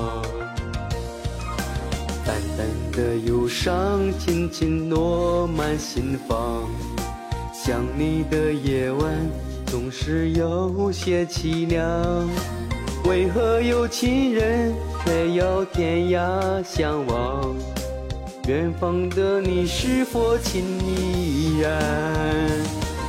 [2.26, 6.64] 淡淡的忧伤轻轻落满心房，
[7.54, 9.14] 想你的夜晚。
[9.66, 12.26] 总是有些凄凉，
[13.04, 14.74] 为何有情人
[15.06, 17.56] 却要天涯相望？
[18.48, 21.72] 远方的你是否情依然？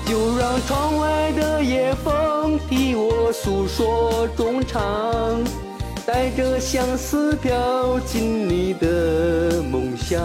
[0.07, 5.43] 就让窗外的夜风替我诉说衷肠，
[6.07, 10.23] 带着相思飘进你的梦乡。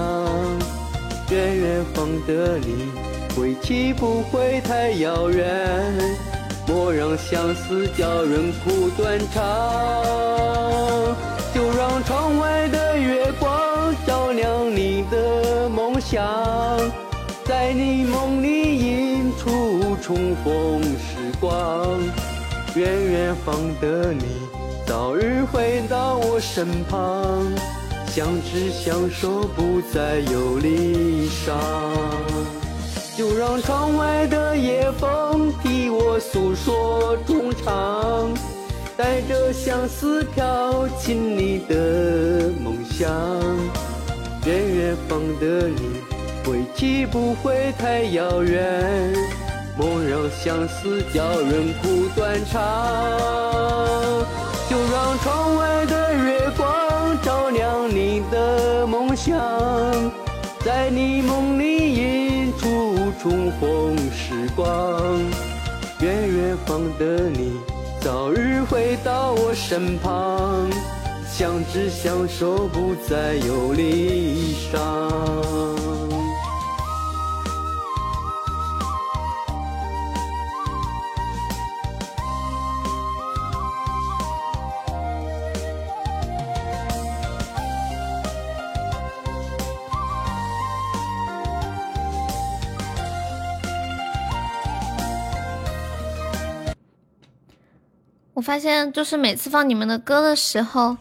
[1.32, 2.92] 愿远方的你
[3.36, 5.48] 归期不会太遥远。
[6.68, 9.42] 莫让相思叫人苦断肠，
[11.54, 16.24] 就让窗外的月光照亮你的梦想，
[17.44, 22.00] 在你梦里映出重逢时光。
[22.76, 24.24] 愿远方的你
[24.86, 27.46] 早日回到我身旁，
[28.08, 31.60] 相知相守不再有离伤。
[33.18, 38.30] 就让窗外的夜风替我诉说衷肠，
[38.98, 43.10] 带着相思飘进你的梦乡。
[44.46, 46.02] 愿远方的你
[46.44, 49.14] 归期不会太遥远，
[49.78, 52.60] 莫让相思叫人苦断肠。
[54.70, 59.38] 就让窗外的月光照亮你的梦想，
[60.66, 62.92] 在你梦里映出。
[63.22, 64.66] 重逢时光，
[66.00, 67.61] 愿远方的你
[68.02, 70.68] 早日回到我身旁，
[71.32, 76.21] 相知相守不再有离伤。
[98.34, 100.96] 我发现，就是每次放你们的歌的时候，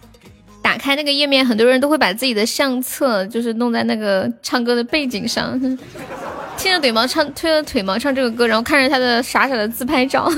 [0.61, 5.59] 打开那个页面，很多人都会把自己的相册就是弄在那个唱歌的背景上，
[6.57, 10.31] 听着腿毛唱，推着腿毛唱这个歌，然后看着他的傻傻的自拍照，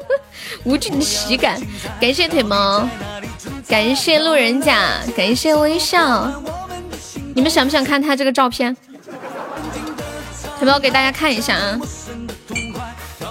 [0.64, 1.58] 无尽的喜感。
[1.98, 2.86] 感谢腿毛，
[3.66, 6.30] 感谢路人甲，感谢微笑。
[7.34, 8.76] 你们想不想看他这个照片？
[10.58, 11.80] 腿毛给大家看一下啊。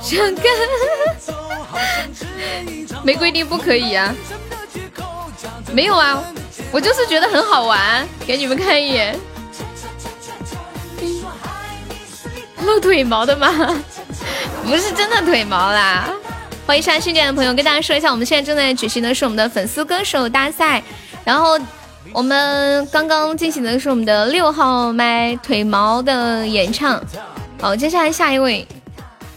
[0.02, 1.52] 想看。
[3.04, 4.14] 没规定不可以啊，
[5.72, 6.24] 没有啊，
[6.72, 9.18] 我就是觉得很好玩，给你们看一眼。
[12.66, 13.50] 露腿毛的吗？
[14.64, 16.10] 不是真的腿毛啦，
[16.66, 20.82] 欢迎一下新进来的朋友，跟大家说一下，我们现在正在举行的是我们的粉丝歌手大赛，
[21.26, 21.60] 然后
[22.14, 27.02] 我们刚刚进行的是我们的六号麦腿毛的演唱。
[27.60, 28.66] 好，接下来下一位，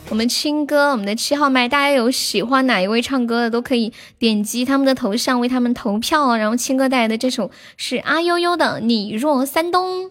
[0.08, 6.38] 我们青歌，我们的七号麦，大家有喜欢哪一位唱歌的，都可以点击他们的头像为他们投票哦。
[6.38, 10.04] 然后青歌带来的这首是阿悠悠的《你若三冬》。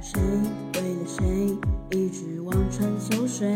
[0.00, 0.18] 谁
[0.74, 1.24] 为了谁
[1.90, 3.54] 一直望穿秋水？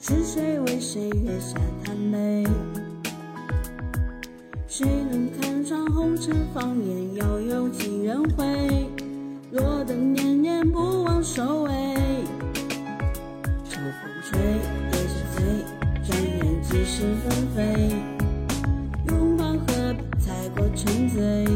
[0.00, 2.46] 是谁为谁月下叹泪？
[4.68, 8.46] 谁能看穿红尘芳艳，又有几人会？
[9.50, 11.70] 落得念念不忘收尾。
[13.64, 15.40] 秋风吹，叶是飞，
[16.04, 17.94] 转眼即是纷飞。
[19.06, 21.46] 拥抱何必太过沉醉？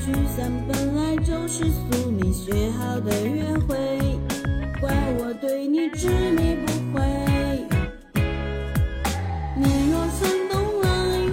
[0.00, 3.76] 聚散本来就是宿命写好的约会，
[4.80, 7.04] 怪我对你执迷不悔。
[9.54, 10.88] 你若三冬来，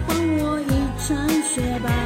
[0.06, 0.14] 还
[0.44, 0.70] 我一
[1.00, 2.05] 场雪白。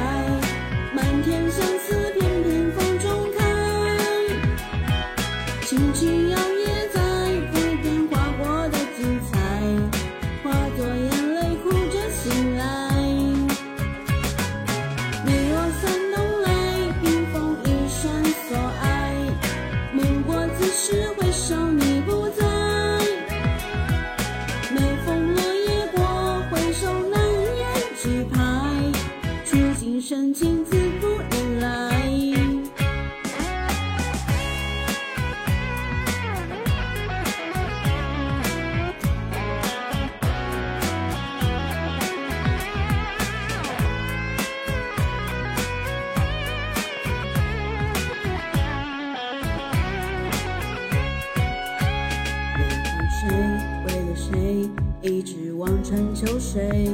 [56.52, 56.90] 谁？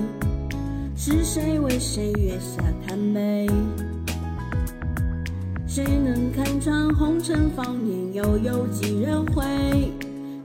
[0.94, 3.46] 是谁为谁月下叹悲？
[5.66, 9.42] 谁能看穿红尘芳艳，又有几人会？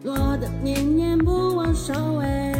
[0.05, 2.53] 落得念念不忘收尾。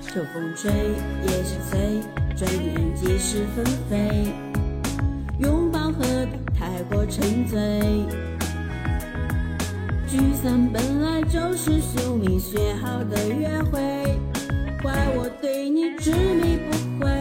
[0.00, 2.00] 秋风吹，叶是飞，
[2.34, 4.32] 转眼即是纷飞。
[5.38, 7.58] 拥抱何必太过沉醉？
[10.08, 14.18] 聚散本来就是宿命写好的约会，
[14.82, 17.17] 怪我对你执迷不悔。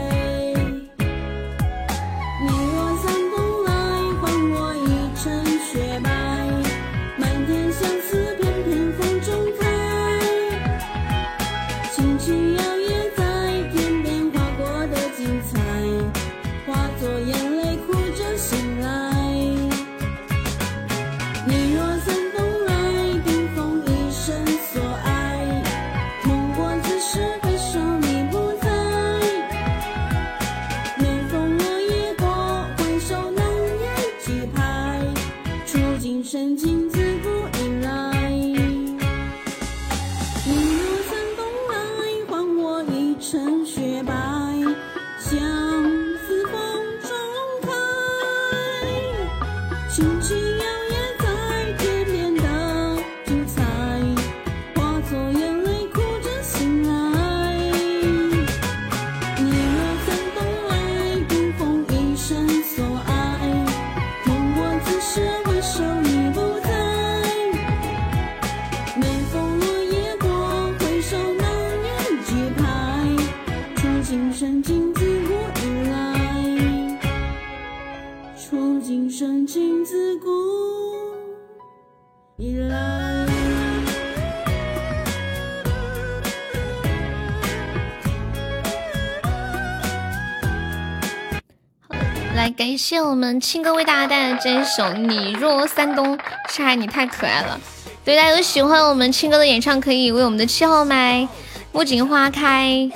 [93.17, 96.15] 我们青哥为大家带来这一首《你若三冬》，
[96.51, 97.59] 是海你太可爱了。
[98.05, 101.27] 对大家有喜欢我们青哥的演唱，可以为我们的七号麦
[101.71, 102.87] 木槿花开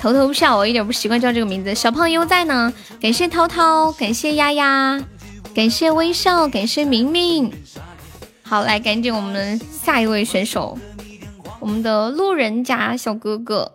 [0.00, 0.56] 投投票。
[0.56, 1.74] 我一点不习惯叫这个名字。
[1.74, 4.98] 小胖优在呢，感谢涛涛，感谢丫丫，
[5.54, 7.52] 感谢微笑，感谢明明。
[8.40, 10.78] 好，来赶紧我们下一位选手，
[11.60, 13.72] 我们的路人甲小哥哥。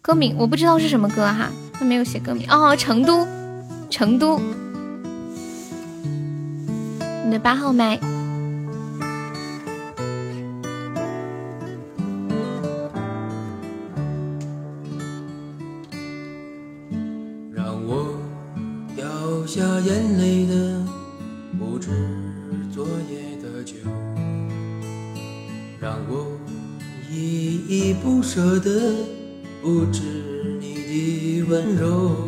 [0.00, 2.76] 歌名我不知道是什么歌哈，他没有写歌名哦。
[2.76, 3.26] 成都，
[3.90, 4.40] 成都。
[7.24, 7.98] 你的八号麦。
[17.52, 18.18] 让我
[18.96, 19.06] 掉
[19.46, 20.82] 下眼泪的
[21.58, 21.90] 不止
[22.72, 23.74] 昨夜的酒。
[25.80, 26.38] 让我
[27.10, 28.94] 依依不舍的
[29.62, 30.02] 不止
[30.60, 32.27] 你的温柔。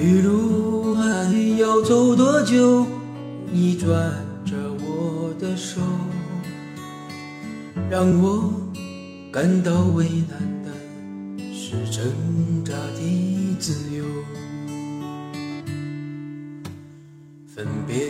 [0.00, 2.86] 余路还要走多久？
[3.52, 3.86] 你攥
[4.46, 5.78] 着我的手，
[7.90, 8.50] 让我
[9.30, 10.70] 感到为难的
[11.52, 14.02] 是挣扎的自由。
[17.46, 18.08] 分别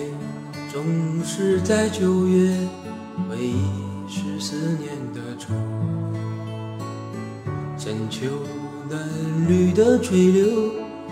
[0.73, 0.85] 总
[1.25, 2.57] 是在九月，
[3.29, 3.57] 回忆
[4.09, 5.53] 是思念的愁。
[7.77, 8.27] 深秋
[8.89, 10.73] 嫩绿的垂柳，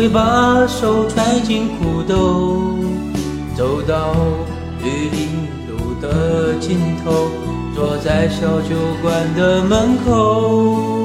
[0.00, 2.56] 会把手揣进裤兜，
[3.54, 4.14] 走到
[4.82, 5.28] 玉林
[5.68, 7.28] 路的尽头。
[7.74, 11.04] 坐在小酒馆的门口，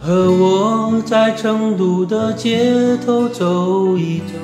[0.00, 4.34] 和我在成都的街头走一走，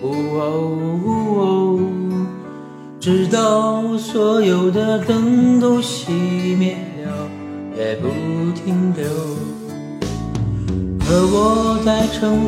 [0.00, 1.80] 哦哦哦，
[3.00, 5.27] 直到所有的灯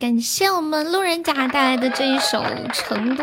[0.00, 2.38] 感谢我们路人甲带来的这一首
[2.72, 3.22] 《成都》。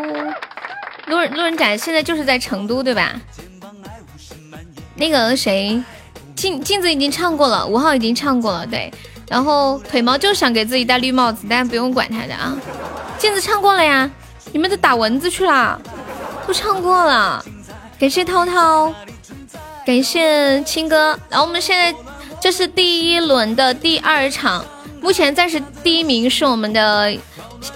[1.07, 3.19] 路人路人甲现在就是在成都，对吧？
[4.93, 5.81] 那个谁，
[6.35, 8.93] 镜镜子已经唱过了，五号已经唱过了，对。
[9.27, 12.55] 然后腿毛就想给自己戴绿帽子，大家不用管他的啊。
[13.17, 14.07] 镜子唱过了呀，
[14.53, 15.81] 你们都打蚊子去了，
[16.45, 17.43] 都唱过了。
[17.99, 18.93] 感谢涛涛，
[19.83, 21.19] 感谢青哥。
[21.27, 21.97] 然后我们现在
[22.39, 24.63] 这是第一轮的第二场。
[25.01, 27.15] 目前暂时第一名是我们的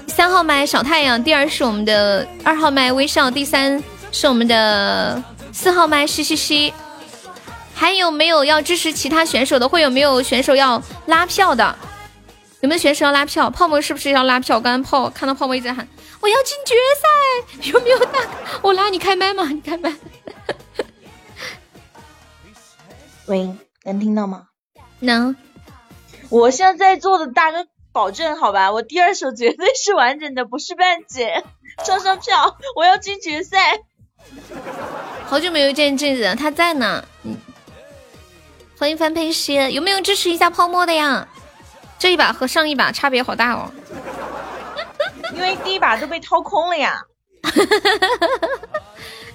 [0.08, 3.82] 三号麦小太阳，第二是我们的二号麦微笑，第三
[4.12, 5.22] 是我们的
[5.54, 6.74] 四号麦嘻嘻嘻。
[7.74, 9.68] 还有没有要支持其他选手的？
[9.68, 11.76] 会有没有选手要拉票的？
[12.60, 13.50] 有没有选手要拉票？
[13.50, 14.62] 泡沫是不是要拉票？
[14.62, 15.88] 刚刚泡看到泡沫一直在喊
[16.20, 18.20] 我要进决赛，有没有大？
[18.62, 19.46] 我拉你开麦吗？
[19.48, 19.92] 你开麦。
[23.26, 23.50] 喂，
[23.86, 24.44] 能听到吗？
[25.00, 25.36] 能，
[26.32, 31.44] 我现在在座的大哥保证好吧，我第二首绝对是完整的，不是半截。
[31.84, 33.82] 上上票，我要进决赛。
[35.26, 37.04] 好久没有见这子，他在呢。
[37.24, 37.36] 嗯，
[38.80, 41.28] 欢迎范佩西，有没有支持一下泡沫的呀？
[42.00, 43.70] 这一把和上一把差别好大哦。
[45.34, 47.02] 因为第一把都被掏空了呀。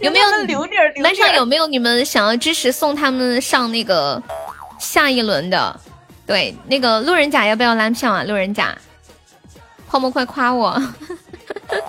[0.00, 4.22] 有没有留点留点班上有没有你们想要支持送他们上那个
[4.78, 5.78] 下一轮的？
[6.26, 8.24] 对，那个路人甲要不要拉票啊？
[8.24, 8.76] 路人甲，
[9.88, 10.74] 泡沫快夸我！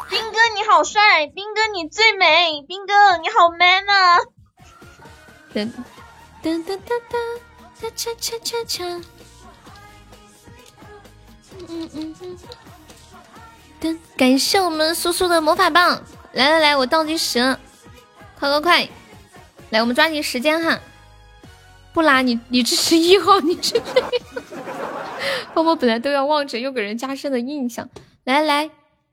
[0.09, 4.19] 兵哥你好帅，兵哥你最美，兵哥你好 man 啊！
[5.53, 5.71] 噔
[6.43, 7.17] 噔噔噔噔
[7.81, 8.83] 哒恰恰恰恰，
[11.67, 12.37] 嗯嗯嗯，
[13.81, 16.01] 噔，感谢我们苏苏的魔法棒，
[16.33, 17.57] 来来来，我倒计时，
[18.39, 18.89] 快快快，
[19.71, 20.79] 来，我们抓紧时间哈。
[21.97, 24.39] 不拉你，你支持一号，你支持一号。
[25.55, 27.89] 泡沫本来都要忘着，又给人加深了印象。
[28.23, 28.65] 来来，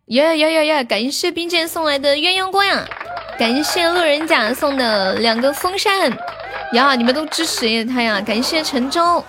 [0.09, 0.85] 呀呀呀呀呀！
[0.85, 2.87] 感谢冰剑送来的鸳鸯锅呀，
[3.39, 6.15] 感谢路人甲送的两个风扇
[6.75, 8.21] 呀，你们都支持一下他呀！
[8.21, 9.25] 感谢陈州，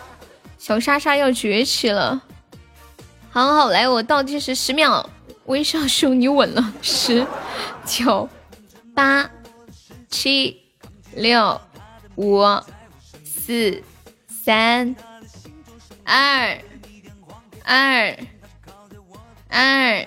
[0.58, 2.22] 小莎莎要崛起了。
[3.30, 5.10] 好好，来，我倒计时十秒，
[5.46, 7.26] 微笑兄你稳了，十、
[7.86, 8.28] 九、
[8.94, 9.30] 八、
[10.10, 10.58] 七、
[11.14, 11.62] 六、
[12.18, 12.44] 五。
[13.46, 13.84] 四、
[14.28, 14.96] 三、
[16.04, 16.58] 二、
[17.64, 18.18] 二、
[19.50, 20.06] 二、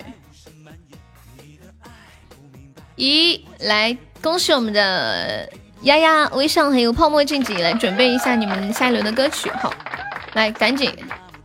[2.97, 5.49] 一，来，恭喜我们的
[5.83, 9.73] 丫丫、微笑还有泡沫晋级，来准备一下你们下一轮的歌曲，好，
[10.33, 10.93] 来，赶紧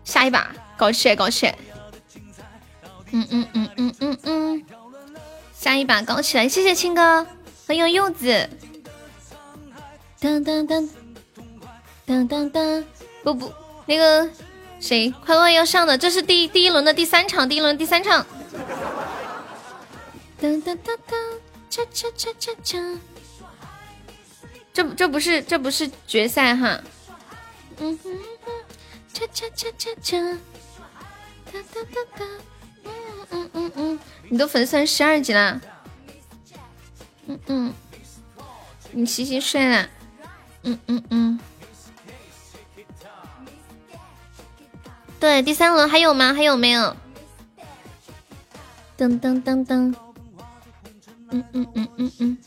[0.03, 1.57] 下一把，搞起来，搞起来，
[3.13, 4.65] 嗯嗯嗯嗯嗯嗯，
[5.53, 7.25] 下一把搞起来，谢谢青哥，
[7.69, 8.51] 欢迎柚子，
[10.21, 10.89] 噔噔噔。
[12.07, 12.85] 当当当，
[13.23, 13.53] 不不，
[13.87, 14.29] 那个
[14.79, 18.27] 谁，快快要上的，这是第第一轮的第三场，第一轮第三场。
[20.39, 21.19] 当当当当，
[21.71, 22.79] 恰恰恰恰恰，
[24.73, 26.79] 这这不是这不是决赛哈。
[27.79, 28.13] 嗯哼
[28.45, 28.53] 哼，
[29.15, 30.19] 恰恰恰恰恰，
[31.51, 32.25] 哒哒哒哒，
[32.85, 32.93] 嗯
[33.31, 35.59] 嗯嗯嗯，你都粉丝十二级啦。
[37.27, 37.75] 嗯嗯，
[38.93, 39.89] 你洗洗睡啦。
[40.65, 41.41] 嗯嗯嗯。
[45.25, 46.35] 对，第三轮还有吗？
[46.35, 46.95] 还有没有？
[48.99, 49.95] 噔噔噔噔，
[51.31, 52.39] 嗯嗯嗯嗯嗯，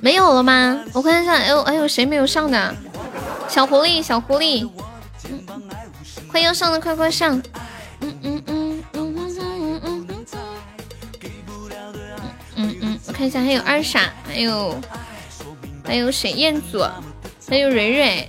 [0.00, 0.82] 没有了吗？
[0.94, 2.74] 我看一下，哎呦哎呦，谁没有上的？
[3.46, 4.66] 小狐狸，小狐狸，
[5.28, 5.46] 嗯，
[6.26, 7.36] 快要上的快快上，
[8.00, 10.06] 嗯嗯嗯嗯嗯嗯嗯
[12.56, 14.80] 嗯嗯，我看一下，还有二傻，还有
[15.84, 16.34] 还有沈？
[16.38, 16.82] 彦祖，
[17.46, 18.26] 还有蕊蕊。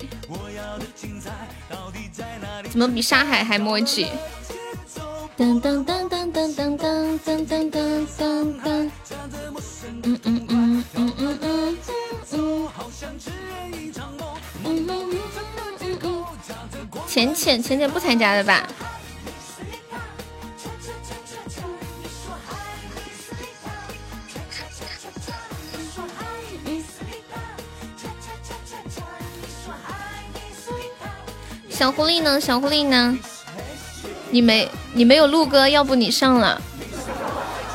[2.78, 4.06] 怎么比沙海还墨迹？
[5.36, 8.91] 噔噔噔噔噔噔噔噔噔噔噔。
[10.04, 11.78] 嗯嗯嗯嗯嗯嗯。
[17.08, 18.70] 浅浅浅浅不参加了吧？
[31.78, 32.41] 小狐狸呢？
[32.41, 33.16] 小狐狸呢？
[34.32, 36.60] 你没你没有录歌，要不你上了？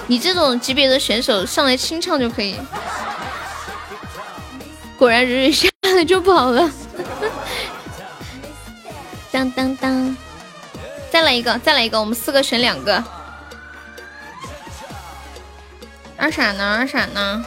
[0.08, 2.56] 你这种级别的选手上来清唱就可以。
[4.98, 6.68] 果然人人下来就跑了。
[9.30, 10.16] 当当当！
[11.08, 13.04] 再来一个，再来一个，我们四个选两个。
[16.16, 16.76] 二傻呢？
[16.76, 17.46] 二傻呢？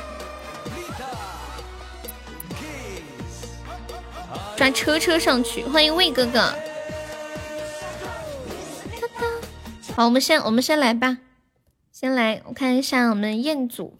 [4.55, 6.53] 抓车车上去，欢迎魏哥哥。
[9.95, 11.17] 好，我们先我们先来吧，
[11.91, 13.99] 先来我看一下我们彦祖。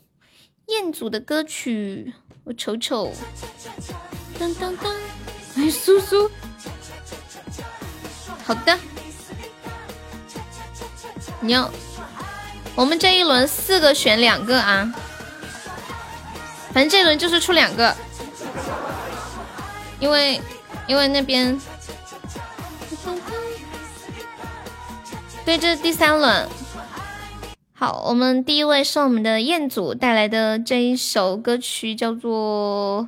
[0.67, 2.13] 彦祖的歌曲，
[2.45, 3.11] 我瞅瞅。
[4.39, 4.93] 当当当，
[5.57, 6.29] 哎，苏苏，
[8.43, 8.77] 好的，
[11.39, 11.69] 你要
[12.75, 14.93] 我们这一轮四个选两个啊，
[16.73, 17.95] 反正这一轮就是出两个。
[20.05, 20.39] 因为，
[20.87, 21.59] 因为那边，
[25.43, 26.47] 对，这是第三轮。
[27.73, 33.07] 好，我们第一位是我们的彦祖带来的这一首歌曲，叫做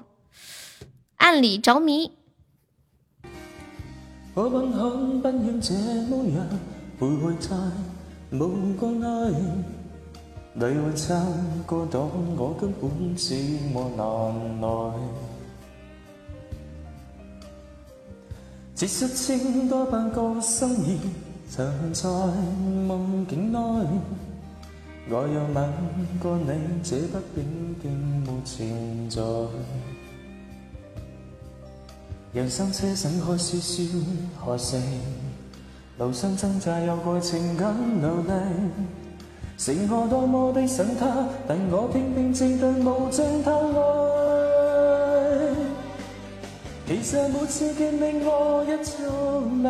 [1.17, 2.07] 《暗里着迷》。
[4.33, 4.73] 我允许
[5.21, 6.47] 不要这么样
[6.99, 7.55] 徘徊在
[8.31, 8.99] 无光
[9.31, 9.35] 里，
[10.55, 11.13] 你会差
[11.67, 14.01] 个档，我根本寂寞难
[14.59, 14.67] 耐。
[18.77, 20.99] 只失清多半個心意
[21.49, 23.57] 藏在夢境內。
[25.09, 25.73] 我有吻
[26.21, 27.47] 過你，這不變
[27.81, 27.91] 竟
[28.21, 29.19] 沒存在。
[32.33, 33.83] 人生車醒開笑笑，
[34.45, 34.79] 何成？
[35.97, 38.31] 路上掙扎有過情感流離。
[39.57, 44.46] 是我多麼的想他，但我偏偏只對無盡他愛。
[46.87, 49.67] 其实每次见你我也着迷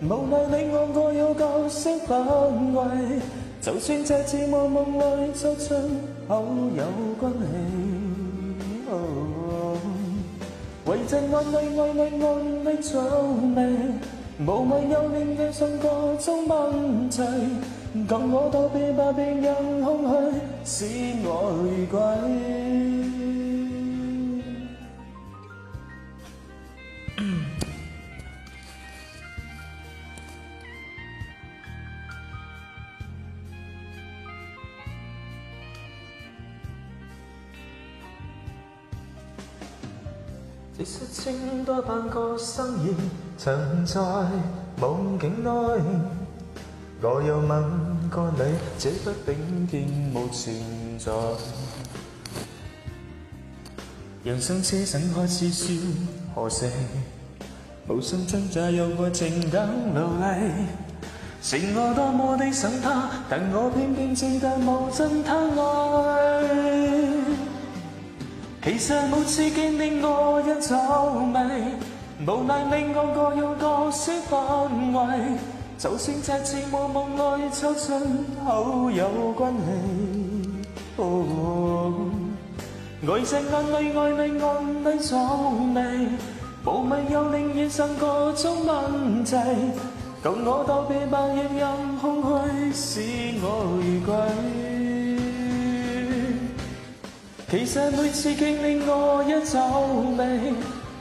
[0.00, 2.24] 无奈你我各有角色范
[2.72, 3.20] 围
[3.60, 5.74] 就算在寂寞梦内超出
[6.28, 6.44] 好
[6.76, 6.84] 友
[7.18, 7.38] 关系。
[10.84, 13.02] 为在暗里爱你暗里着
[13.42, 13.58] 迷
[14.46, 17.22] 无谓要令惹上各种问题
[18.06, 19.52] 跟我道别吧别让
[19.82, 20.06] 空
[20.64, 20.86] 虚使
[21.24, 21.98] 我越轨
[40.76, 42.94] 即使，清多半个生意，
[43.38, 43.98] 曾在
[44.78, 45.50] 梦境内。
[47.00, 48.42] 我又吻过你，
[48.78, 50.54] 这不顶天无存
[50.98, 51.10] 在。
[54.22, 55.72] 人生车尘开始消，
[56.34, 56.70] 何事
[57.88, 60.52] 无心挣扎，有爱情等奴隶。
[61.40, 66.26] 是我多么的想他，但我偏偏只得无尽叹哀。
[68.66, 70.74] 其实每次见你我一皱
[71.20, 71.38] 眉，
[72.26, 75.38] 无奈令我各有各些安慰。
[75.78, 80.66] 就算在寂寞梦内抽身，好有关系。
[80.96, 81.94] 哦，
[83.02, 85.16] 爱在眼里爱你暗里皱
[85.72, 86.08] 眉，
[86.64, 89.36] 无谓又令夜深各种问题。
[90.24, 92.20] 共我道别，白夜任空
[92.72, 93.00] 虚，使
[93.40, 94.75] 我如归。
[97.48, 99.60] 其实每次经历我也皱
[100.16, 100.52] 眉，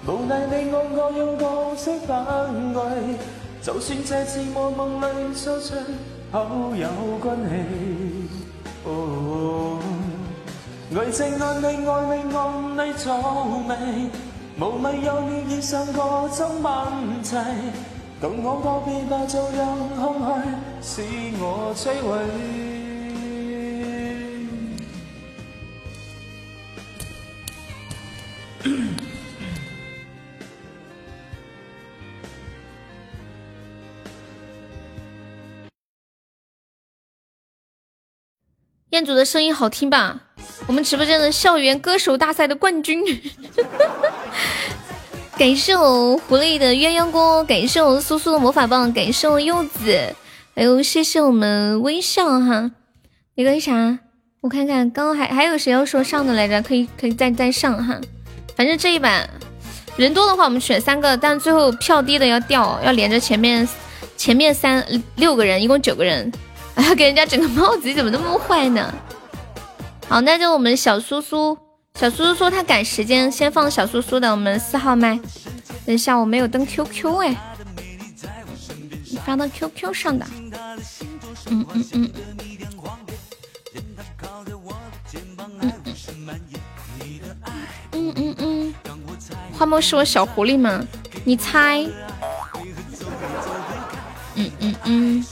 [0.05, 2.23] 无奈你我各用各色反
[2.71, 3.17] 季，
[3.63, 5.75] 就算在寂寞梦里受罪，
[6.31, 6.45] 好
[6.75, 6.87] 有
[7.19, 8.29] 关系。
[8.83, 9.79] 哦，
[10.95, 13.09] 爱情爱你爱你暗里皱
[13.67, 13.75] 眉，
[14.59, 17.35] 无谓有你已上各种问题，
[18.21, 20.21] 共我告别吧，就让空
[20.79, 21.01] 虚使
[21.39, 22.64] 我摧毁。
[38.89, 40.21] 彦祖的声音好听吧？
[40.67, 43.03] 我们直播间的校园歌手大赛的冠军。
[45.37, 50.15] 感谢我狐狸的鸳鸯锅，感谢我苏苏的魔法棒，感谢我柚子，
[50.55, 52.71] 还有谢谢我们微笑哈。
[53.35, 53.99] 那个啥，
[54.41, 56.63] 我看看，刚刚还还有谁要说上的来着？
[56.63, 57.99] 可以可以再再上哈。
[58.55, 59.29] 反正这一版
[59.97, 63.67] 人多的话，我们选三个，但最后票低的要掉，要连着前面
[64.17, 66.31] 前面三六个人，一共九个人。
[66.75, 68.93] 还 要给人家整个帽子，你怎么那么坏呢？
[70.09, 71.57] 好，那就我们小苏苏，
[71.97, 75.17] 小苏苏说他赶时间，先放小苏苏的，我们四号麦。
[75.85, 77.55] 等一下，我没有登 QQ 哎，
[79.09, 80.25] 你发到 QQ 上的。
[81.49, 81.85] 嗯嗯。
[81.93, 82.11] 嗯
[89.57, 90.85] 花猫是我小狐狸吗？
[91.23, 91.83] 你猜？
[94.35, 95.25] 嗯嗯嗯。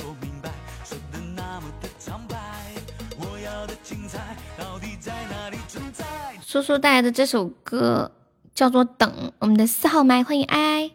[6.41, 8.11] 叔叔带来的这首歌
[8.55, 9.09] 叫做《等》，
[9.39, 10.91] 我们的四号麦，欢迎哀哀。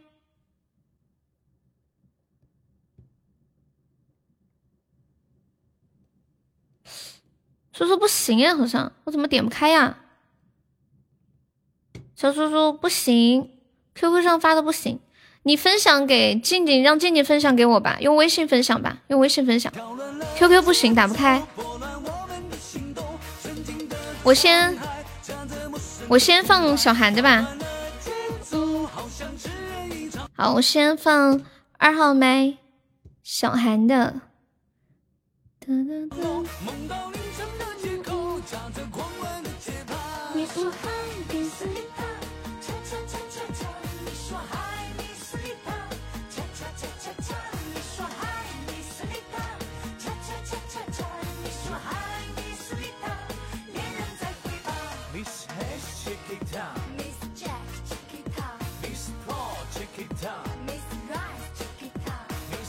[7.73, 9.99] 叔叔不行呀，好像我怎么点不开呀？
[12.19, 13.49] 小苏苏不行
[13.95, 14.99] ，QQ 上发的不行，
[15.45, 19.73] 你分享给静静，让静静分享给我吧，用微信分享吧，用微信分享。
[20.37, 21.41] QQ 不行，打不开。
[24.25, 24.77] 我先。
[26.09, 27.47] 我先放小韩的吧，
[30.35, 31.41] 好，我先放
[31.77, 32.57] 二号麦，
[33.23, 34.23] 小韩的。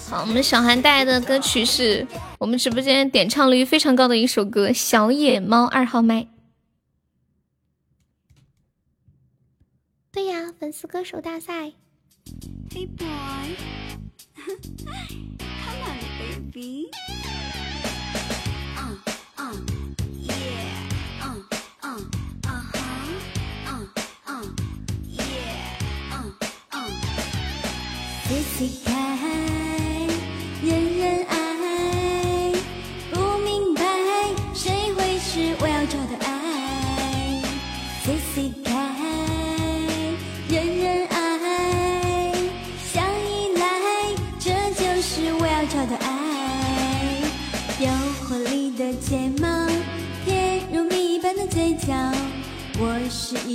[0.10, 2.06] 好，我们小韩带来的歌曲是
[2.40, 6.24] 我们直播间点唱率非常高的一首歌《小野猫二号麦》。
[10.12, 11.74] 对呀，粉丝歌手大赛。
[12.72, 13.56] Hey boy,
[15.38, 16.00] come on,
[16.52, 16.90] baby.
[18.76, 18.98] Uh,
[19.38, 19.54] uh,
[20.26, 20.50] yeah.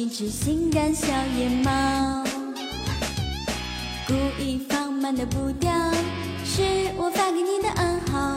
[0.05, 2.23] 一只性感小野猫。
[4.07, 5.73] 故意放慢的步调，
[6.45, 6.61] 是
[6.99, 8.37] 我发给你的暗号，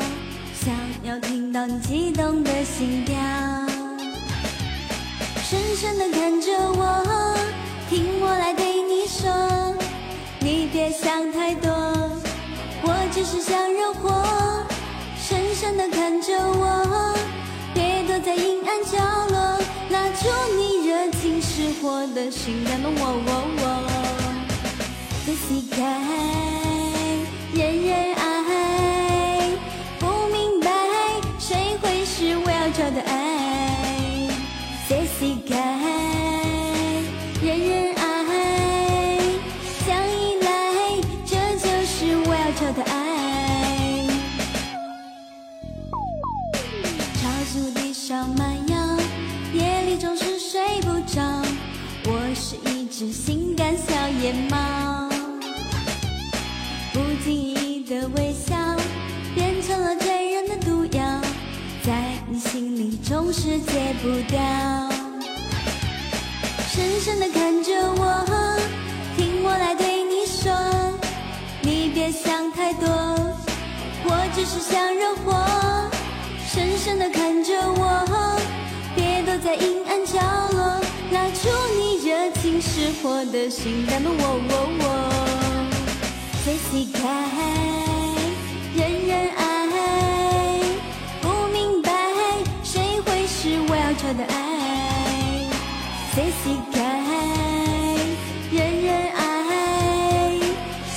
[0.55, 0.73] 想
[1.03, 3.17] 要听到你激动的心跳。
[5.43, 7.35] 深深的看着我，
[7.89, 9.75] 听我来对你说，
[10.39, 11.69] 你别想太多，
[12.81, 14.23] 我只是想惹火。
[15.19, 17.13] 深深的看着我，
[18.07, 18.97] 躲在阴暗角
[19.27, 19.59] 落，
[19.89, 23.63] 拿出你热情似火的心，感动我我我
[25.25, 26.56] ，The Sky。
[63.61, 64.39] 戒不掉。
[66.69, 68.25] 深深的看着我，
[69.15, 70.51] 听我来对你说，
[71.61, 72.87] 你别想太多，
[74.05, 75.33] 我只是想惹火。
[76.47, 78.39] 深深的看着我，
[78.95, 80.19] 别躲在阴暗角
[80.51, 80.79] 落，
[81.11, 84.83] 拿出你热情似火的心感的我我我。
[86.45, 87.01] 仔细看，
[94.07, 95.49] 是我要找的爱。
[96.15, 96.79] 仔细看，
[98.51, 99.19] 人人爱，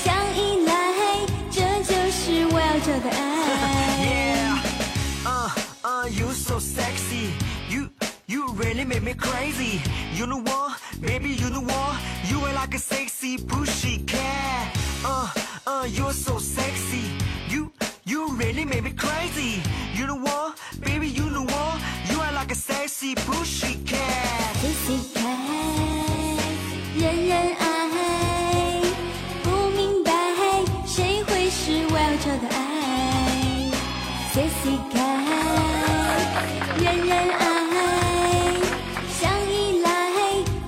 [0.04, 0.70] 相依赖，
[1.50, 3.18] 这就是我要找的爱。
[5.24, 5.50] Uh,
[5.82, 7.32] uh, you so sexy.
[7.68, 7.90] You,
[8.26, 9.80] you really make me crazy.
[10.14, 11.96] You know what, baby, you know what?
[12.28, 14.76] You are like a sexy pushy cat.
[15.04, 15.28] Uh,
[15.66, 17.02] uh, you're so sexy.
[17.48, 17.72] You,
[18.04, 19.62] you really make me crazy.
[22.70, 24.54] Sexy pushy cat.
[24.62, 25.18] 仔细看，
[26.96, 27.64] 人人爱，
[29.42, 30.10] 不明白
[30.86, 32.58] 谁会是我要找的爱。
[34.32, 34.96] 仔细看，
[36.78, 37.42] 人人爱，
[39.18, 39.20] 想
[39.50, 39.52] 依
[39.82, 39.88] 赖，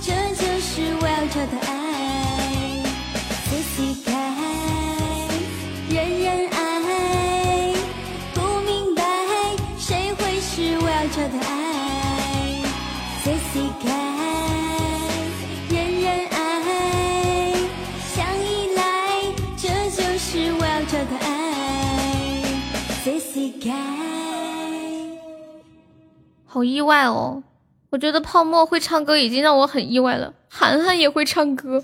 [0.00, 1.70] 这就是我要找的爱。
[3.48, 4.10] 仔细看，
[5.88, 6.56] 人人爱，
[8.34, 9.00] 不明白
[9.78, 11.81] 谁会是我要找的爱。
[26.52, 27.42] 好意外哦！
[27.88, 31.82] 我觉得泡沫会唱歌已经让我很意外了，涵涵也会唱歌，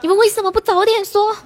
[0.00, 1.36] 你们为什么不早点说？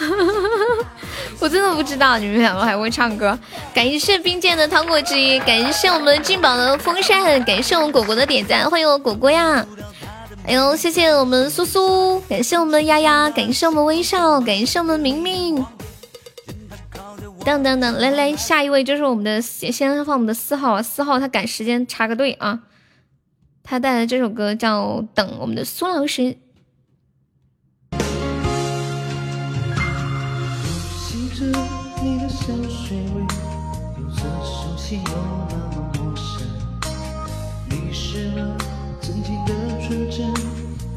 [1.38, 3.38] 我真的不知道你们两个还会唱歌。
[3.74, 9.62] 感谢冰剑的糖果汁，感谢我们金宝的风扇，感谢我们果果的点赞，欢迎我果果呀！
[10.46, 15.62] 哎呦，谢谢我们苏苏，感谢我们丫丫，感谢我们微笑，感谢我们明明。
[17.44, 22.60] 等等等，来来，下一位就是我们的先先放我们的四号啊，四号他赶时间插个队啊，
[23.62, 26.36] 他带来这首歌叫《等》，我们的苏老师。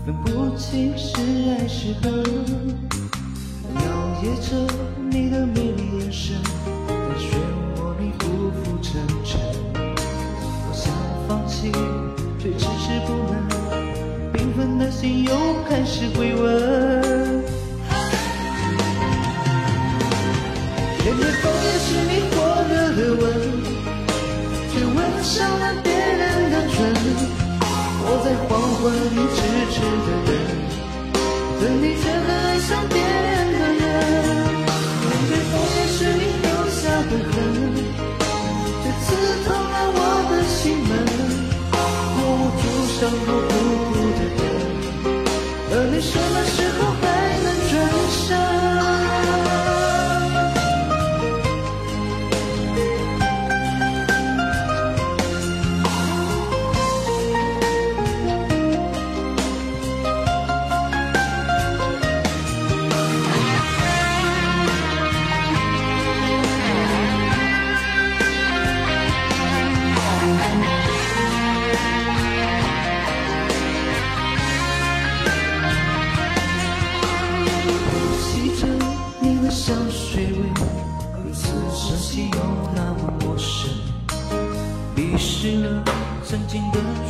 [0.06, 1.16] 分不清是
[1.50, 2.22] 爱是恨。
[3.74, 4.68] 了解着
[5.10, 5.73] 你的美
[15.04, 15.32] 心又
[15.68, 16.42] 开始回温。
[20.98, 22.36] 天边枫叶是你火
[22.70, 23.22] 热的吻，
[24.72, 26.74] 却吻上了别人的唇。
[28.06, 28.50] 我在黄
[28.80, 28.82] 昏
[29.14, 29.38] 里痴
[29.74, 29.76] 痴
[30.06, 30.33] 的等。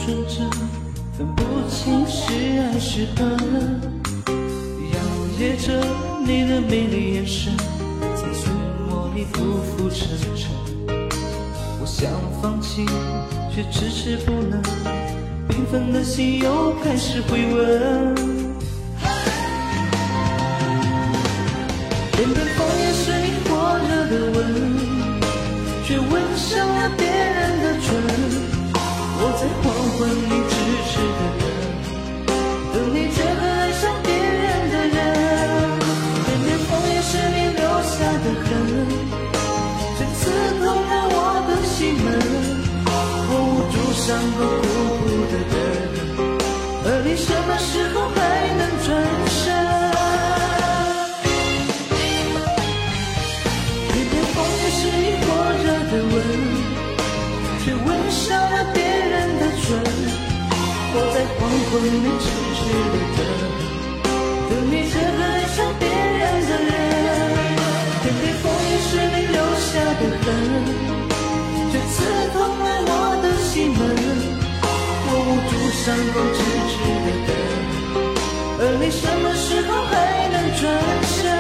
[0.06, 0.50] 纯真，
[1.18, 3.38] 分不清是爱是恨。
[4.92, 5.00] 摇
[5.40, 5.72] 曳着
[6.26, 7.56] 你的美丽眼神，
[8.02, 8.50] 在漩
[8.90, 10.52] 涡里浮浮沉沉。
[11.80, 12.12] 我想
[12.42, 12.86] 放弃，
[13.50, 14.62] 却迟迟不能，
[15.48, 18.43] 缤纷的心又开始回温。
[75.84, 76.00] 伤口
[76.34, 76.40] 痴
[76.70, 76.74] 痴
[77.04, 77.30] 的等，
[78.58, 79.94] 而你什么时候还
[80.30, 80.64] 能转
[81.04, 81.33] 身？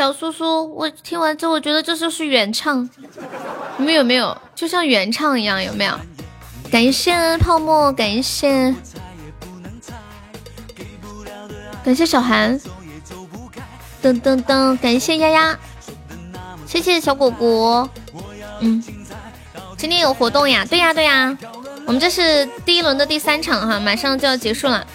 [0.00, 2.88] 小苏苏，我听完之后，我觉得这就是原唱，
[3.76, 4.34] 你们有没有？
[4.54, 5.92] 就像原唱一样，有没有？
[6.70, 8.74] 感谢泡沫，感谢
[11.84, 12.58] 感谢小韩，
[14.02, 15.58] 噔噔噔，感谢丫丫，
[16.66, 17.86] 谢谢小果果，
[18.60, 18.82] 嗯，
[19.76, 20.64] 今天有活动呀？
[20.64, 21.36] 对呀对呀，
[21.84, 24.86] 我们这是第一轮的第三场哈，马上就要结束了，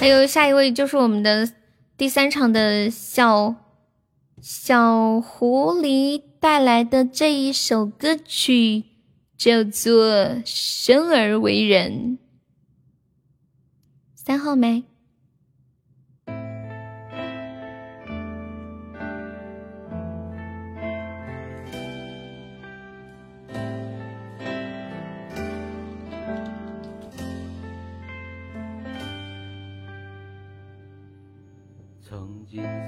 [0.00, 1.48] 还有下一位就是我们的
[1.96, 3.54] 第三场的小。
[4.42, 8.82] 小狐狸带来的这一首歌曲
[9.38, 10.04] 叫做
[10.44, 12.18] 《生而为人》，
[14.16, 14.91] 三号麦。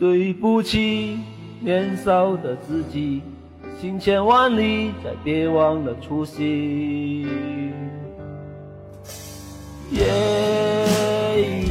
[0.00, 1.18] 对不起，
[1.60, 3.20] 年少的自己，
[3.78, 7.28] 行千万里，再别忘了初心。
[9.90, 10.06] 耶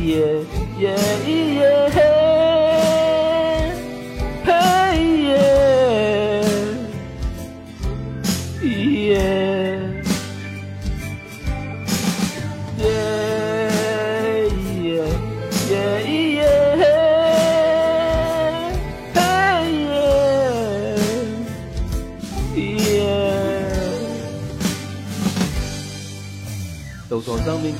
[0.05, 0.45] 耶
[0.79, 2.08] 耶耶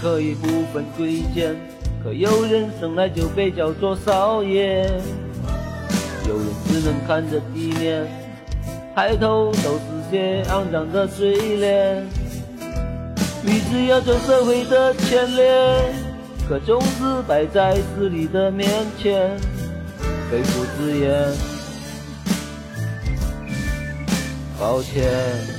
[0.01, 1.55] 可以不分贵贱，
[2.03, 4.83] 可有人生来就被叫做少爷，
[6.27, 8.07] 有人只能看着地面，
[8.95, 12.05] 抬头都是些肮脏的嘴脸。
[13.45, 15.93] 立志要走社会的前列，
[16.47, 19.37] 可总是摆在势力的面前，
[20.29, 21.33] 肺腑之言，
[24.59, 25.58] 抱歉。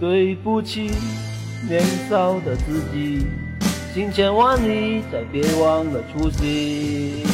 [0.00, 0.90] 对不起，
[1.68, 3.26] 年少的自己，
[3.94, 7.33] 行千万里，再别忘了初心。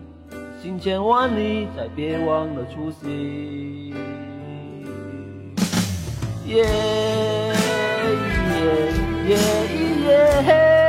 [0.61, 3.95] 行千万里，再别忘了初心。
[6.45, 6.63] 耶
[9.27, 9.35] 耶耶
[10.05, 10.80] 耶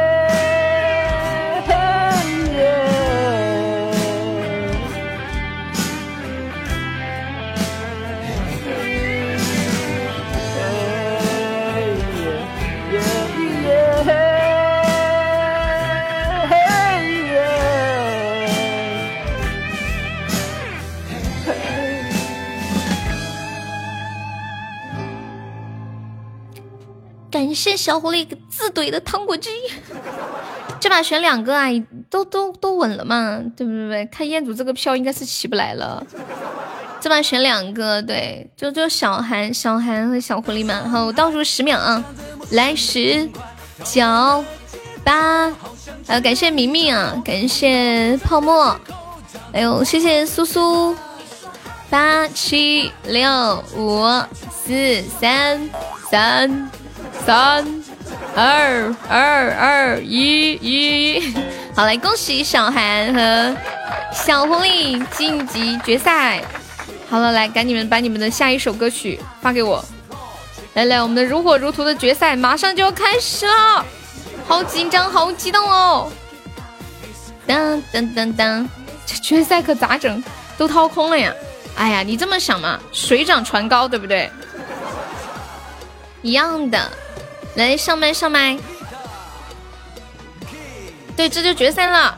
[27.55, 29.50] 谢小狐狸自怼的糖果机，
[30.81, 31.68] 这把选两个啊，
[32.10, 34.05] 都都都稳了嘛，对不对？
[34.06, 36.05] 看彦祖这个票应该是起不来了，
[37.00, 40.89] 这把选两个，对，就就小韩、小韩和小狐狸嘛。
[40.89, 42.05] 好，我倒数十秒啊，
[42.50, 43.28] 来十、
[43.84, 44.44] 九、
[45.05, 45.50] 八，
[46.06, 48.76] 还有感谢明明啊，感谢泡沫，
[49.52, 50.97] 还有谢谢苏苏，
[51.90, 54.05] 八七六五
[54.50, 55.70] 四三
[56.10, 56.70] 三。
[57.24, 57.66] 三
[58.34, 61.34] 二二二一一，
[61.76, 63.57] 好来，恭喜小韩和
[64.12, 66.42] 小狐狸晋级决赛。
[67.08, 69.84] 好了，来，赶紧们把你们的下一首歌曲发给我。
[70.74, 73.84] 来来，我们的如火如荼的决赛马上就要开始了，
[74.49, 76.10] 好紧张，好激动哦！
[77.47, 78.68] 当当当当，
[79.07, 80.23] 这决赛可咋整？
[80.57, 81.32] 都掏空了呀！
[81.76, 84.31] 哎呀，你这么想嘛，水涨船高，对不对？
[86.23, 86.91] 一样的。
[87.55, 88.59] 来上麦上麦，
[91.15, 92.17] 对，这就决赛了。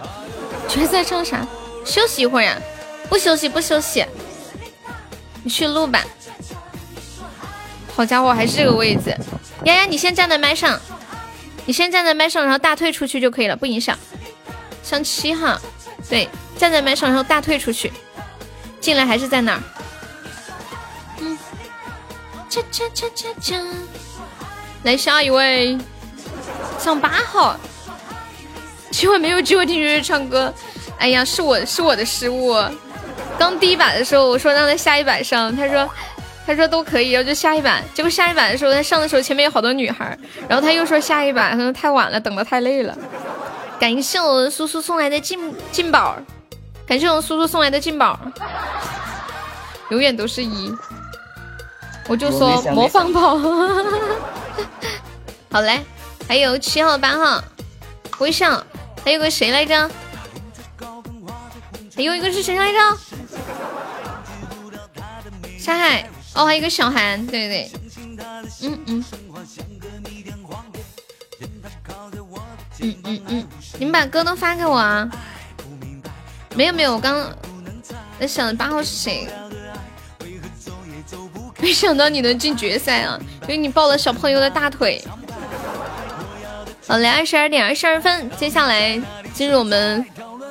[0.68, 1.44] 决赛唱啥？
[1.84, 2.56] 休息一会儿呀？
[3.08, 4.06] 不休息不休息，
[5.42, 6.04] 你去录吧。
[7.96, 9.16] 好家伙，还是这个位置。
[9.64, 10.80] 丫丫，你先站在麦上，
[11.66, 13.98] 你先站在麦上，然后大退出去就可以了，不影响。
[14.84, 15.60] 上七哈，
[16.08, 17.92] 对，站在麦上，然后大退出去，
[18.80, 19.60] 进来还是在那儿。
[24.82, 25.76] 来下一位，
[26.78, 27.56] 上八号，
[28.90, 30.52] 今晚没有机会听月月唱歌，
[30.98, 32.54] 哎呀，是我是我的失误。
[33.38, 35.90] 刚第一把的时候，我说让他下一把上，他说
[36.46, 37.80] 他说都可以，然后就下一把。
[37.94, 40.16] 结果下一把的时候，他上的时候前面有好多女孩，
[40.46, 42.96] 然后他又说下一把，他说太晚了，等的太累了。
[43.80, 45.40] 感谢我苏苏送来的进
[45.72, 46.16] 进宝，
[46.86, 48.18] 感谢我苏苏送来的进宝，
[49.88, 50.72] 永远都是一。
[52.08, 53.38] 我就说模仿宝。
[55.50, 55.80] 好嘞，
[56.28, 57.42] 还有七号八号，
[58.18, 58.62] 微笑，
[59.04, 59.90] 还有个谁来着？
[61.96, 62.78] 还有一个是谁来着？
[65.58, 67.70] 沙海，哦，还有一个小韩，对对
[68.60, 69.04] 对，嗯嗯，
[72.80, 73.46] 嗯嗯嗯，
[73.78, 75.08] 你们把歌都发给我啊！
[76.54, 77.32] 没有没有，我刚
[78.20, 79.28] 在想八号是谁，
[81.64, 83.18] 没想到你能进决赛啊！
[83.44, 85.02] 因为你抱了小朋友的大腿。
[86.86, 89.00] 好嘞，二十二点二十二分，接下来
[89.32, 90.04] 进入我们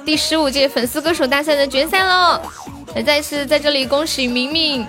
[0.03, 2.41] 第十五届粉丝歌手大赛的决赛喽！
[2.95, 4.83] 来，再次在这里恭喜明明。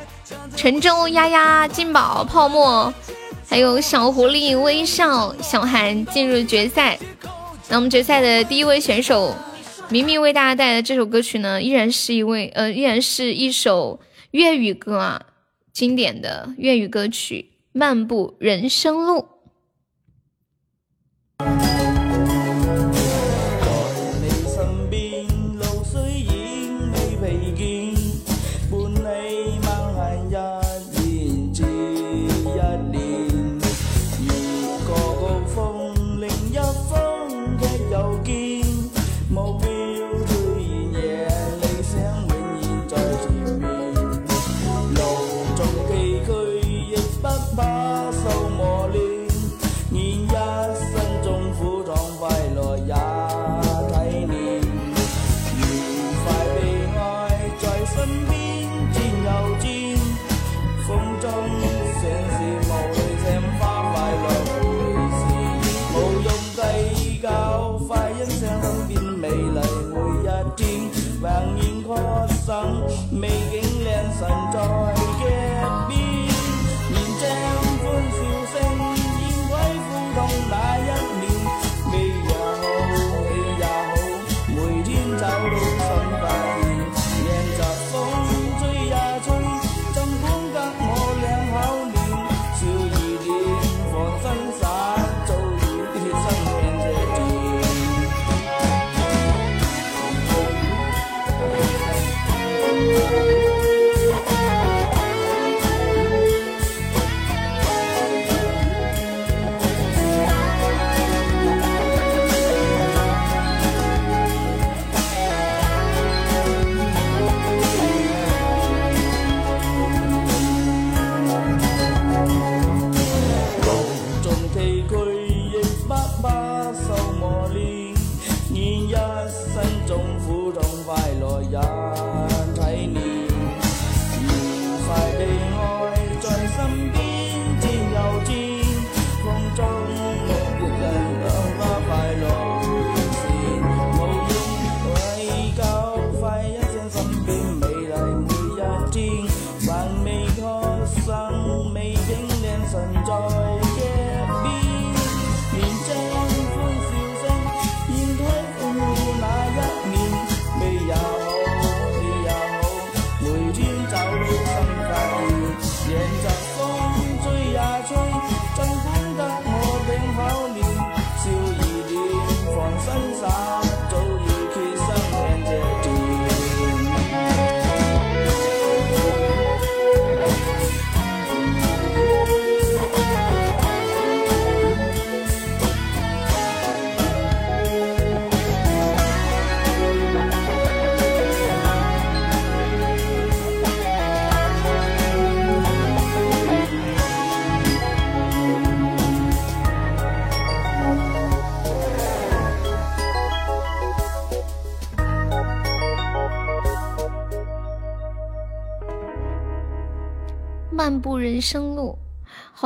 [0.56, 2.90] 陈州、丫丫、金宝、泡沫，
[3.46, 6.98] 还有小狐狸、微笑、小韩进入决赛。
[7.68, 9.34] 那我们决赛的第一位选手，
[9.90, 15.20] 明明为大家带来的这首歌曲呢，依然是一位呃，依然是一首粤语歌啊，
[15.74, 19.18] 经典的粤语歌曲《漫步人生路》。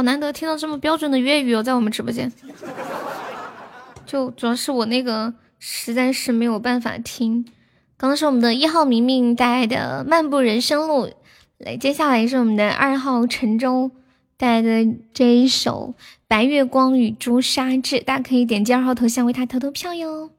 [0.09, 2.33] 难得听到这么标准的粤语哦，在我们直播间。
[4.07, 7.45] 就主要是我那个实在是没有办法听。
[7.99, 11.07] 刚刚是我们的一号明明带来的《漫步人生路》，
[11.59, 13.91] 来，接下来是我们的二号陈州
[14.39, 15.95] 带来的这一首
[16.27, 20.31] 《白月光与朱砂痣》，大家可以点击二号头像为他投投票哟。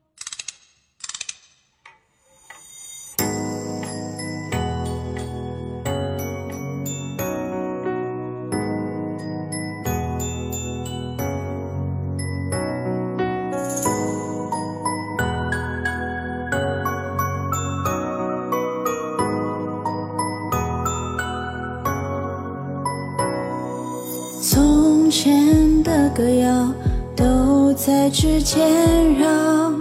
[27.89, 29.73] 在指尖绕，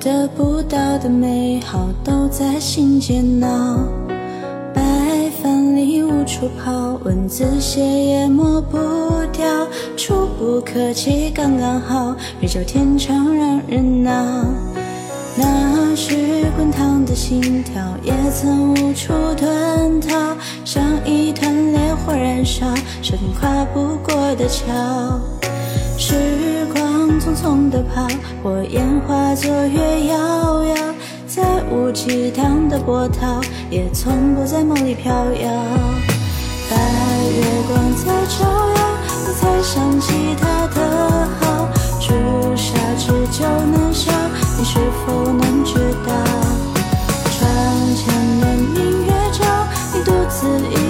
[0.00, 3.78] 得不到的美好都在心间闹。
[4.74, 4.82] 白
[5.40, 8.76] 饭里无处跑，文字写也抹不
[9.32, 9.46] 掉，
[9.96, 14.10] 触不可及刚刚好，日久天长让人恼。
[15.36, 22.66] 那时滚烫的心跳，也曾无处遁逃，像一团烈火燃烧，
[23.00, 24.66] 设定跨不过的桥。
[25.98, 28.06] 时光匆匆地跑，
[28.42, 30.74] 火焰化作月遥遥，
[31.26, 35.50] 再无激荡的波涛，也从不在梦里飘摇。
[36.68, 38.44] 白月光在照
[38.76, 38.76] 耀，
[39.26, 41.68] 你才想起他的好，
[41.98, 42.12] 朱
[42.54, 44.12] 砂痣就难消，
[44.58, 45.74] 你是否能知
[46.06, 46.12] 道？
[47.30, 47.48] 窗
[47.96, 48.06] 前
[48.40, 49.44] 的明月照，
[49.94, 50.85] 你独自一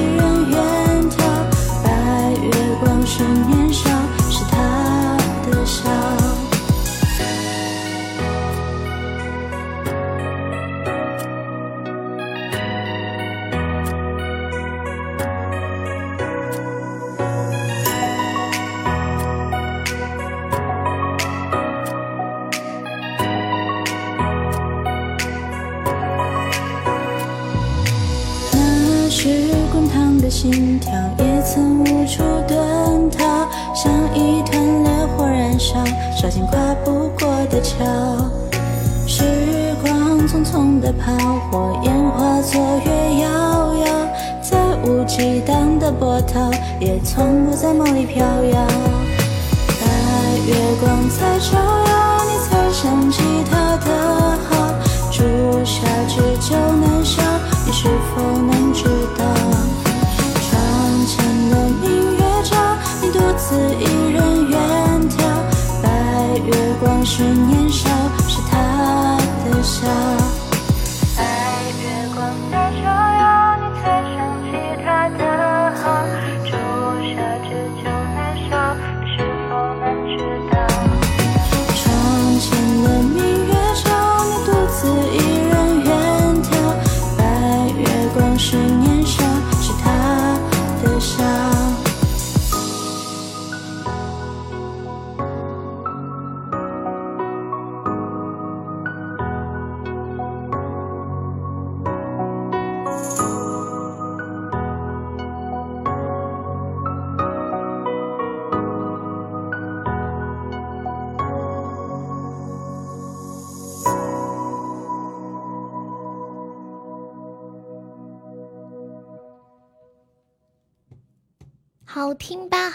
[47.67, 48.26] 在梦里飘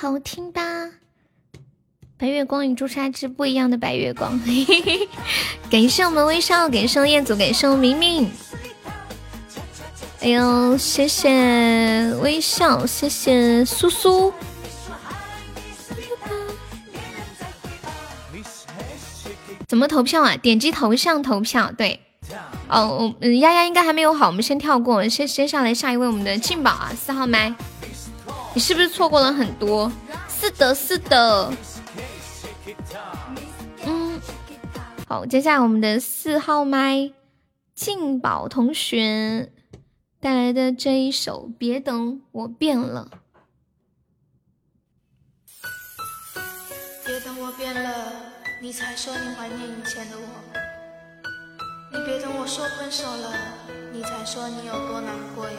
[0.02, 0.62] 好听吧。
[2.18, 5.08] 白月光与朱砂痣不一样的白月光，嘿嘿嘿。
[5.70, 8.28] 感谢我们微笑，感谢我彦祖，感谢我明明。
[10.22, 14.34] 哎呦，谢谢微笑，谢谢苏苏。
[19.68, 20.36] 怎么投票啊？
[20.36, 21.72] 点击头像投票。
[21.78, 22.00] 对，
[22.68, 27.54] 哦，嗯，丫丫应该还没有好，我们先跳过，先接下来下一位我们的静宝啊，四号麦。
[28.54, 29.92] 你是不是错过了很多？
[30.28, 31.54] 是的，是的。
[33.86, 34.20] 嗯，
[35.08, 37.12] 好，接下来我们的四号麦
[37.74, 39.52] 静宝同学
[40.20, 43.10] 带来的这一首《别等我变了》。
[47.06, 48.14] 别等我变了，
[48.62, 50.24] 你才说你怀念以前的我。
[51.92, 53.34] 你别等我说分手了，
[53.92, 55.58] 你才说你有多难过呀。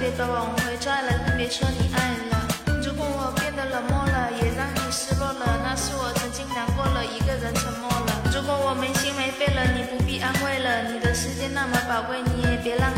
[0.00, 1.60] 别把我变坏了，三年也不在了，就别把往回拽了。
[1.60, 2.48] 说你爱了。
[2.80, 8.32] 如果我变得冷漠了，也让你失落了，那是我曾经难过了，一个人沉默了。
[8.32, 12.88] 如果我没心没肺了，你不必安慰了，你的时间那么宝贵，你也别浪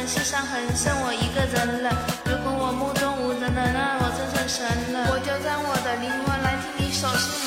[0.00, 1.92] 本是伤痕，剩我一个人了。
[2.24, 4.64] 如果我目中无人了，那我真成神
[4.94, 7.39] 了，我就让我的灵魂来替你守心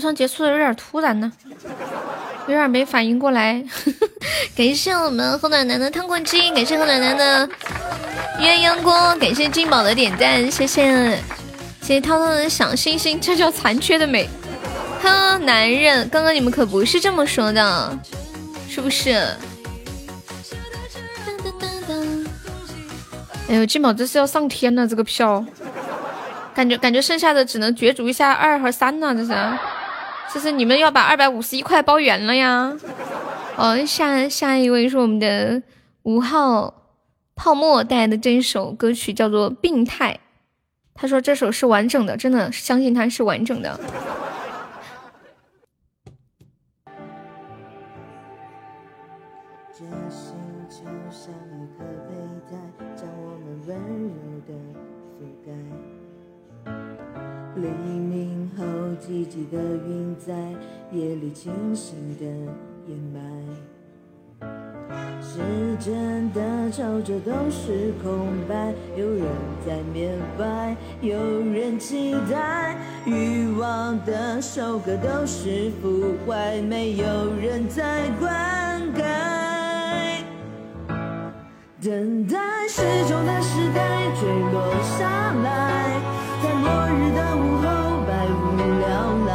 [0.00, 1.30] 好像结束的有点突然呢，
[2.46, 3.62] 有点没反应过来。
[4.56, 7.46] 感谢我们后奶奶的糖果机，感谢后奶奶的
[8.38, 11.18] 鸳鸯锅，感谢金宝的点赞，谢谢
[11.82, 14.26] 谢谢涛涛的小星星，这叫残缺的美。
[15.02, 17.98] 呵，男人，刚刚你们可不是这么说的，
[18.68, 19.12] 是不是？
[23.48, 25.44] 哎呦，金宝这是要上天了，这个票，
[26.54, 29.32] 感觉感觉剩下的只能角逐一下二和三了，这是，
[30.32, 32.76] 就是你们要把二百五十一块包圆了呀。
[33.56, 35.62] 哦，下下一位是我们的
[36.04, 36.72] 五号
[37.34, 40.14] 泡沫带来的这一首歌曲叫做《病态》，
[40.94, 43.78] 他说这首是完整的，真的相信他是完整的。
[59.00, 60.34] 寂寂的云在
[60.92, 62.24] 夜里清醒的
[62.86, 63.20] 掩埋。
[65.22, 65.38] 时
[65.78, 69.24] 间的皱褶都是空白，有人
[69.64, 71.16] 在缅怀，有
[71.52, 72.76] 人期待。
[73.06, 77.04] 欲望的收割都是腐坏，没有
[77.40, 79.02] 人在灌溉。
[81.82, 82.36] 等待
[82.68, 85.98] 时钟的时代坠落下来，
[86.42, 87.66] 在末日的午后，
[88.78, 88.86] 聊
[89.26, 89.32] 来，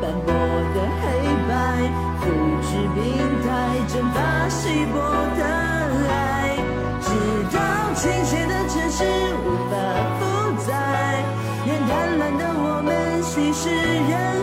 [0.00, 0.32] 斑驳
[0.74, 1.04] 的黑
[1.48, 1.50] 白，
[2.20, 2.24] 复
[2.62, 3.02] 制病
[3.42, 3.46] 态，
[3.88, 4.94] 蒸发稀薄
[5.36, 5.40] 的
[6.08, 6.56] 爱，
[7.00, 7.06] 直
[7.56, 7.58] 到
[7.94, 9.04] 倾斜的城市
[9.44, 9.72] 无法
[10.18, 10.20] 负
[10.66, 10.70] 载，
[11.66, 14.35] 愿贪婪的我们稀释人。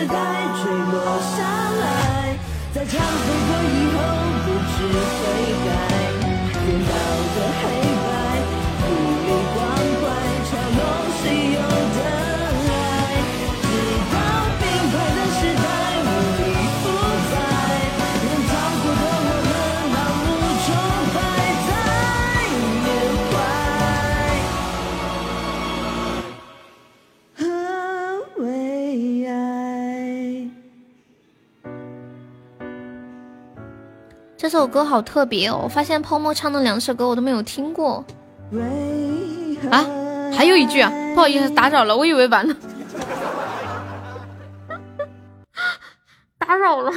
[0.00, 0.96] 时代坠落
[1.36, 1.44] 下
[1.78, 1.84] 来，
[2.72, 3.98] 在忏悔过以后
[4.46, 5.20] 不知悔
[5.66, 5.68] 改，
[6.64, 6.90] 颠倒
[7.36, 7.89] 的黑。
[34.60, 35.58] 首歌好特别哦！
[35.62, 38.04] 我发现泡沫唱的两首歌我都没有听过
[39.70, 39.86] 啊，
[40.36, 42.54] 还有一句啊，不好意思打扰了，我以为完了，
[46.38, 46.92] 打扰了。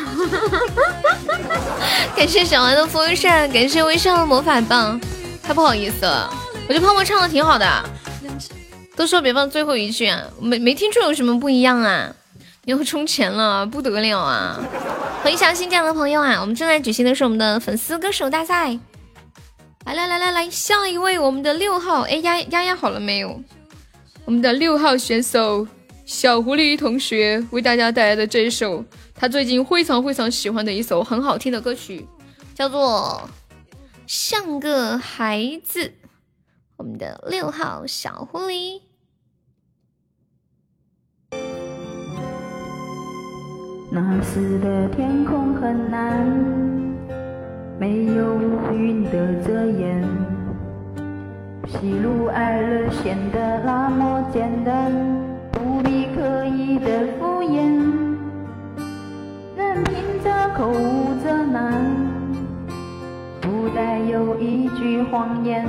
[2.18, 5.00] 感谢小丸的风扇，感谢微笑的魔法棒，
[5.42, 6.30] 太不好意思了。
[6.68, 7.66] 我觉得泡沫唱的挺好的，
[8.98, 12.14] 都说别放最后一句啊，没没听出有什么不一样啊？
[12.66, 14.58] 又充钱了，不得了啊！
[15.22, 16.40] 欢迎小新进来的朋友啊！
[16.40, 18.80] 我们正在举行的是我们的粉丝歌手大赛，
[19.86, 23.42] 来来来来来，下一位我们的六号，哎丫丫丫好了没有？
[24.24, 25.68] 我们的六号选手
[26.06, 32.08] 小狐狸同学为大家带来的这一首他最近非常非常喜欢的一首很好听的歌曲，
[32.56, 33.30] 叫做
[34.08, 35.88] 《像个孩子》。
[36.78, 38.93] 我们的六号小狐狸。
[43.96, 46.26] 那时的天空很蓝，
[47.78, 50.04] 没有乌云的遮掩，
[51.68, 54.92] 喜怒哀乐显得那么简单，
[55.52, 57.70] 不必刻意的敷衍，
[59.56, 61.72] 任凭着口无遮拦，
[63.42, 65.68] 不带有一句谎言，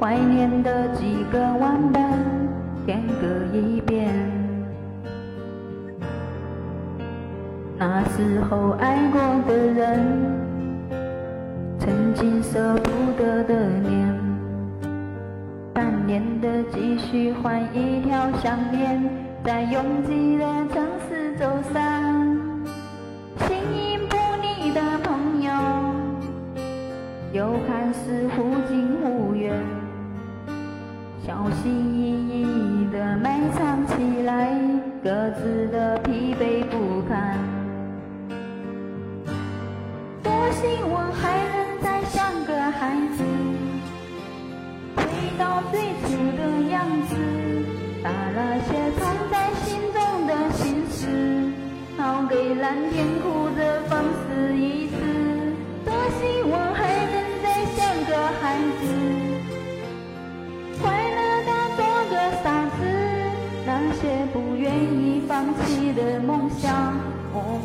[0.00, 2.18] 怀念的几个晚班，
[2.86, 4.47] 天各一边。
[7.80, 10.04] 那时候爱过的人，
[11.78, 14.18] 曾经舍不得的脸，
[15.72, 19.00] 半年的积蓄换一条项链，
[19.44, 22.02] 在拥挤的城市走散。
[23.46, 25.52] 形影不离的朋友，
[27.32, 29.54] 又看似忽近忽远，
[31.24, 34.52] 小心翼翼的埋藏起来，
[35.00, 37.38] 各自的疲惫不堪。
[40.38, 43.24] 多希望还能再像个孩子，
[44.94, 45.02] 回
[45.36, 47.16] 到最初的样子，
[48.04, 48.68] 把那些
[49.00, 51.50] 藏在心中的心事，
[51.96, 54.94] 抛给蓝天哭着放肆一次。
[55.84, 58.86] 多希望还能再像个孩子，
[60.80, 60.86] 快
[61.16, 62.46] 乐的做个傻
[62.78, 62.86] 子，
[63.66, 66.94] 那些不愿意放弃的梦想，
[67.32, 67.60] 我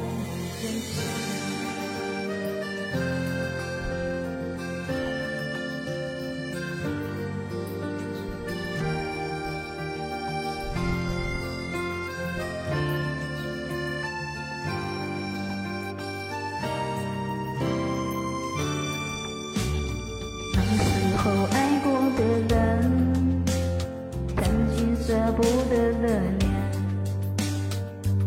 [25.36, 26.50] 不得的脸，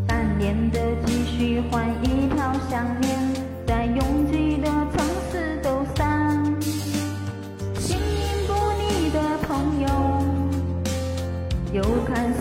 [0.09, 3.19] 半年的积蓄换一条项链，
[3.67, 6.45] 在拥挤的城市走散。
[7.79, 8.03] 形影
[8.49, 9.87] 不离的朋友，
[11.73, 12.35] 又看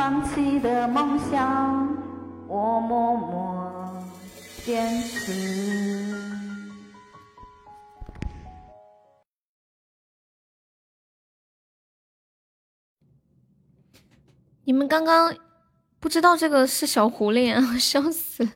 [0.00, 1.86] 放弃的梦想，
[2.48, 4.02] 我默默
[4.64, 5.30] 坚持。
[14.64, 15.36] 你们刚刚
[15.98, 18.48] 不知道这个是小狐狸啊， 笑死！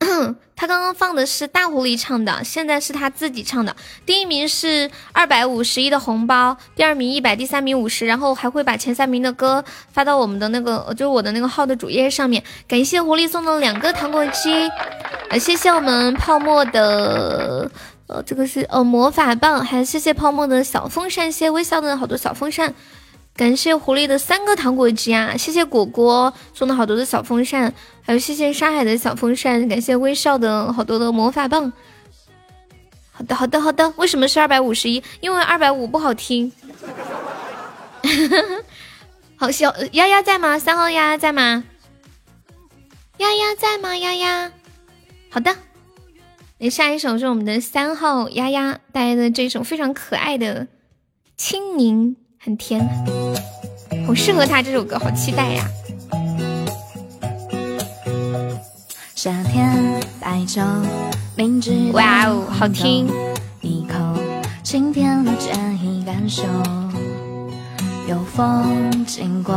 [0.56, 3.74] 他刚刚放的是大狐狸唱的，现在是他自己唱的。
[4.04, 12.42] 第一名是二百五十一的红包，第二名一百，第三名五十，然后还会把前三名的歌发到我们的那个，就是我的那个号的主页上面。
[12.68, 14.68] 感谢狐狸送的两个糖果机，
[15.30, 17.70] 呃，谢谢我们泡沫的，
[18.06, 22.74] 呃，这个是呃魔法棒，还谢谢泡沫的小风扇，谢谢微笑的好多小风扇。
[23.40, 25.34] 感谢狐狸的三个糖果机啊！
[25.34, 31.72] 谢谢果果送的好多的小风扇，还有谢谢沙海的小风扇，感谢微笑的好多的魔法棒。
[33.10, 33.94] 好的，好的，好的。
[33.96, 35.02] 为什么是二百五十一？
[35.20, 36.52] 因为二百五不好听。
[39.36, 40.58] 好，小丫丫在吗？
[40.58, 41.64] 三号丫丫在吗？
[43.16, 43.96] 丫丫在吗？
[43.96, 44.52] 丫丫。
[45.30, 45.56] 好的，
[46.58, 50.66] 那下一首是我们的三号丫丫带来的这首非常可爱的
[51.38, 52.16] 《青柠》。
[52.42, 52.80] 很甜，
[54.10, 55.64] 好适合他这首歌，好期待呀！
[59.14, 59.72] 夏天
[60.18, 60.64] 白昼，
[61.36, 63.06] 明知哇哦，好听！
[63.60, 63.94] 一口
[64.64, 66.42] 清甜的建议感受，
[68.08, 69.54] 有风经过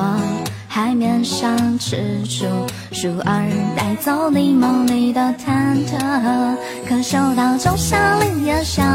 [0.67, 2.45] 海面上踟蹰
[2.91, 6.55] 树儿带走你梦里的忐忑，
[6.87, 8.85] 可嗅到仲夏林叶香，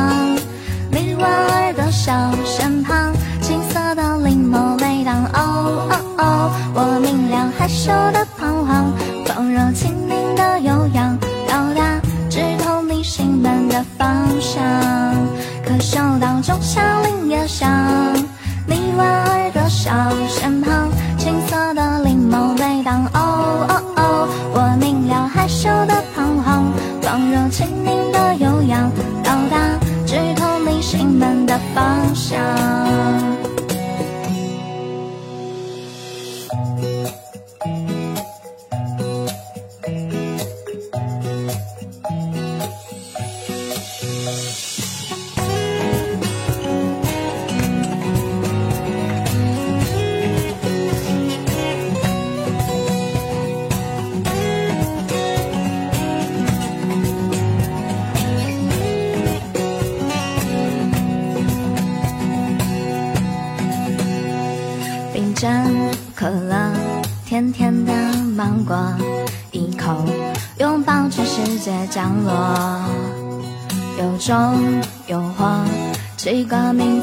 [0.92, 3.12] 你莞尔的笑身旁。
[3.40, 4.97] 青色的柠檬味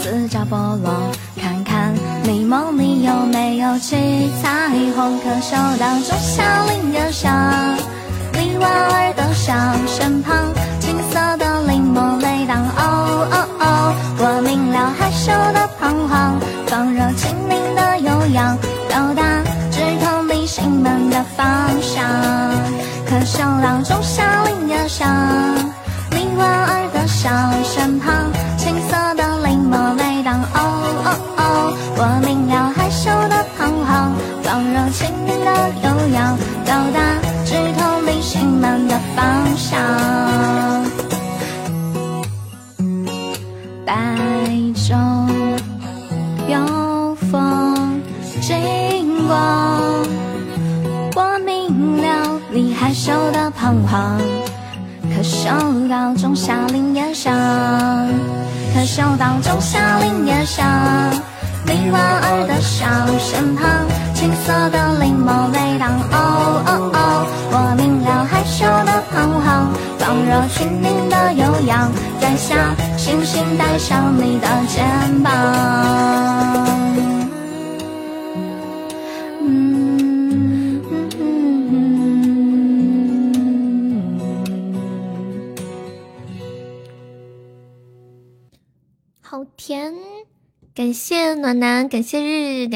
[0.06, 0.65] 自家宝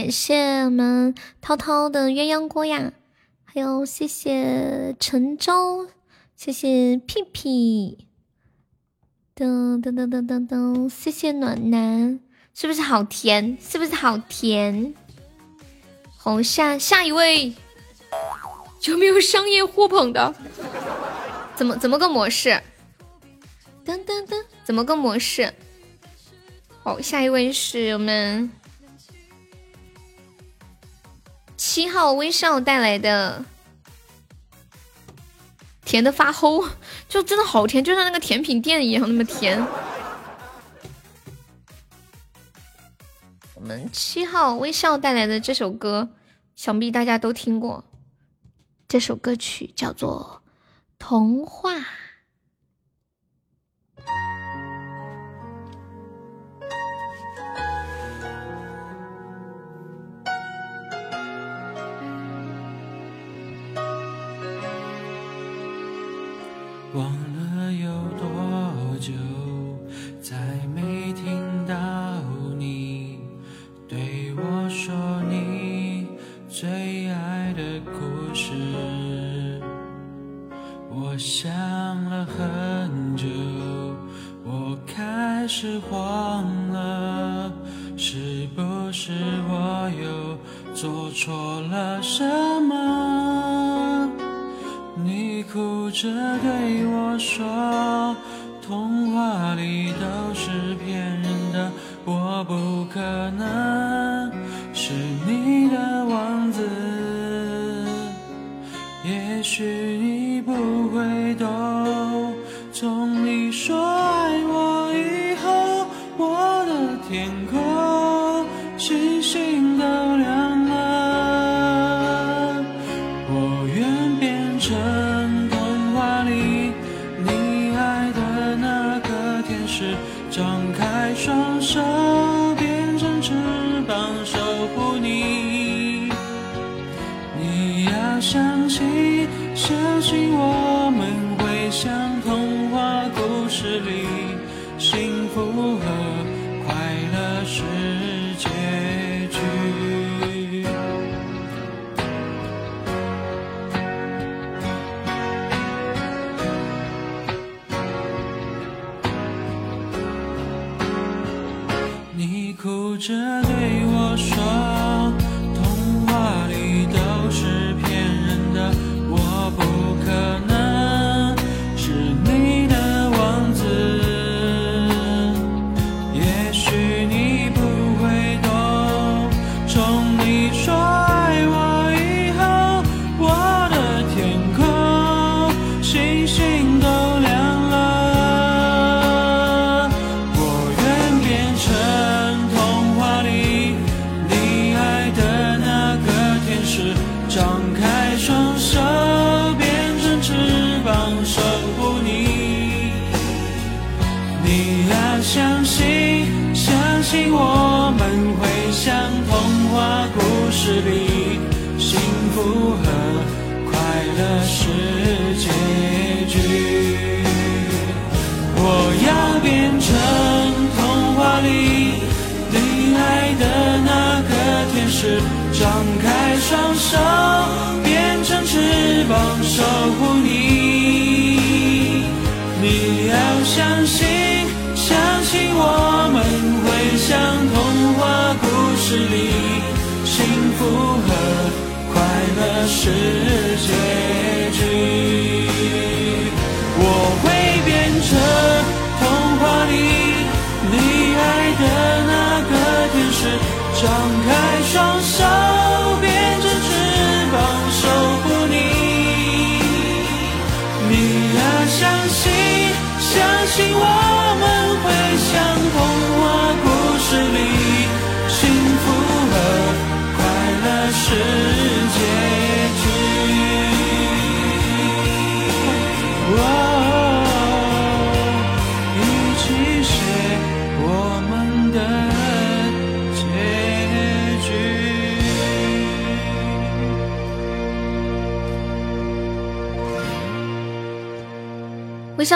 [0.10, 2.94] 感谢我们涛涛的鸳鸯锅呀，
[3.46, 5.88] 还有谢谢陈州，
[6.36, 8.08] 谢谢屁屁，
[9.36, 12.20] 噔噔噔噔噔噔，谢谢暖男，
[12.56, 13.56] 是不是好甜？
[13.62, 14.96] 是不是好甜？
[16.18, 17.54] 好，下下一位，
[18.86, 20.34] 有没有商业互捧的？
[21.56, 22.50] 怎么怎么个模式？
[23.86, 25.54] 噔噔噔，怎么个模式？
[26.82, 28.50] 好，下一位是我们
[31.60, 33.44] 七号微笑带来的
[35.84, 36.66] 甜的发齁
[37.10, 39.62] 就真的好甜就像那个甜品店一样那么甜。
[43.56, 46.08] 我们七号微笑带来的这首歌
[46.56, 47.84] 想必大家都听过。
[48.88, 50.42] 这首歌曲叫做
[50.98, 51.99] 童话。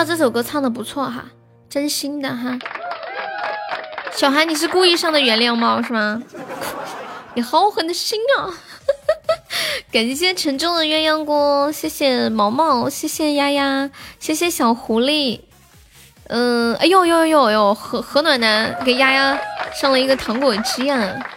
[0.02, 1.26] 这首歌唱的不错哈，
[1.70, 2.58] 真心的哈。
[4.14, 6.24] 小韩，你是故意上的原谅猫是吗？
[7.36, 8.48] 你好狠的心啊！
[9.92, 15.42] 感谢沉重的鸳鸯锅，谢谢毛毛，谢谢丫丫，谢谢小狐狸。
[16.28, 19.38] 嗯，哎呦呦呦呦，何何暖男给丫丫
[19.74, 21.28] 上了一个糖果机啊。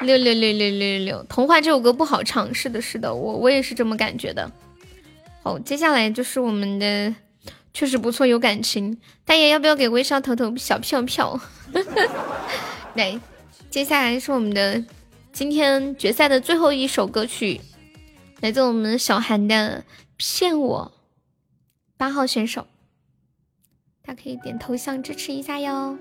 [0.00, 2.52] 六六六六六六六，童话这首歌不好唱。
[2.52, 4.50] 是的，是的，我我也是这么感觉的。
[5.42, 7.14] 好，接下来就是我们的。
[7.74, 8.98] 确实不错有感情。
[9.24, 11.40] 大爷要不要给微笑投投小票票？
[12.94, 13.18] 来
[13.70, 14.84] 接下来是我们的
[15.32, 17.60] 今天决赛的最后一首歌曲
[18.40, 19.84] 来自我们小韩的
[20.16, 20.92] 骗我
[21.96, 22.66] 八号选手。
[24.04, 25.96] 大家可以点头像支持一下哟。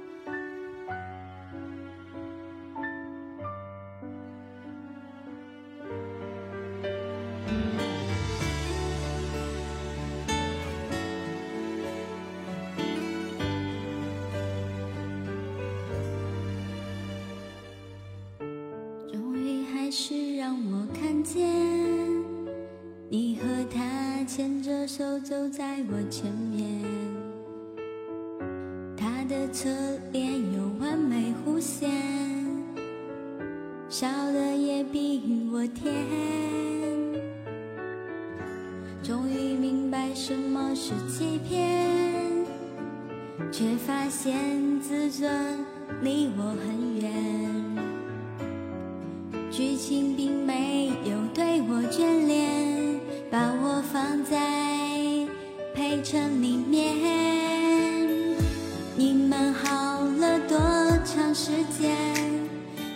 [24.34, 26.82] 牵着手走在我前面，
[28.95, 29.69] 他的侧
[30.14, 31.92] 脸有完美弧线，
[33.90, 35.93] 笑的也比我甜。
[39.03, 41.85] 终于明白什么是欺骗，
[43.51, 45.30] 却发现自尊
[46.01, 47.11] 离我很远。
[49.51, 52.91] 剧情并没有对我眷恋，
[53.32, 54.38] 把我放在
[55.74, 56.98] 陪衬里面。
[58.98, 60.60] 你们好了多
[61.06, 61.95] 长时间？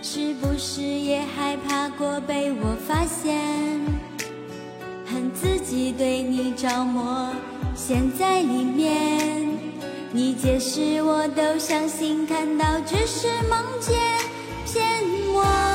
[0.02, 3.40] 是不是也害怕过被我发现？
[5.06, 7.30] 恨自己对你着魔，
[7.74, 9.48] 陷在里面。
[10.12, 13.98] 你解释我都相信，看到只是梦见，
[14.66, 14.84] 骗
[15.34, 15.75] 我。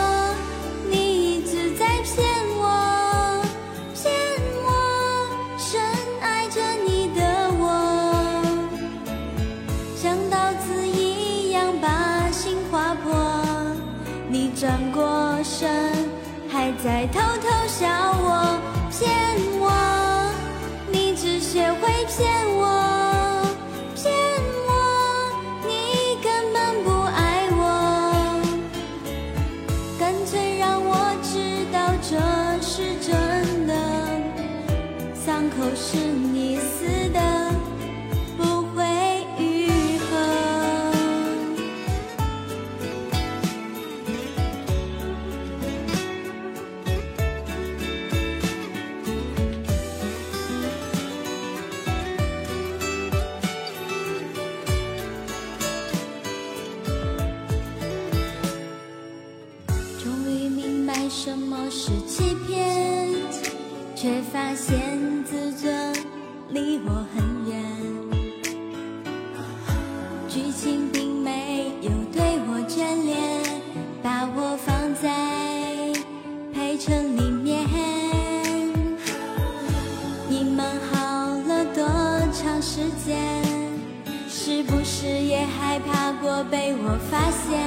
[86.45, 87.61] 被我发现？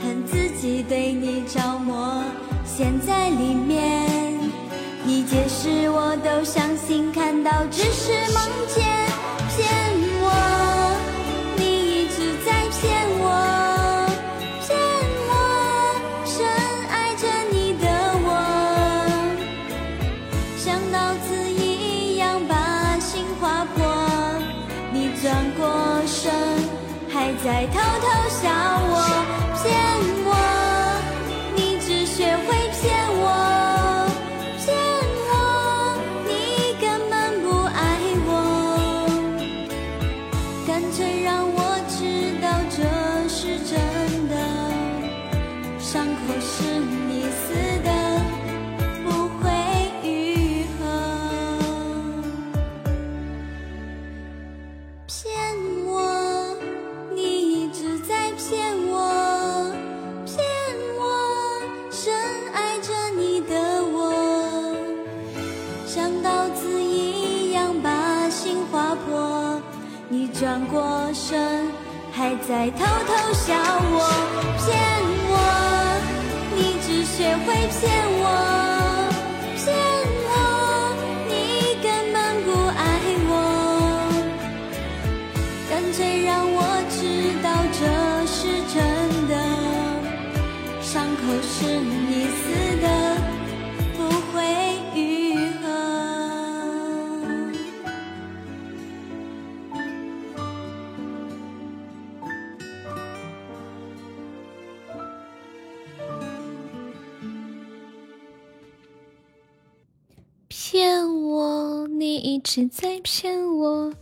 [0.00, 2.22] 恨自己对你着魔，
[2.64, 4.08] 陷在里面。
[5.04, 8.42] 你解释我都相信，看到只是梦
[8.74, 8.84] 见，
[72.54, 73.98] 在偷偷笑我，
[74.62, 74.70] 骗
[75.28, 75.34] 我，
[76.54, 77.82] 你只学会骗
[78.22, 78.23] 我。
[112.14, 113.92] 你一直在骗我。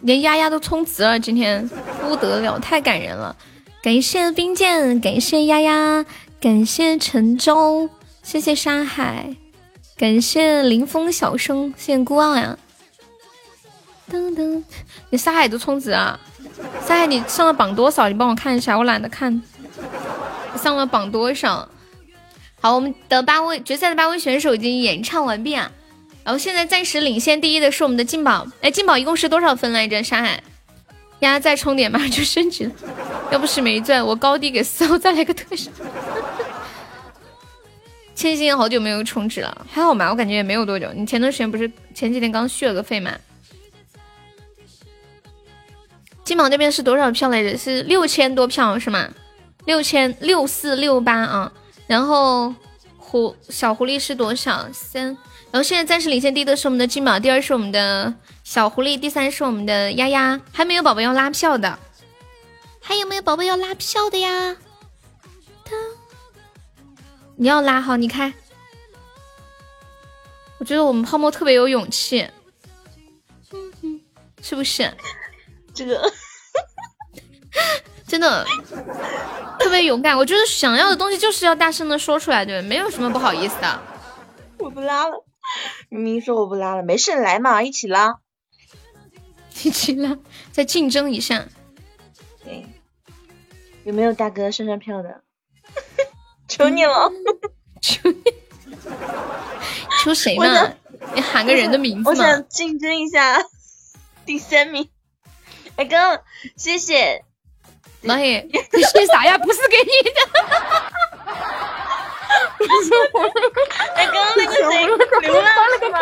[0.00, 3.36] 连丫丫都充值了，今天不得了，太感人了！
[3.80, 6.04] 感谢冰剑，感谢丫丫，
[6.40, 7.88] 感谢陈州，
[8.24, 9.36] 谢谢沙海，
[9.96, 12.58] 感谢林峰小生，谢谢孤傲呀。
[14.10, 14.64] 噔噔，
[15.10, 16.18] 你沙海都充值啊？
[16.84, 18.08] 沙海你上了榜多少？
[18.08, 19.32] 你帮我看一下，我懒得看。
[20.52, 21.68] 你上了榜多少？
[22.60, 25.70] 好，我们的八位决赛的八位选手已经演唱完毕啊。
[26.24, 30.02] 然后现在暂时领先第一的是我们的金宝，哎，金宝一共是多少分来着？
[30.02, 30.42] 沙海，
[31.20, 32.72] 丫再充点马上就升级了，
[33.30, 35.70] 要不是没钻，我高低给四号再来个特效。
[38.14, 40.08] 千心好久没有充值了，还好吧？
[40.08, 40.90] 我感觉也没有多久。
[40.94, 43.12] 你前段时间不是前几天刚续了个费吗？
[46.24, 47.58] 金宝那边是多少票来着？
[47.58, 49.10] 是六千多票是吗？
[49.66, 51.52] 六千六四六八啊。
[51.86, 52.54] 然后
[52.96, 54.66] 狐小狐狸是多少？
[54.72, 55.14] 三。
[55.54, 60.40] 然后现在暂时领先第一的是我们的金宝，第二是我们的小狐狸，第三是我们的丫丫。
[60.52, 61.78] 还没有宝宝要拉票的，
[62.82, 64.56] 还有没有宝宝要拉票的呀？
[67.36, 68.34] 你要拉好，你看。
[70.58, 72.28] 我觉得我们泡沫特别有勇气，
[74.42, 74.92] 是不是？
[75.72, 76.12] 这个
[78.08, 78.44] 真的
[79.60, 80.18] 特别勇敢。
[80.18, 83.80] 我觉得想要的东西就是要大声的说出来，对没有什么不好意思的。
[84.58, 85.24] 我不拉了，
[85.88, 88.18] 明明说我不拉了，没事，来嘛，一起拉，
[89.64, 90.18] 一起拉，
[90.52, 91.46] 再竞争一下。
[92.42, 92.66] 对，
[93.84, 95.22] 有没有大哥上上票的？
[96.48, 97.10] 求你了，
[97.80, 98.22] 求你，
[100.02, 100.74] 求谁嘛？
[101.14, 103.42] 你喊个人的名字我想竞争一下
[104.24, 104.88] 第三名。
[105.76, 106.22] 哎哥，
[106.56, 107.24] 谢谢。
[108.02, 109.36] 妈耶，你谢啥呀？
[109.38, 110.20] 不是给你的。
[113.96, 114.96] 哎，刚刚那个谁流
[115.40, 115.98] 浪是吗？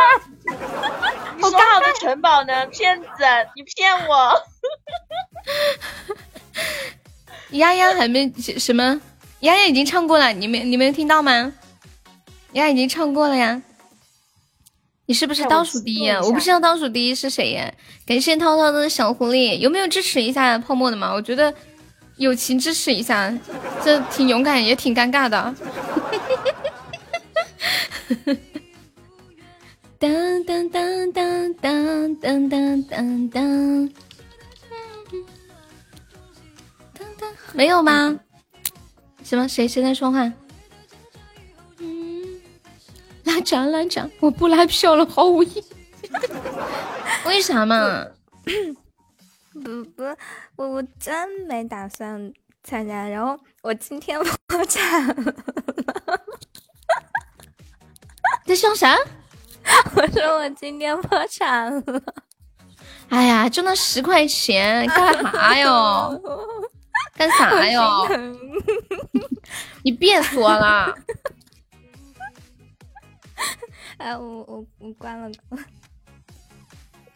[1.36, 2.66] 你说好的城堡呢？
[2.66, 3.08] 骗子，
[3.57, 4.42] 你骗我！
[7.50, 9.00] 丫丫还没什么，
[9.41, 11.52] 丫丫已经唱过了，你没你没有听到吗？
[12.52, 13.62] 丫丫已经唱过了呀。
[15.07, 16.20] 你是不是倒数第一啊？
[16.23, 17.70] 我不知道倒数第一是谁呀。
[18.07, 21.12] 感谢涛涛的小狐狸，有没有支持一下泡沫的嘛？
[21.12, 21.52] 我觉得
[22.16, 23.32] 友情支持一下，
[23.84, 25.55] 这挺勇敢也挺尴尬的。
[29.99, 33.91] 当当当当当当当当当，
[37.52, 38.18] 没有吗？
[39.23, 39.47] 什么？
[39.49, 40.32] 谁谁在说话？
[43.24, 45.65] 拉闸拉闸，我不拉票了，毫无意义。
[47.24, 48.07] 为啥嘛？
[49.52, 50.02] 不不，
[50.57, 52.32] 我我真没打算
[52.65, 54.18] 参加，然后我今天
[54.49, 55.34] 破产了。
[58.46, 58.96] 在笑啥？
[59.94, 62.02] 我说我今天破产了。
[63.10, 66.20] 哎呀，就那十块钱，干 啥哟？
[67.16, 68.08] 干啥哟？
[69.84, 70.94] 你别说了。
[73.98, 75.30] 哎，我我我关了。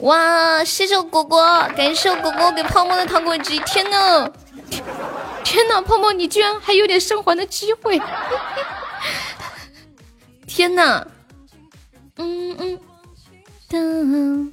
[0.01, 0.63] 哇！
[0.63, 1.41] 谢谢果果，
[1.75, 3.59] 感谢果果给泡沫的糖果机。
[3.61, 4.31] 天呐，
[5.43, 7.99] 天呐，泡沫你居然还有点生还的机会！
[10.47, 11.07] 天呐！
[12.17, 12.81] 嗯嗯，
[13.69, 14.53] 噔。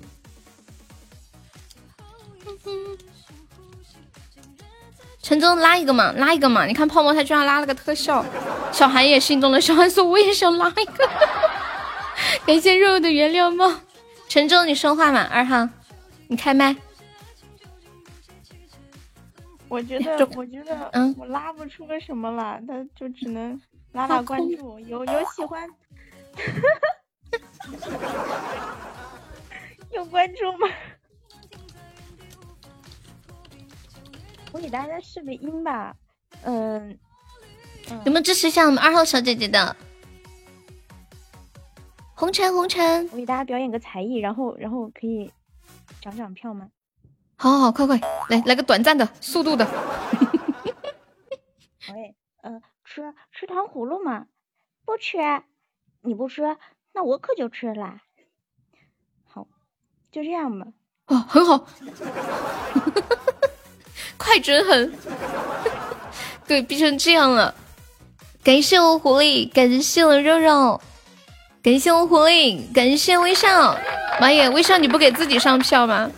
[5.22, 6.66] 陈忠拉一个嘛，拉一个嘛！
[6.66, 8.26] 你看泡沫他居然拉了个特效，
[8.74, 9.62] 小韩也心动了。
[9.62, 11.10] 小韩说我也想拉一个。
[12.46, 13.82] 感谢肉肉的原谅吗？
[14.28, 15.70] 陈忠你说话嘛，二号，
[16.28, 16.76] 你开麦。
[19.70, 23.60] 我觉得，我觉得，嗯，我拉不出个什么了，他就只能
[23.94, 25.68] 拉拉关注，有有喜欢。
[29.92, 30.68] 有关注吗？
[34.52, 35.96] 我给大家试个音吧，
[36.44, 36.98] 嗯，
[38.06, 39.76] 有没有支持一下我们二号小姐姐的？
[42.16, 45.32] 红尘，红尘，我给大家表演个才艺，然后，然后可以
[46.02, 46.70] 涨涨票吗？
[47.36, 49.66] 好好好，快快来，来个短暂的、速度的。
[51.94, 54.28] 喂，呃，吃吃糖葫芦吗？
[54.86, 55.18] 不吃，
[56.06, 56.42] 你不吃，
[56.94, 58.02] 那我可就吃啦。
[59.24, 59.48] 好，
[60.12, 60.68] 就这样吧。
[61.08, 61.66] 哦，很好，
[64.18, 64.94] 快准狠。
[66.46, 67.56] 对，逼成这样了。
[68.44, 70.82] 感谢我狐狸，感谢我肉肉。
[71.62, 73.78] 感谢我狐狸，感谢微笑。
[74.20, 76.12] 妈耶，微笑你不给自己上票吗？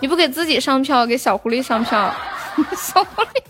[0.00, 2.14] 你不给自己上票，给小狐狸上票。
[2.76, 3.42] 小狐狸，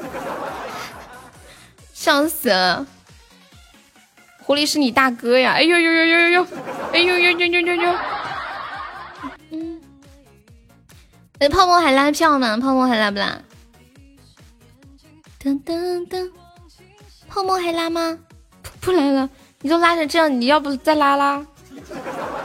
[1.94, 2.86] 笑死了。
[4.46, 5.54] 狐狸是你大哥呀！
[5.54, 6.46] 哎呦呦呦呦呦呦！
[6.92, 7.98] 哎呦呦呦呦呦呦！
[9.50, 9.80] 嗯，
[11.40, 12.56] 那泡沫还拉票吗？
[12.56, 13.42] 泡沫还拉不拉？
[15.42, 16.30] 噔噔噔！
[17.28, 18.16] 泡沫还拉吗？
[18.62, 19.28] 不不来了，
[19.62, 21.44] 你都拉成这样，你要不再拉拉？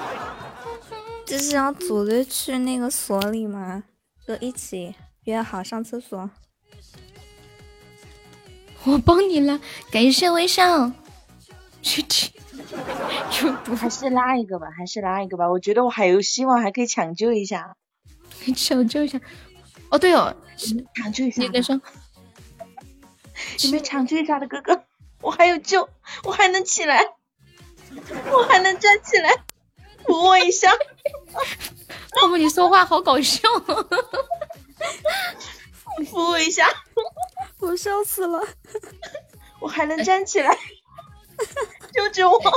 [1.27, 3.83] 就是要组队去那个所里吗？
[4.25, 6.27] 就一起约好上厕所。
[8.85, 9.59] 我帮你拉，
[9.91, 10.91] 感谢微笑。
[11.81, 12.31] 去去，
[13.43, 15.49] 有毒，还是拉一个吧，还是拉一个吧。
[15.49, 17.75] 我觉得我还有希望，还可以抢救一下。
[18.55, 19.19] 抢救一下。
[19.89, 20.35] 哦，对哦，
[20.95, 21.41] 抢救一下。
[21.41, 21.79] 你跟说，
[23.63, 24.83] 你们抢救一下的哥哥？
[25.21, 25.89] 我还有救，
[26.23, 27.03] 我还能起来，
[28.31, 29.29] 我还能站起来，
[30.05, 30.71] 扶我一下。
[32.21, 33.47] 要不，你说话好搞笑。
[36.07, 36.67] 扶我一下，
[37.59, 38.41] 我笑死了。
[39.59, 40.57] 我还能站起来，
[41.93, 42.39] 救救我！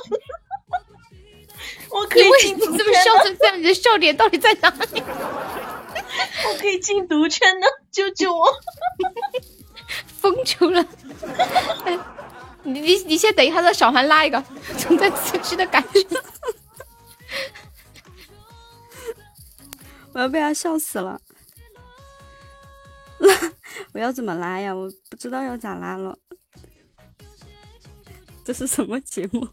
[1.90, 3.58] 我可以进毒你怎么笑成这样？
[3.58, 5.02] 你的笑点到底在哪里？
[6.48, 8.46] 我可以进毒圈呢，救救我！
[10.20, 10.84] 疯球了！
[11.84, 11.98] 哎，
[12.62, 14.42] 你你你先等一下，让小韩拉一个，
[14.78, 16.00] 总在持续的感觉。
[20.12, 21.20] 我要被他笑死了。
[23.18, 23.34] 拉，
[23.92, 24.74] 我要怎么拉呀？
[24.74, 26.16] 我不知道要咋拉了。
[28.44, 29.48] 这是什么节目？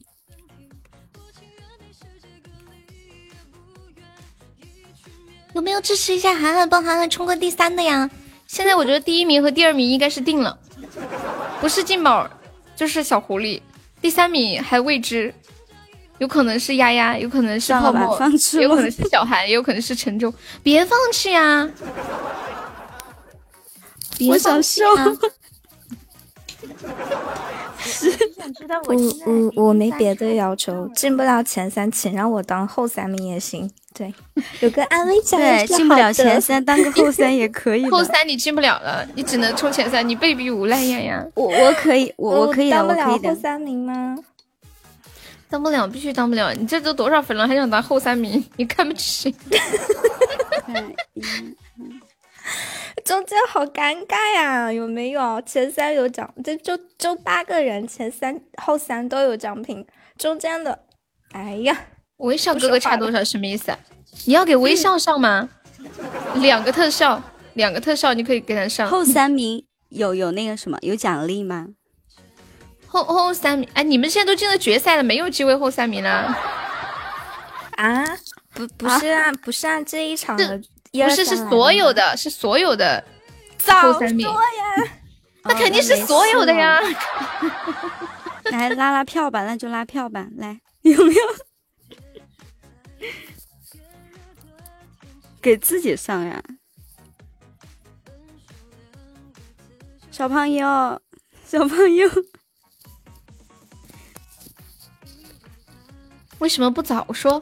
[5.53, 8.09] 有没有支持一下涵涵，帮涵涵冲个第三的呀？
[8.47, 10.57] 现在我觉得第一名和第二名应该是定了，
[11.61, 12.29] 不是静宝
[12.75, 13.61] 就是小狐狸，
[14.01, 15.33] 第三名还未知，
[16.17, 18.19] 有可能是丫丫，有可能是泡沫，
[18.61, 20.33] 有可能是小韩，也有可能是陈州。
[20.61, 21.69] 别放弃呀！
[24.17, 25.07] 别放弃啊！
[28.87, 28.95] 我
[29.55, 33.69] 我我没别的要求，进不了前三，请让我当后三名也行。
[33.93, 34.13] 对，
[34.61, 37.89] 有个安慰奖对，进不了前三，当个后 三也可以。
[37.89, 41.25] 后三你进不了了，你只能冲前三，你被逼无奈呀呀！
[41.35, 43.29] 我我可以，我我可以的，当不我可以的。
[43.29, 44.17] 了后三名吗？
[45.49, 46.53] 当不了，必须当不了！
[46.53, 48.41] 你这都多少分了，还想当后三名？
[48.55, 49.35] 你看不起？
[53.03, 55.41] 中间好尴尬呀，有没有？
[55.41, 59.85] 前三有奖，这就就八个人，前三后三都有奖品，
[60.17, 60.79] 中间的，
[61.31, 61.85] 哎呀，
[62.17, 63.23] 微笑哥哥差多少？
[63.23, 63.71] 什么意思？
[64.25, 65.49] 你要给微笑上吗？
[66.35, 67.21] 两个特效，
[67.53, 68.87] 两个特效，你可以给他上。
[68.87, 71.67] 后三名有有那个什么有奖励吗？
[72.87, 76.37] 后后三名，哎，你们现在都进了决赛了，没有机会后三名了。
[77.77, 78.05] 啊？
[78.53, 83.03] 不不是啊，不是啊这一场的，不是是所有的，是所有的
[83.65, 84.27] 后三名。
[85.43, 86.79] 那肯定是所有的呀。
[88.51, 91.21] 来拉拉票吧，那就拉票吧，来 有没有？
[95.41, 96.43] 给自己上呀，
[100.11, 101.01] 小朋友，
[101.45, 102.07] 小朋友，
[106.37, 107.41] 为什么不早说？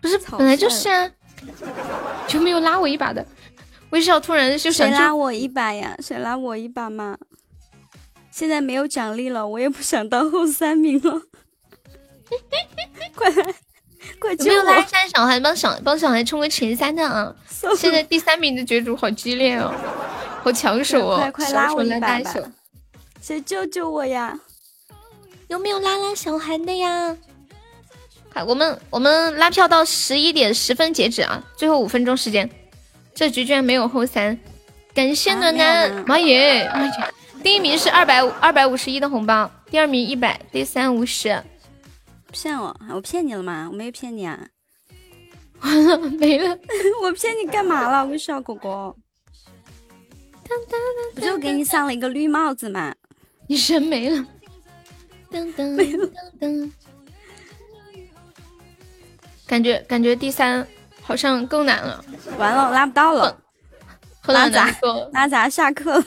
[0.00, 1.10] 不是本来就是啊，
[2.28, 3.24] 就没有拉我一把的。
[3.90, 5.96] 微笑突然就想谁拉我一把呀？
[6.00, 7.16] 谁拉我一把嘛？
[8.30, 11.22] 现在没有奖励了，我也不想当后三名了。
[13.14, 13.54] 快来，
[14.18, 14.74] 快有没有救我！
[14.74, 17.34] 拉下小孩帮小帮小孩冲个前三的啊？
[17.78, 19.72] 现在第三名的角逐好激烈哦，
[20.42, 21.16] 好抢手哦！
[21.18, 22.34] 快快拉我一把吧，
[23.22, 24.38] 谁救救我呀？
[25.48, 27.16] 有没有拉拉小孩的呀？
[28.36, 32.48] 快，我们我们拉票到十一点十分截止啊，最后五分钟时间。
[33.14, 34.38] 这局居然没有后三，
[34.92, 36.60] 感谢暖暖，妈耶！
[36.64, 37.10] 哎呀，
[37.42, 41.42] 第一名是二百二百五十一的红包，第二名一百，第三五十。
[42.30, 42.76] 骗我？
[42.90, 43.68] 我骗你了吗？
[43.70, 44.38] 我没有骗你啊！
[45.62, 46.58] 完了，没了！
[47.02, 48.94] 我骗你干嘛了，微笑狗狗？
[51.14, 52.94] 不就给你上了一个绿帽子吗？
[53.46, 54.26] 你人没了。
[55.32, 56.70] 噔噔噔噔，
[59.46, 60.66] 感觉感觉第三
[61.02, 62.04] 好像更难了。
[62.38, 63.38] 完了，拉不到了。
[64.26, 64.74] 拉杂，
[65.12, 66.04] 拉杂下课了。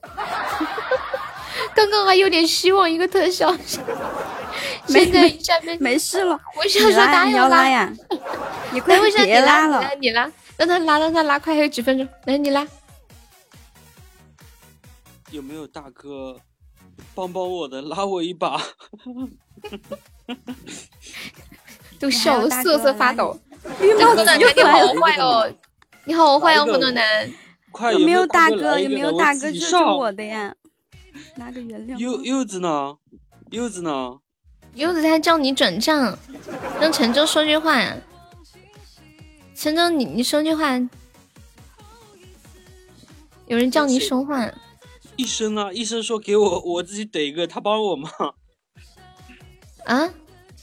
[1.74, 3.54] 刚刚还有点希望，一个特效。
[4.88, 6.38] 现在一下没没事了。
[6.56, 7.92] 我想说打你有要拉呀？
[8.72, 12.66] 你快别拉了来，你拉，让他拉，让他拉，快还有几分钟，来你拉。
[15.30, 16.40] 有没有大哥
[17.14, 18.58] 帮帮我的，拉我一把？
[21.98, 23.38] 都笑得瑟瑟发抖。
[23.80, 24.14] 你好
[24.94, 25.52] 坏哦，
[26.04, 27.30] 你好坏哦，火暖男。
[27.70, 28.78] 快有没有大大哥？
[28.78, 30.16] 有没有大哥救救我的？
[30.18, 30.54] 的呀？
[31.36, 31.98] 拿个原谅。
[31.98, 32.96] 柚柚子呢？
[33.50, 34.18] 柚子呢？
[34.74, 36.16] 柚子他叫你转账，
[36.80, 37.82] 让陈州说句话。
[39.54, 40.78] 陈州，你你说句话。
[43.46, 44.50] 有人叫你说话。
[45.16, 48.08] 医生啊，医生说给我我自己怼一个，他帮我吗？
[49.84, 50.08] 啊，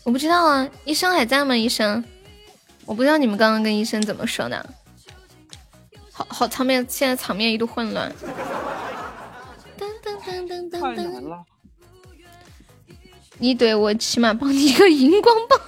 [0.06, 1.58] 我不知道啊，医生还在吗？
[1.58, 2.06] 医生，
[2.86, 4.64] 我不知道你们刚刚跟医生怎么说的。
[6.12, 8.14] 好好，场面现在场面一度混乱。
[10.72, 11.44] 太难了。
[13.40, 15.60] 你怼我，起码帮你一个荧光棒。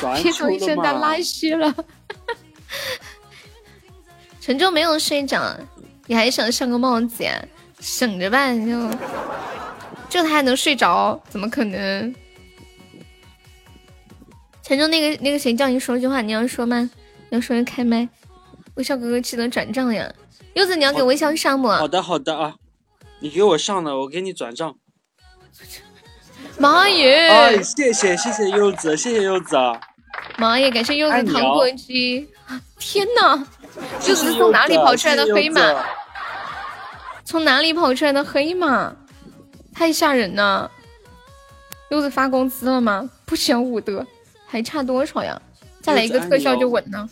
[0.00, 1.74] 转别说医生他拉稀了。
[4.40, 5.54] 陈州没有睡着，
[6.06, 7.44] 你还想上个帽子呀？
[7.80, 8.98] 省着吧，你就
[10.08, 11.20] 这他还能睡着？
[11.28, 12.14] 怎么可能？
[14.70, 16.88] 陈州那个那个谁叫你说句话，你要说吗？
[17.28, 18.08] 你要说就开麦。
[18.76, 20.08] 微笑哥哥记得转账呀。
[20.54, 21.66] 柚子，你要给微笑上不？
[21.66, 22.54] 好的好的啊，
[23.18, 24.76] 你给我上了，我给你转账。
[26.56, 27.28] 妈耶！
[27.30, 29.80] 哎，谢谢谢谢柚子，谢谢柚子啊！
[30.38, 30.70] 妈耶！
[30.70, 32.28] 感谢柚子糖哦果机。
[32.78, 33.44] 天哪！
[33.98, 35.84] 谢谢柚子从哪里跑出来的黑马谢谢？
[37.24, 38.94] 从哪里跑出来的黑马？
[39.74, 40.70] 太吓人了！
[41.88, 43.10] 柚子发工资了吗？
[43.26, 44.06] 不想武德，
[44.50, 45.40] 还差多少呀？
[45.80, 47.08] 再来一个特效就稳了。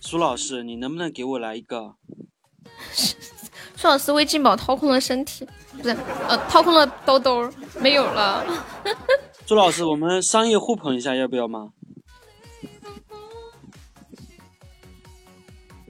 [0.00, 1.96] 苏老师，你能不能给我来一个？
[3.74, 5.46] 苏老师为进宝掏空了身体，
[5.76, 5.90] 不是
[6.28, 8.44] 呃掏空了兜兜，没有了。
[9.44, 11.72] 朱老师，我们商业互捧一下，要不要吗？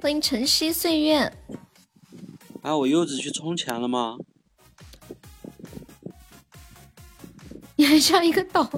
[0.00, 1.32] 欢迎晨曦岁月，
[2.62, 4.16] 啊，我柚子去充钱了吗？
[7.76, 8.68] 你还像一个岛，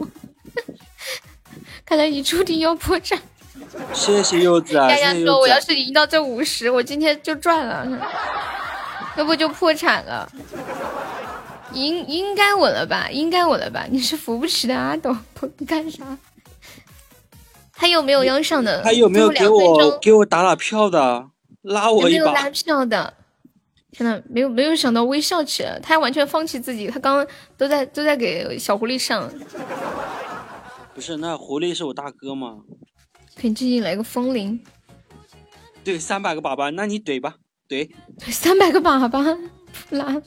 [1.87, 3.19] 看来你注定要破产。
[3.95, 5.41] 谢谢柚子啊，丫丫说：“谢谢柚子。
[5.41, 7.87] 我要是赢到这五十，我今天就赚了，
[9.17, 10.31] 要不就破产了。
[11.73, 13.09] 应应该稳了吧？
[13.11, 13.87] 应该稳了吧？
[13.91, 15.17] 你是扶不起的阿斗，
[15.59, 16.19] 你干啥？
[17.73, 18.83] 还有没有要上的？
[18.85, 21.31] 还有没有给我给我打打票的？
[21.63, 22.51] 拉我一把没有拉。
[22.51, 23.15] 票的？
[23.93, 29.29] 天呐，没有没有想到微笑起来，他还完全放弃自己，他刚刚都在都在给小狐狸上，
[30.95, 32.59] 不是，那狐狸是我大哥嘛？
[33.41, 34.63] 可以继续来个风铃，
[35.83, 37.37] 对，三百个粑粑，那你怼吧，
[37.69, 37.91] 怼。
[38.31, 39.39] 三百个粑粑，
[39.91, 40.15] 拉，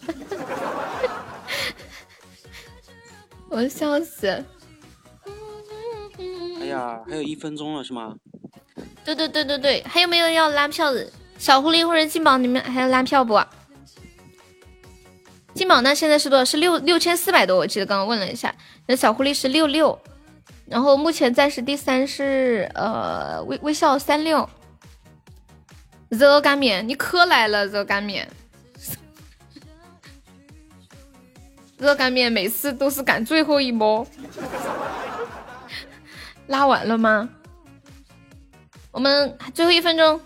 [3.50, 4.28] 我笑死。
[6.60, 8.16] 哎呀，还有一分钟了是吗？
[9.06, 11.08] 对对对对对，还有没有要拉票的？
[11.44, 13.38] 小狐狸或者金宝，你们还要拉票不？
[15.54, 15.94] 金宝呢？
[15.94, 16.46] 现在是多少？
[16.46, 18.56] 是六六千四百多，我记得刚刚问了一下。
[18.86, 20.00] 那小狐狸是六六，
[20.66, 24.50] 然后目前暂时第三是呃微微笑三六。
[26.08, 28.26] 热干面，你可来了，热干面。
[31.78, 34.08] 热干面每次都是赶最后一波。
[36.48, 37.28] 拉完了吗？
[38.92, 40.22] 我们最后一分钟，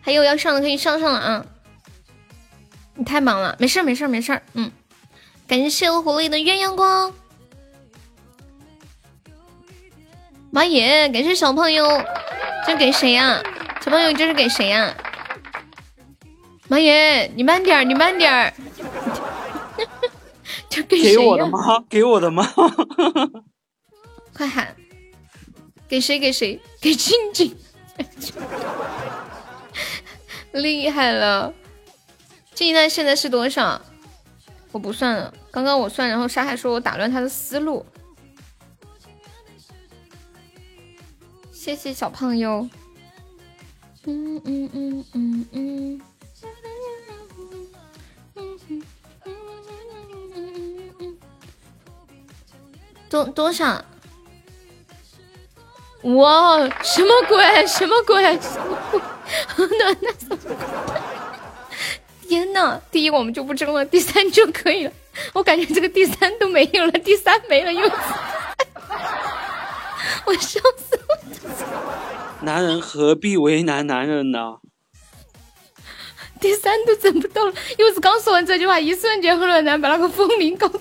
[0.00, 1.46] 还有要上的可以上上了啊！
[2.94, 4.70] 你太忙了，没事儿没事儿没事儿，嗯，
[5.46, 7.12] 感谢我狐狸的鸳鸯光，
[10.50, 11.08] 妈耶！
[11.08, 11.86] 感谢小朋友，
[12.66, 13.42] 这给谁呀、
[13.80, 14.94] 小朋友这是给谁呀、
[16.68, 17.30] 妈耶！
[17.36, 18.52] 你慢点儿，你慢点儿，
[20.68, 21.84] 这给谁给我的吗？
[21.88, 22.46] 给我的吗？
[24.34, 24.74] 快喊！
[25.88, 26.18] 给谁？
[26.18, 26.60] 给谁？
[26.80, 27.56] 给静静！
[30.52, 31.52] 厉害了！
[32.54, 33.80] 静静蛋现在是多少？
[34.72, 37.84] 我不算了，刚刚我算，然后沙海说我打乱他的思路。
[41.52, 42.68] 谢谢小胖友。
[44.06, 46.00] 嗯嗯嗯嗯嗯。
[53.08, 53.84] 多多少？
[56.02, 57.66] 哇，什么鬼？
[57.66, 58.38] 什么鬼？
[59.56, 60.12] 那那？
[62.28, 64.92] 天呐，第一我们就不争了，第三就可以了。
[65.32, 67.80] 我感觉这个第三都没有了，第三没了又，
[70.26, 71.18] 我笑死了。
[72.42, 74.58] 男 人何必为难男人呢？
[76.40, 77.52] 第三都整不到了。
[77.76, 80.78] 柚子刚说完这句话，一瞬间，贺暖男把那个风铃搞走。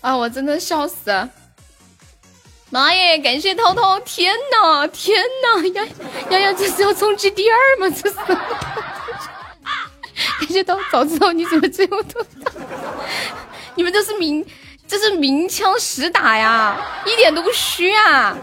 [0.00, 0.16] 啊！
[0.16, 1.30] 我真的笑死了。
[2.70, 3.18] 妈耶！
[3.18, 3.98] 感谢涛涛！
[4.00, 5.60] 天呐，天呐！
[5.74, 5.84] 丫
[6.30, 7.90] 丫丫，这是要冲击第二吗？
[7.90, 8.16] 这是。
[10.38, 12.54] 感谢涛，早知道你怎么最后脱单？
[13.74, 14.46] 你们这是明，
[14.86, 16.76] 这是明枪实打呀，
[17.06, 18.36] 一点都不虚啊！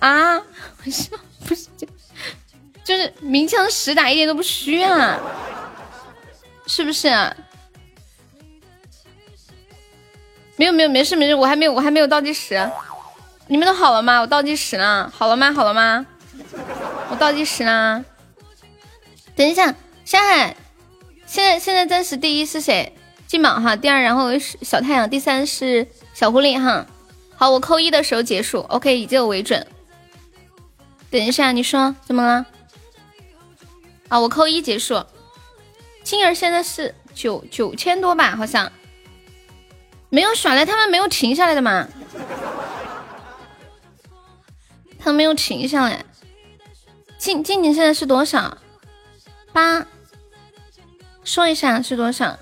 [0.00, 0.36] 啊！
[0.36, 1.68] 我笑，不是，
[2.84, 5.18] 就是明枪实打，一点都不虚啊，
[6.66, 7.08] 是不是、
[10.56, 12.56] 没有没有没事没事，我还没有我还没有倒计时，
[13.50, 14.20] 你们都好了吗？
[14.20, 15.52] 我倒计时呢，好了吗？
[15.52, 16.06] 好了吗？
[17.10, 18.04] 我倒计时呢。
[19.34, 20.56] 等一下，山海，
[21.26, 22.94] 现在现在暂时第一是谁？
[23.26, 26.86] 金宝哈，第二然后是小太阳，第三是小狐狸哈。
[27.34, 29.66] 好，我扣一的时候结束，OK，以这个为准。
[31.10, 32.46] 等一下，你说怎么了？
[34.10, 35.04] 啊，我扣一结束。
[36.04, 38.70] 青儿现在是九九千多吧，好像
[40.08, 41.88] 没有耍赖，他们没有停下来的嘛？
[45.00, 46.04] 他没有停下来。
[47.18, 48.56] 静静静现在是多少？
[49.52, 49.86] 八，
[51.24, 52.38] 说一下是多少？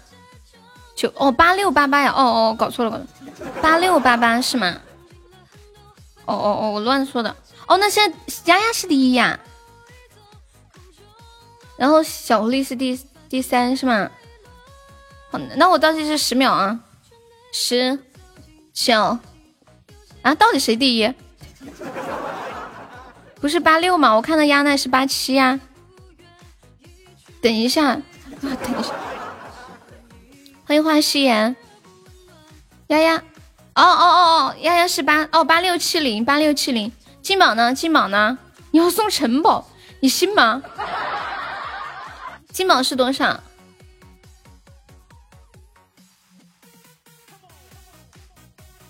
[0.95, 2.13] 九哦，八六八八呀！
[2.13, 4.81] 哦哦，搞错了，搞错了，八六八八是吗？
[6.27, 7.35] 哦哦哦，我乱说的。
[7.67, 9.39] 哦，那现在丫丫是第一呀，
[11.77, 14.11] 然后小狐狸是第第三是吗？
[15.31, 16.81] 好，那我倒计时十秒啊，
[17.53, 17.99] 十
[18.73, 19.19] 九
[20.23, 21.15] 啊，到底谁第一？
[23.41, 24.15] 不是八六吗？
[24.15, 25.59] 我看到丫奈是八七呀。
[27.41, 28.03] 等一下啊，
[28.43, 28.93] 等一下，
[30.67, 31.55] 欢迎花夕颜，
[32.89, 33.23] 丫丫，哦
[33.77, 36.91] 哦哦哦，丫丫是八哦八六七零八六七零，
[37.23, 37.73] 金宝呢？
[37.73, 38.37] 金宝呢？
[38.73, 39.69] 你要送城堡，
[40.01, 40.63] 你信吗？
[42.53, 43.41] 金宝是多少？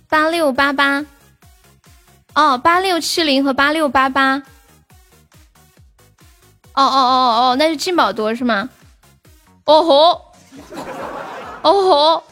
[0.08, 1.04] 八六八八，
[2.38, 4.36] 哦，八六七零和八六八八。
[6.72, 8.68] 哦哦哦哦，那是进宝多是吗？
[9.64, 10.32] 哦吼，
[11.62, 12.22] 哦吼，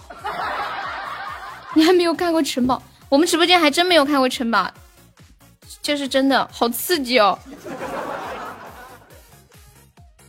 [1.74, 2.80] 你还没有看过城堡？
[3.08, 4.70] 我们直播间还真没有看过城堡，
[5.82, 7.36] 这是真的，好刺激哦！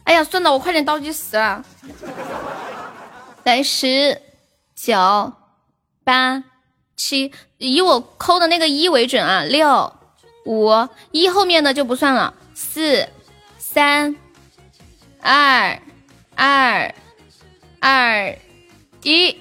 [0.06, 1.64] 哎呀，算了，我快点倒计时了，
[3.44, 4.20] 来十
[4.74, 5.34] 九
[6.04, 6.44] 八
[6.98, 9.94] 七，以我扣的那个一为准啊，六
[10.46, 10.70] 五
[11.12, 13.08] 一后面的就不算了，四。
[13.60, 14.16] 三
[15.22, 15.80] 二
[16.34, 16.96] 二
[17.80, 18.36] 二
[19.04, 19.38] 一，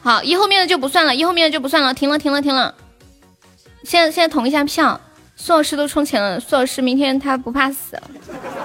[0.00, 2.74] 好，一后面的就不算了，一后面的就不算了，停了，停了，停了。
[3.82, 4.98] 现在现在统一下票，
[5.36, 8.00] 苏老师都充钱了，苏老师明天他不怕死。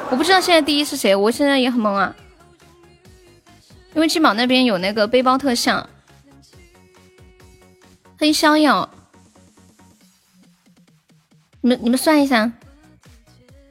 [0.09, 2.15] 我不知道现在第一是谁，我现在也很懵啊，
[3.95, 5.89] 因为金宝那边有那个背包特效。
[8.17, 8.89] 欢迎逍遥，
[11.61, 12.51] 你们你们算一下。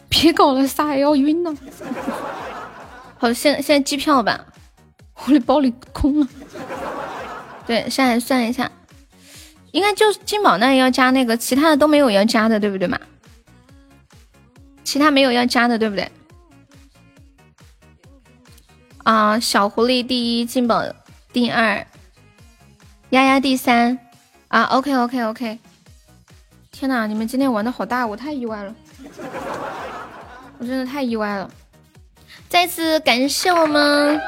[0.08, 1.56] 别搞了，啥要晕呢。
[3.18, 4.44] 好，现现在机票吧，
[5.24, 6.28] 我的包里空了。
[7.66, 8.70] 对，现在算一下，
[9.70, 13.00] 应该就金宝那要加那个，其他的都没有要加的，对不对嘛？
[14.84, 16.10] 其他没有要加的，对不对？
[19.04, 20.82] 啊，小狐狸第一，金宝
[21.32, 21.86] 第二，
[23.10, 23.98] 丫丫第三。
[24.52, 25.58] 啊，OK OK OK。
[26.70, 28.74] 天哪，你们今天玩的好大，我太意外了。
[30.60, 31.50] 我真的太意外了！
[32.50, 34.20] 再次感谢我们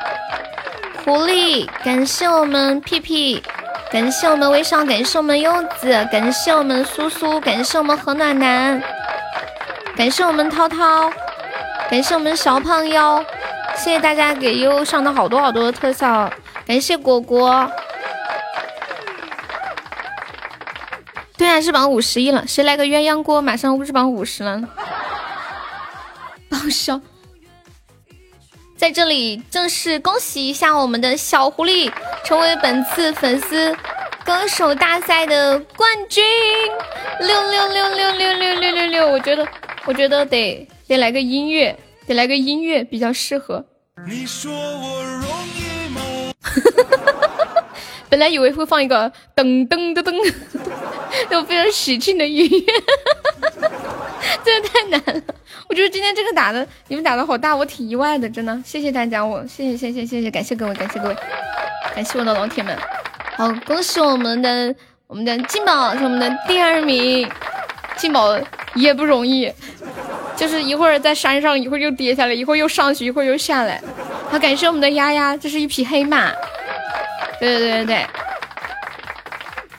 [1.05, 3.43] 狐狸，感谢我们屁屁，
[3.91, 8.83] 感谢我们微笑，感谢我们柚子，感谢我们苏苏，感谢我们何暖男，
[9.95, 11.13] 感谢我们涛涛，
[11.91, 13.23] 感谢我们小胖妖，
[13.77, 16.33] 谢谢大家给优上的好多好多的特效，
[16.67, 17.71] 感谢果果。
[21.37, 24.63] 对啊，是榜五十一了，谁来个鸳鸯锅，马上日榜五十了。
[26.51, 27.01] 好笑，
[28.77, 31.93] 在这里正式恭喜一下我们的小狐狸
[32.25, 33.77] 成为本次粉丝
[34.25, 36.25] 歌手大赛的冠军！
[37.21, 39.47] 六六六六六六六六六，我觉得，
[39.85, 43.65] 我觉得得得来个音乐，得来个音乐比较适合。
[44.07, 46.01] 你说我容易吗？
[48.09, 50.35] 本来以为会放一个噔噔噔噔，
[51.31, 52.73] 那种非常喜庆的音乐，
[54.45, 55.23] 真的太难了。
[55.69, 58.57] 我觉得今天这个打的，你们打的好大，我挺意外的，真的。
[58.65, 61.17] 谢谢大家，我谢谢谢谢谢谢，感谢各位，感谢各位，
[61.95, 62.77] 感谢我的老铁们。
[63.37, 64.75] 好，恭喜我们的
[65.07, 67.29] 我们的金宝是我们的第二名，
[67.97, 68.39] 金宝
[68.75, 69.51] 也不容易，
[70.37, 73.83] 就是一会儿在山上，一会儿又跌下来，一会儿又上去，一会儿又下来。
[74.31, 76.31] 好，感谢我们的丫丫，这是一匹黑马。
[77.41, 78.07] 对对对对对。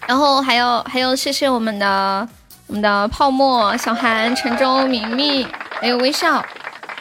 [0.08, 2.28] 然后还有还有，谢谢我们的
[2.68, 5.48] 我们的泡沫、小韩、陈州、明明。
[5.82, 6.44] 还有微笑，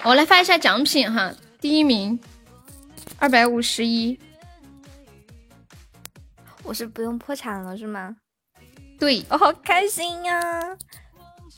[0.02, 1.30] 我来发一下奖品哈。
[1.60, 2.18] 第一名
[3.18, 4.18] 二百五十一，
[6.64, 8.16] 我是不用破产了是吗？
[8.98, 10.32] 对，我好开心呀！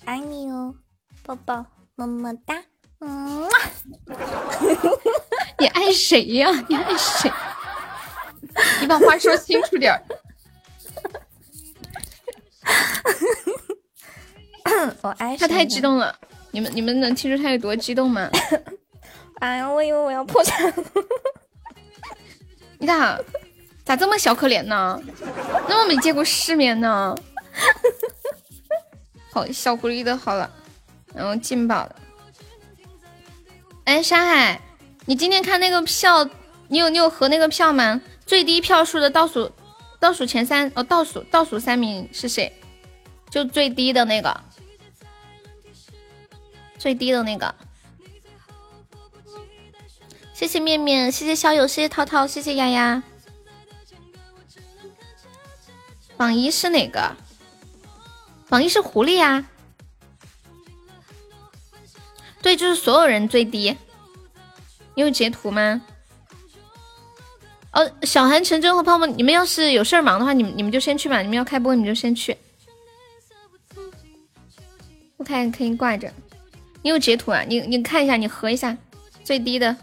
[0.05, 0.75] 爱你哦，
[1.25, 1.65] 抱抱，
[1.97, 2.55] 么么哒，
[3.01, 3.49] 嗯，
[5.59, 6.51] 你爱谁呀？
[6.69, 7.33] 你爱谁？
[8.81, 10.03] 你把话说清楚点儿
[15.39, 16.15] 他太激动了
[16.51, 18.29] 你们你们能听出他有多激动吗？
[19.41, 20.75] 哎呀我以为我要破产了
[22.79, 23.23] 你看
[23.85, 25.01] 咋这么小可怜呢？
[25.69, 27.15] 那么没见过世面呢？
[29.31, 30.51] 好小狐狸的好了
[31.15, 31.97] 然后进宝的
[33.85, 34.61] 哎山海
[35.05, 36.29] 你今天看那个票
[36.69, 38.01] 你有你有合那个票吗？
[38.27, 39.51] 最低票数的倒数
[40.01, 42.53] 倒数前三哦，倒数倒数三名是谁？
[43.31, 44.41] 就最低的那个，
[46.79, 47.55] 最低的那个。
[50.35, 53.03] 谢谢面面，谢谢小友，谢谢涛涛，谢谢丫丫。
[56.17, 57.17] 榜一是哪个？
[58.49, 59.47] 榜一是狐狸呀。
[62.43, 63.77] 对，就是所有人最低。
[64.95, 65.83] 你有截图吗？
[67.77, 71.21] 哦，小韩、陈真和泡沫，你们要是有事儿忙的话，你们你们就先去吧。
[71.21, 72.35] 你们要开播，你们就先去。
[75.19, 76.11] 不开可以挂着。
[76.81, 77.43] 你有截图啊？
[77.47, 78.75] 你你看一下，你合一下
[79.23, 79.77] 最低的。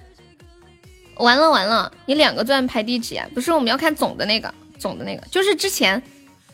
[1.18, 3.30] 完了完了，你两个钻排第几啊？
[3.36, 6.02] 不是，我们要看总的那个，总的那个就是之前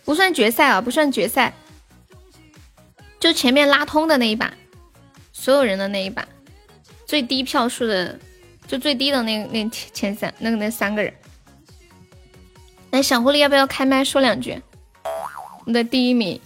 [0.03, 1.53] 不算决赛啊，不算决赛，
[3.17, 4.53] 就前面拉通的那一把，
[5.31, 6.27] 所有人的那一把，
[7.05, 8.19] 最低票数的，
[8.67, 11.13] 就最低的那那前三那个那三个人。
[12.91, 14.61] 来，小狐狸要不要开麦说两句？
[15.03, 16.41] 我们的第一名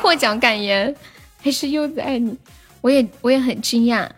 [0.00, 0.94] 获奖感言
[1.42, 2.38] 还是柚子爱你，
[2.80, 4.08] 我也我也很惊讶。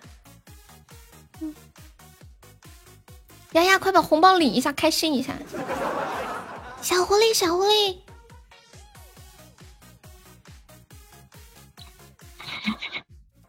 [3.53, 5.33] 丫丫，快把红包领一下，开心一下！
[6.83, 7.99] 小狐狸，小狐狸，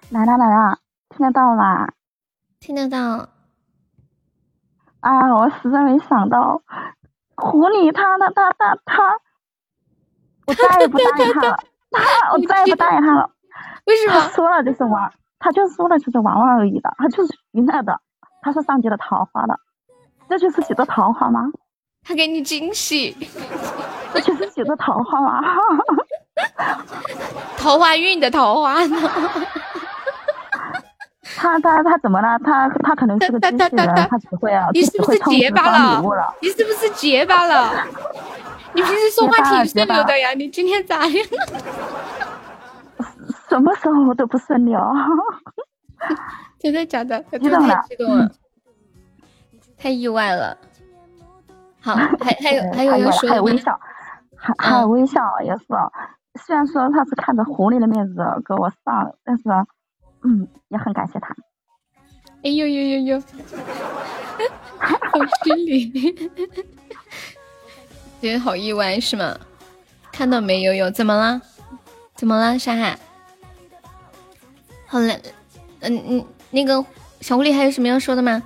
[0.10, 0.80] 来了来了，
[1.10, 1.90] 听得到吗？
[2.60, 3.28] 听得到。
[5.02, 6.62] 啊，我实在没想到，
[7.36, 9.20] 狐狸他他他他他，
[10.48, 11.58] 我再也不答应他了，
[11.92, 13.30] 他我再也不答应他了。
[13.86, 14.22] 为什么？
[14.30, 18.00] 说了就是玩，他就说了就是玩玩而已的，他就是娱乐的，
[18.42, 19.60] 他是上级的桃花的。
[20.28, 21.52] 这就是几个桃花吗？
[22.04, 23.16] 他给你惊喜，
[24.14, 25.42] 这就是几个桃花吗？
[27.58, 28.98] 桃花运的桃花呢？
[31.36, 32.38] 他他他怎么了？
[32.40, 36.34] 他他可能是个机器人，他只会啊，你是不是结巴了？
[36.42, 37.72] 你是不是结巴了？
[38.74, 41.28] 你平时说话挺顺溜的呀，你今天咋样？
[43.50, 44.80] 什么时候都不顺溜？
[46.60, 47.22] 真的假的？
[47.40, 48.30] 激动了，激动了。
[49.78, 50.58] 太意外了，
[51.82, 52.08] 好，还
[52.42, 53.80] 还有还有要说还有微笑，
[54.36, 55.66] 还还有微笑也是。
[56.42, 58.16] 虽然说他是看着狐狸的面子
[58.46, 59.44] 给我上，但是
[60.26, 61.36] 嗯，也很感谢他。
[62.44, 63.20] 哎呦呦呦呦，
[64.80, 65.92] 好失礼，
[68.22, 69.38] 觉得好意外是吗？
[70.12, 71.42] 看到没，悠悠怎么了？
[72.16, 72.98] 怎么了，山海？
[74.88, 75.22] 好嘞，
[75.82, 76.84] 嗯嗯，那个
[77.22, 78.42] 小狐狸还有什么要说的吗？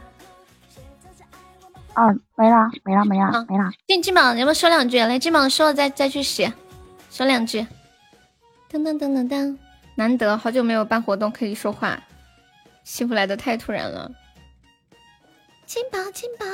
[1.93, 3.69] 啊，没了，没了，没了，没了。
[3.88, 4.98] 进金宝，要不要说两句？
[4.99, 6.51] 来，金宝说了再再去洗，
[7.11, 7.66] 说两句。
[8.72, 9.58] 噔噔噔噔噔，
[9.99, 12.01] 难得好久没有办活动可以说话，
[12.85, 14.09] 幸福来的太突然了。
[15.65, 16.45] 金宝，金宝。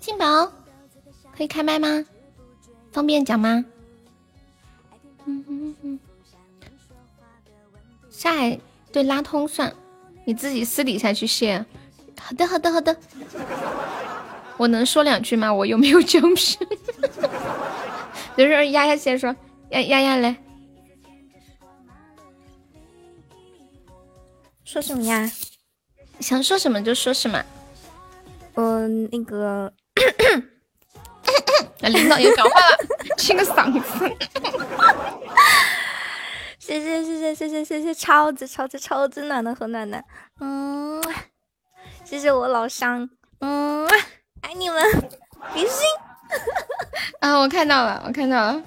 [0.00, 0.52] 金宝，
[1.36, 2.04] 可以开麦吗？
[2.90, 3.64] 方便讲吗？
[5.24, 6.00] 嗯嗯嗯。
[8.10, 8.58] 下海
[8.92, 9.72] 对拉通算，
[10.24, 11.64] 你自己私底下去谢。
[12.20, 12.96] 好的好的好的，
[14.62, 15.52] 我能说两句吗？
[15.52, 16.56] 我又没有奖品。
[18.38, 19.34] 就是丫丫先说，
[19.70, 20.36] 丫丫丫来，
[24.64, 25.28] 说什么呀？
[26.20, 27.44] 想说什么就说什么。
[28.54, 29.72] 嗯，那个，
[31.82, 32.78] 领导又讲话了，
[33.18, 34.08] 清个嗓子。
[36.60, 40.04] 谢谢谢谢谢谢谢谢超级超级超级暖的和暖暖，
[40.38, 41.02] 嗯，
[42.04, 43.10] 谢谢我老乡，
[43.40, 43.88] 嗯，
[44.42, 44.82] 爱你们，
[45.54, 45.86] 比心。
[47.20, 48.62] 啊，我看到了，我看到了。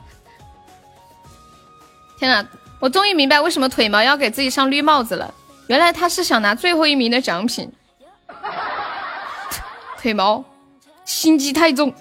[2.17, 2.47] 天呐，
[2.79, 5.33] 我终于明白为什么腿毛要给自己上绿帽子了，
[5.67, 7.71] 原来他是想拿最后一名的奖品。
[9.97, 10.43] 腿毛，
[11.03, 11.93] 心机太重，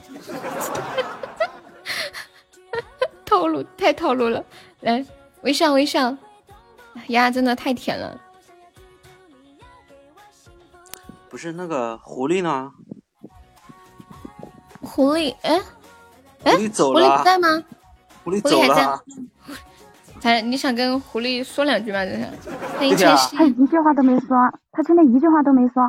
[3.25, 4.45] 套路太套路了，
[4.81, 5.05] 来。
[5.43, 6.17] 微笑微笑，
[7.09, 8.19] 呀，真的太甜了。
[11.29, 12.73] 不是那个狐狸呢？
[14.85, 15.61] 狐狸，哎，
[16.45, 17.01] 哎狐狸走了。
[17.01, 17.65] 狐狸在吗？
[18.25, 19.03] 狐狸走了。
[20.23, 22.05] 哎，你想跟狐狸说两句吗？
[22.05, 22.17] 这
[23.17, 23.37] 是。
[23.37, 24.37] 他一句话都没说，
[24.73, 25.83] 他真的一句话都没说。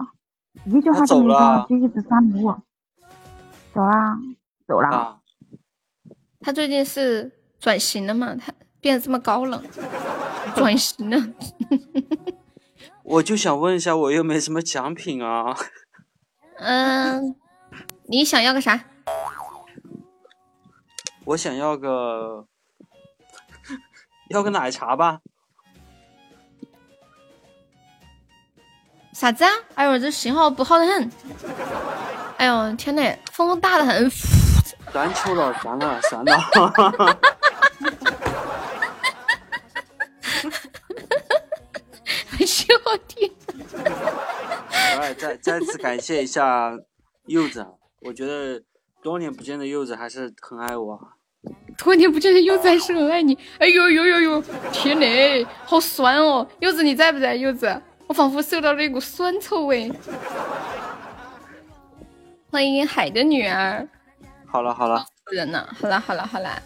[0.66, 2.54] 一句话都没说，就一直刷礼物。
[3.74, 4.18] 走啦，
[4.68, 4.90] 走啦。
[4.90, 5.18] 啊，
[6.42, 8.36] 他最近是转型了嘛？
[8.36, 9.62] 他变得这么高冷，
[10.56, 11.18] 转型了。
[13.04, 15.56] 我就想问一下，我又没什么奖品啊。
[16.58, 17.36] 嗯，
[18.08, 18.80] 你想要个啥？
[21.26, 22.46] 我想要个，
[24.30, 25.20] 要个奶茶吧。
[29.14, 29.50] 啥子啊？
[29.76, 31.12] 哎呦，这信号不好的很。
[32.38, 34.10] 哎呦，天呐，风大的很。
[34.92, 36.38] 算球了，算了，算了。
[42.46, 42.66] 笑
[43.08, 43.32] 天！
[45.00, 46.72] 哎，再再次感谢一下
[47.26, 47.66] 柚子，
[48.06, 48.62] 我觉得
[49.02, 51.00] 多年不见的柚子还是很爱我。
[51.76, 53.36] 多年不见的柚子还是很爱你。
[53.58, 54.44] 哎呦呦呦呦！
[54.72, 56.48] 天嘞，好酸哦！
[56.60, 57.34] 柚子你在不在？
[57.36, 59.92] 柚子，我仿佛嗅到了一股酸臭味。
[62.52, 63.88] 欢迎海的女儿，
[64.46, 65.68] 好了好了，人呢？
[65.82, 66.62] 好了好了好了，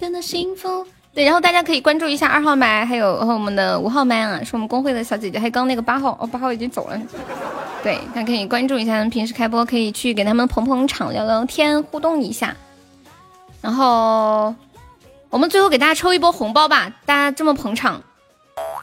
[0.00, 0.86] 真的幸福。
[1.16, 7.02] 对，然后大家可以关注一下二号麦，还有和我们的五号麦啊，是我们公会的小姐姐，还有刚那个八号，哦，八号已经走了。
[7.82, 12.54] 对，大家可以关注一下，他们平时开播可以去给他们捧捧场、聊聊天、互动一下。
[13.62, 14.54] 然后
[15.30, 18.02] 我们最后给大家抽一波红包吧，大家这么捧场，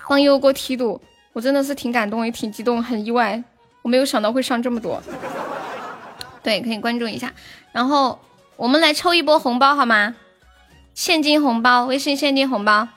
[0.09, 0.99] 帮悠悠过梯度，
[1.33, 3.43] 我真的是挺感动，也挺激动，很意外，
[3.83, 4.99] 我没有想到会上这么多。
[6.41, 7.31] 对，可以关注一下。
[7.71, 8.17] 然后
[8.55, 10.15] 我们来抽一波红包好吗？
[10.93, 12.87] 现金红包，微信现金红包。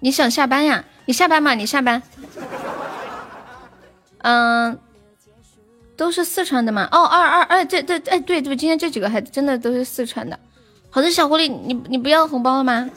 [0.00, 0.84] 你想下班呀？
[1.06, 1.54] 你下班吗？
[1.54, 2.02] 你下班。
[4.18, 4.78] 嗯，
[5.96, 6.88] 都是四川的吗？
[6.92, 10.38] 哦，二二二，这这哎，对对，今天这几个还真的都是四川的。
[10.90, 12.90] 好的，小狐狸，你你不要红包了吗？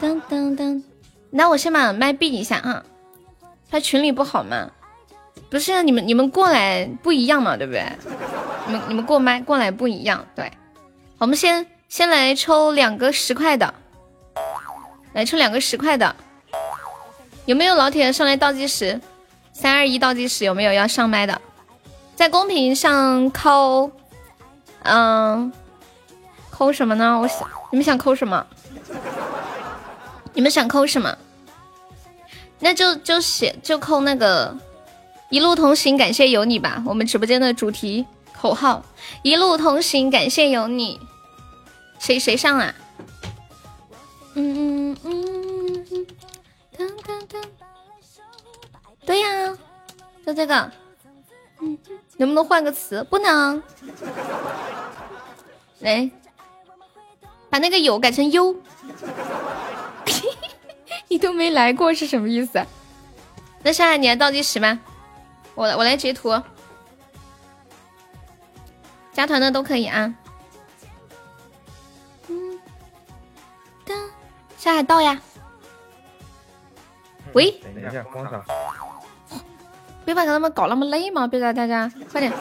[0.00, 0.82] 噔噔噔，
[1.30, 2.82] 那我先把麦闭一下啊。
[3.70, 4.70] 他群里不好吗？
[5.48, 7.86] 不是、你们你们过来不一样嘛，对不对？
[8.66, 10.50] 你们你们过麦过来不一样，对。
[11.22, 13.72] 我们先先来抽两个十块的，
[15.12, 16.16] 来抽两个十块的，
[17.44, 19.00] 有没有老铁上来倒计时？
[19.52, 21.40] 三二一倒计时，有没有要上麦的？
[22.16, 23.92] 在公屏上扣，
[24.82, 25.52] 嗯，
[26.50, 27.16] 扣什么呢？
[27.20, 28.44] 我想你们想扣什么？
[30.32, 31.16] 你们想扣什么？
[32.58, 34.56] 那就就写就扣那个
[35.28, 36.82] 一路同行，感谢有你吧。
[36.84, 38.04] 我们直播间的主题
[38.36, 38.84] 口号：
[39.22, 40.98] 一路同行，感谢有你。
[42.02, 42.74] 谁谁上啊？
[44.34, 46.06] 嗯嗯嗯嗯，
[46.76, 47.44] 噔噔噔，
[49.06, 49.56] 对呀，
[50.26, 50.72] 就这个。
[51.60, 51.78] 嗯，
[52.16, 53.04] 能不能换个词？
[53.04, 53.62] 不能。
[55.78, 56.10] 来，
[57.48, 58.52] 把那个有改成优。
[61.06, 62.66] 你都没来过是什么意思？
[63.62, 64.76] 那上来你来倒计时吧，
[65.54, 66.42] 我我来截图，
[69.12, 70.12] 加团的都可以啊。
[74.62, 75.20] 下海到呀！
[77.32, 78.44] 喂，等一下，光上。
[80.04, 81.26] 别把他们搞那么累嘛！
[81.26, 82.32] 别让大家快点。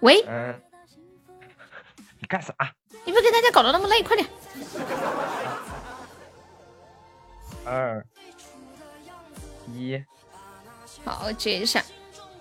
[0.00, 0.60] 喂，嗯，
[2.18, 2.52] 你干啥？
[3.04, 4.28] 你别给大家搞得那么累，快点。
[7.64, 8.04] 二
[9.72, 10.04] 一，
[11.04, 11.80] 好，接一下，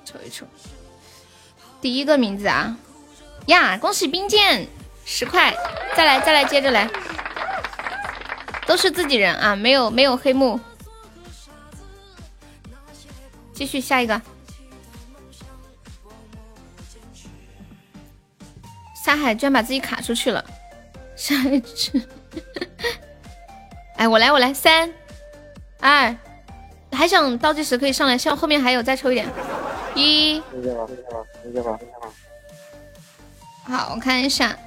[0.03, 0.47] 抽一抽。
[1.79, 2.75] 第一个名字啊。
[3.47, 4.65] 呀，恭喜冰剑
[5.05, 5.53] 十块，
[5.95, 6.89] 再来再来，接着来，
[8.65, 10.59] 都是自己人啊，没有没有黑幕，
[13.53, 14.21] 继续下一个，
[19.03, 20.43] 沙海居然把自己卡出去了，
[21.15, 22.01] 下一只，
[23.97, 24.89] 哎，我来我来，三
[25.81, 26.15] 二，
[26.93, 29.27] 还想倒计时可以上来，希望后面还有再抽一点，
[29.95, 30.41] 一。
[33.65, 34.57] 好，我看一下，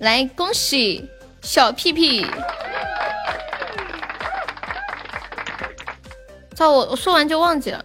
[0.00, 1.08] 来恭喜
[1.42, 2.26] 小屁屁。
[6.54, 7.84] 操，我我说完就忘记了，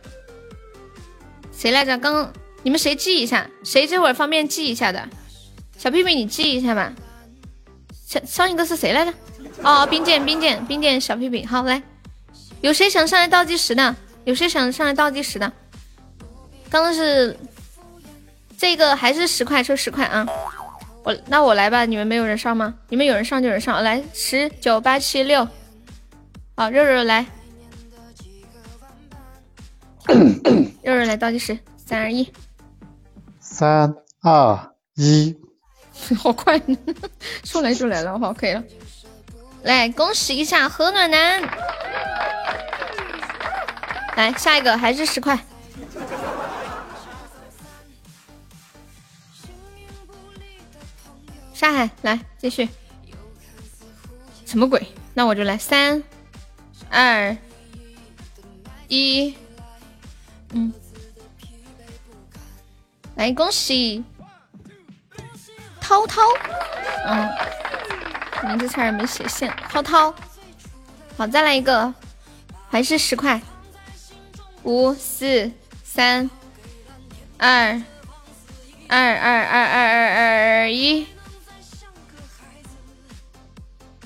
[1.53, 1.97] 谁来着？
[1.97, 2.31] 刚刚
[2.61, 3.49] 你们谁记一下？
[3.63, 5.07] 谁这会儿方便记一下的？
[5.77, 6.93] 小屁屁，你记一下吧。
[8.05, 9.13] 上上一个是谁来着？
[9.63, 11.45] 哦，冰剑，冰剑，冰剑，小屁屁。
[11.45, 11.81] 好，来，
[12.59, 13.95] 有谁想上来倒计时的？
[14.25, 15.51] 有谁想上来倒计时的？
[16.69, 17.37] 刚刚是。
[18.61, 20.23] 这个还是十块，抽十块啊！
[21.03, 22.75] 我那我来吧，你们没有人上吗？
[22.89, 25.47] 你们有人上就有人上，来十九八七六，
[26.55, 27.25] 好，肉肉来，
[30.83, 32.31] 肉肉来倒计时，三二一，
[33.39, 33.91] 三
[34.21, 34.59] 二
[34.93, 35.35] 一，
[36.15, 36.61] 好快，
[37.43, 38.63] 说来就来了，好，可以了。
[39.63, 41.41] 来恭喜一下何暖男。
[44.15, 45.35] 来下一个还是十块。
[51.61, 52.67] 沙海来继续。
[54.47, 54.81] 什么鬼？
[55.13, 56.03] 那我就来三
[56.89, 57.37] 二
[58.87, 59.35] 一，
[60.53, 60.73] 嗯，
[63.13, 64.03] 来恭喜。
[65.79, 66.23] 涛涛，
[67.05, 67.29] 嗯，
[68.47, 70.11] 名字差点没写现，涛涛，
[71.15, 71.93] 好，再来一个，
[72.71, 73.39] 还是十块，
[74.63, 75.51] 五四
[75.83, 76.27] 三。
[77.37, 77.79] 二
[78.87, 81.05] 二二二二二二一。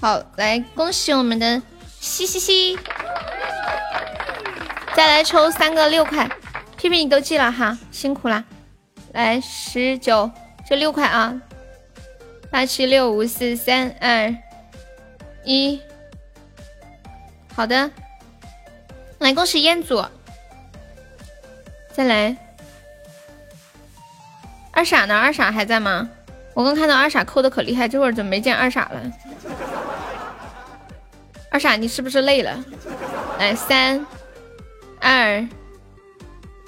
[0.01, 1.61] 好，来恭喜我们的
[1.99, 2.77] 嘻嘻嘻，
[4.95, 6.29] 再来抽三个六块，
[6.77, 8.43] 屁屁你都记了哈，辛苦啦！
[9.13, 10.29] 来十九，
[10.67, 11.41] 这六块啊，
[12.51, 14.35] 八七六五四三二
[15.43, 15.81] 一，
[17.55, 17.89] 好的，
[19.19, 20.05] 来恭喜彦祖，
[21.93, 22.35] 再来
[24.71, 25.17] 二傻呢？
[25.17, 26.09] 二傻还在吗？
[26.53, 29.11] 我刚看到二傻扣的可厉害，这会儿怎么没见二傻了？
[31.55, 32.65] 二傻，你是不是累了？
[33.39, 34.05] 来，三、
[34.99, 35.47] 二、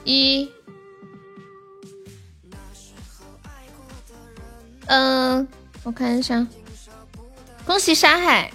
[0.06, 0.50] 一，
[4.86, 5.46] 嗯，
[5.84, 6.48] 我看一下，
[7.66, 8.50] 恭喜沙海，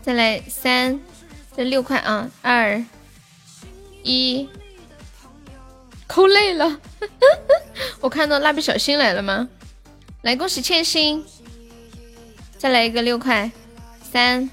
[0.00, 0.98] 再来三，
[1.54, 2.82] 这六块啊，二、
[4.02, 4.48] 一，
[6.06, 6.80] 扣累了，
[8.00, 9.46] 我看到蜡笔小新来了吗？
[10.22, 11.24] 来，恭喜欠薪，
[12.58, 13.50] 再来一个六块，
[14.12, 14.50] 三、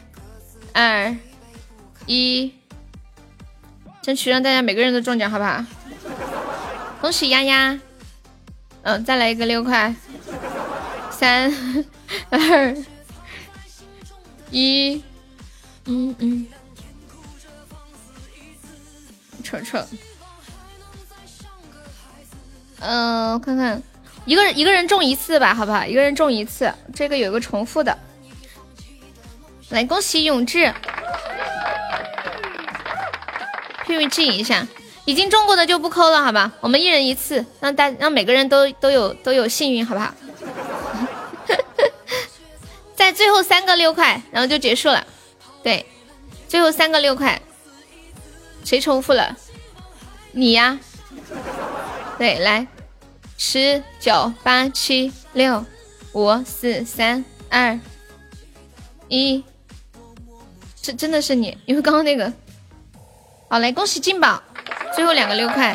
[0.71, 1.13] 二、
[2.05, 2.53] 一，
[4.01, 5.65] 争取让大家每个人都中奖，好不好？
[7.01, 7.77] 恭喜丫丫，
[8.83, 9.93] 嗯，再来一个六块，
[11.11, 11.53] 三、
[12.29, 12.77] 二、
[14.51, 15.03] 一，
[15.83, 16.47] 嗯嗯，
[19.43, 19.85] 瞅瞅，
[22.79, 23.83] 嗯，我看看。
[24.27, 25.85] 一个人一个人中一次吧，好不好？
[25.85, 27.97] 一个人中一次，这个有个重复的。
[29.69, 30.73] 来，恭喜永志，
[33.85, 34.67] 屁屁记一下，
[35.05, 36.51] 已经中过的就不扣了，好吧？
[36.59, 40.13] 我们一人一次，让大让每个人都都有都有幸运，好不好？
[42.95, 45.07] 在最后三个六块，然后就结束了。
[45.63, 45.85] 对，
[46.49, 47.41] 最后三个六块，
[48.65, 49.37] 谁重复了？
[50.33, 50.77] 你呀。
[52.17, 52.67] 对，来。
[53.37, 55.63] 十九八七六
[56.13, 57.79] 五四三二
[59.07, 59.43] 一，
[60.81, 62.33] 这真的是你，因为刚刚那个，
[63.47, 64.41] 好来恭喜金宝，
[64.95, 65.71] 最后两个六块，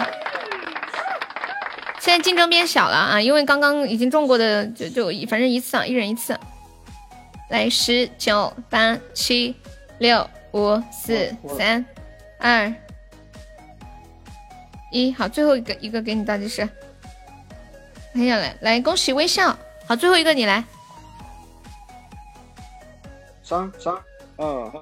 [2.00, 6.38] 现在竞争变小了啊，因为刚刚已经中过的就就反正一次啊，一人一次，
[7.48, 9.54] 来十九八七
[9.98, 11.86] 六五四三
[12.38, 12.74] 二
[14.90, 16.68] 一，好，最后一个一个给你倒计时。
[18.12, 20.62] 看下来，来恭喜微笑，好，最后一个你来，
[23.42, 23.94] 三三
[24.36, 24.72] 二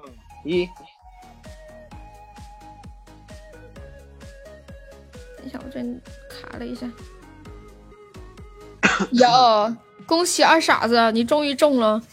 [0.44, 0.68] 一，
[5.36, 5.80] 等一下，我这
[6.28, 6.90] 卡了一下，
[9.12, 9.76] 哟，
[10.06, 12.02] 恭喜二傻子，你终于中了，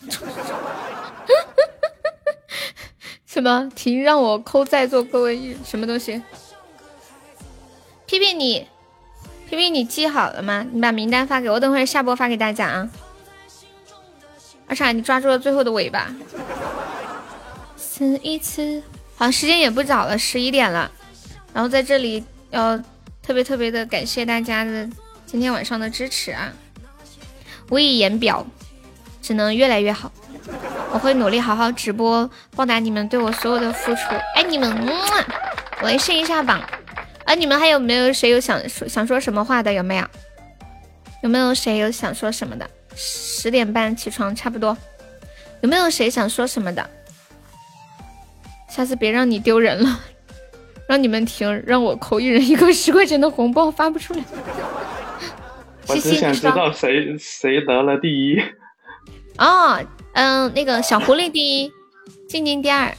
[3.25, 3.69] 什么？
[3.75, 6.21] 停，让我扣在座各位什么东西？
[8.05, 8.67] 批评你。
[9.49, 10.65] 皮皮，你记好了吗？
[10.73, 12.89] 你把名单发给我，等会儿下播发给大家啊。
[14.67, 16.13] 二傻，你抓住了最后的尾巴。
[17.77, 18.83] 死一次，
[19.15, 20.91] 好，时间也不早了，十一点了。
[21.53, 22.77] 然后在这里要
[23.23, 24.87] 特别特别的感谢大家的
[25.25, 26.51] 今天晚上的支持啊，
[27.69, 28.45] 无以言表，
[29.21, 30.11] 只能越来越好。
[30.91, 34.01] 我会努力好好直播，报答你们对我所有的付出。
[34.35, 34.87] 爱你们，
[35.81, 36.61] 我来试一下榜。
[37.27, 37.35] 啊！
[37.35, 39.71] 你们还有没有谁有想说想说什么话的？
[39.73, 40.07] 有没有？
[41.23, 42.67] 有没有谁有想说什么的？
[42.95, 44.75] 十点半起床差不多。
[45.59, 46.89] 有没有谁想说什么的？
[48.69, 49.99] 下次别让你丢人了，
[50.87, 54.23] 让你们停，让我扣一人一个十块钱的红包发不出来。
[55.87, 58.41] 我只想知道谁谁得了第一。
[59.37, 59.77] 哦，
[60.13, 61.71] 嗯，那个小狐狸第一，
[62.29, 62.95] 静静第二，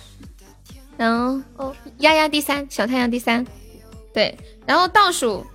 [0.98, 3.46] 然后丫丫第三，小太阳第三。
[4.12, 5.46] 对，然后倒数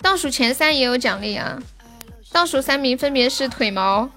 [0.00, 1.62] 倒数前三也有奖励啊，
[2.32, 4.08] 倒数三名分别是腿毛。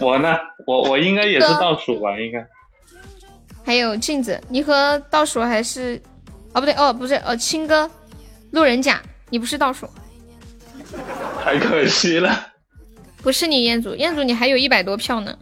[0.00, 0.36] 我呢？
[0.66, 2.18] 我我应该也是倒数吧？
[2.18, 2.46] 应该。
[3.64, 6.00] 还有镜子，你和倒数还是？
[6.52, 7.90] 哦，不对，哦，不是，哦，青哥，
[8.50, 9.00] 路人甲，
[9.30, 9.88] 你不是倒数。
[11.42, 12.48] 太可惜了。
[13.22, 15.38] 不是你彦祖，彦祖你还有一百多票呢。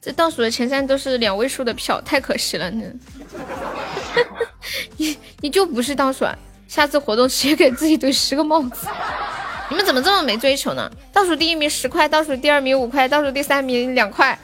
[0.00, 2.84] 这倒数的前三都是两位数的票，太可惜了呢。
[4.96, 6.36] 你你就不是倒数啊？
[6.66, 8.86] 下次活动直接给自己怼十个帽子。
[9.70, 10.90] 你们怎么这么没追求呢？
[11.12, 14.38] 倒数第一名十块，倒数第二名五块，倒数第三名两块，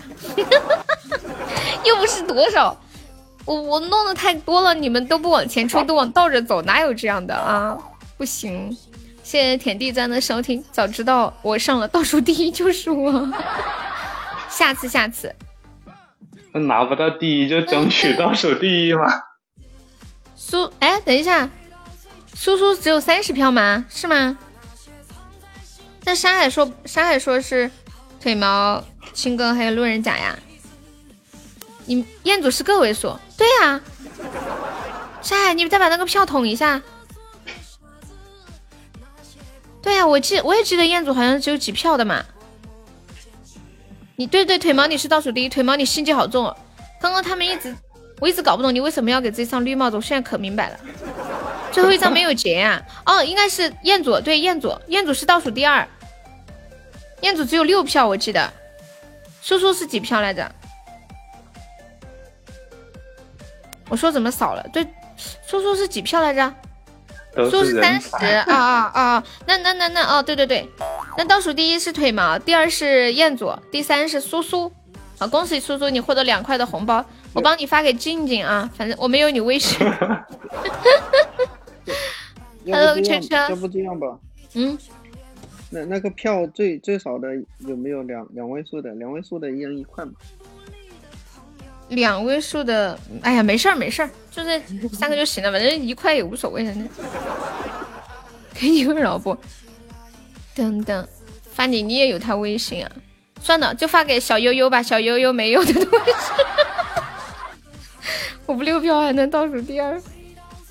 [1.84, 2.76] 又不是多少。
[3.44, 7.76] 我我弄的太多了，你们都不往前冲，都往倒着走，哪有这样的啊？
[8.17, 8.76] 不行！
[9.23, 13.28] 谢谢田地钻的收听，早知道我上了倒数第一就是我。
[14.49, 15.34] 下次下次，
[16.52, 19.07] 那拿不到第一就争取倒数第一嘛。
[20.51, 21.49] 苏哎，等一下，
[22.35, 23.85] 苏苏只有三十票吗？
[23.89, 24.37] 是吗？
[26.03, 27.70] 但山海说山海说是
[28.20, 30.37] 腿毛、青哥还有路人甲呀。
[31.85, 33.81] 你彦祖是个位数，对呀、
[35.23, 36.83] 山海，你再把那个票统一下。
[39.81, 42.25] 对呀、我记我也记得彦祖好像只有几票的嘛。
[44.17, 46.53] 你对对腿毛你是倒数第一，腿毛你心机好重。
[47.01, 47.77] 刚刚他们一直
[48.20, 50.78] 我一直搞不懂你为什么要给自己上绿帽子，我现在可明白了。
[51.73, 55.86] 最后一张没有结啊、哦，应该是彦祖，对彦祖，彦祖是倒数第二，
[57.23, 58.52] 彦祖只有六票，我记得。
[59.40, 60.52] 苏苏是几票来着？
[63.89, 64.65] 我说怎么少了？
[64.73, 64.86] 对，
[65.47, 66.55] 苏苏是几票来着？
[67.34, 69.24] 都苏是三十啊啊啊！
[69.47, 70.68] 那那那那哦，对对对，
[71.16, 74.70] 那倒数第一是腿毛，第二是彦祖，第三是苏苏。
[75.16, 79.78] 好，恭喜苏苏，你获得两块的红包，我帮你发给静静啊，反正我没有你微信。
[82.65, 84.18] 要 Hello，不这样圈圈要不这样吧，
[84.55, 84.76] 嗯，
[85.70, 87.28] 那那个票最最少的
[87.60, 88.91] 有没有两两位数的？
[88.94, 90.12] 两位数的一人一块嘛。
[91.89, 94.60] 两位数的，哎呀，没事儿没事儿，就这
[94.92, 96.75] 三个就行了，反正一块也无所谓的。
[98.55, 99.36] 给你个老婆，
[100.55, 101.09] 等等，
[101.50, 102.92] 发你你也有他微信啊？
[103.41, 105.91] 算了，就发给小悠悠吧，小悠悠没有的东西。
[108.51, 110.01] 我不六票还能倒数第二。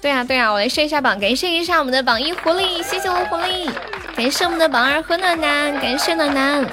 [0.01, 3.69] 对呀、对呀、我来试一下榜，感谢一下我们的榜一狐狸，谢谢我狐狸，
[4.17, 6.65] 感谢我们的榜二何暖男，感谢暖男，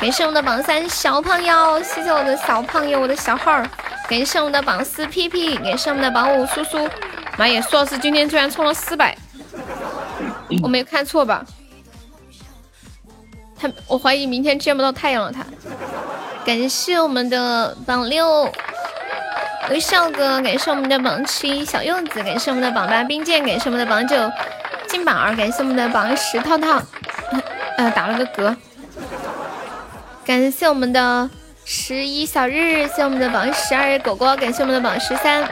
[0.00, 3.68] 感谢我们的榜三小胖友，谢谢我的小胖友，我的小号儿，
[4.08, 6.88] 感谢我们的榜四屁屁，感谢我们的榜五苏苏，
[7.36, 9.16] 妈耶，苏老师今天居然充了四百，
[10.62, 11.44] 我没看错吧？
[13.58, 15.44] 他，我怀疑明天见不到太阳了他。
[16.44, 18.52] 感谢我们的榜六
[19.70, 24.16] 微笑哥，感谢我们的榜七小柚子，感谢我们的榜八冰剑，感谢我们的榜九
[24.88, 26.82] 金宝儿，感谢我们的榜十套套，
[27.78, 28.54] 呃打了个嗝。
[30.24, 31.28] 感谢我们的
[31.64, 35.48] 十一小日，谢我们的榜十二狗狗，感谢我们的榜十三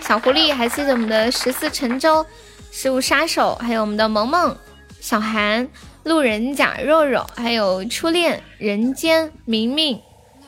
[0.00, 2.24] 小狐狸，还谢谢我们的十四陈州、
[2.70, 4.56] 十五杀手，还有我们的萌萌、
[4.98, 5.68] 小韩、
[6.04, 10.00] 路人甲、肉肉，还有初恋、人间、明明，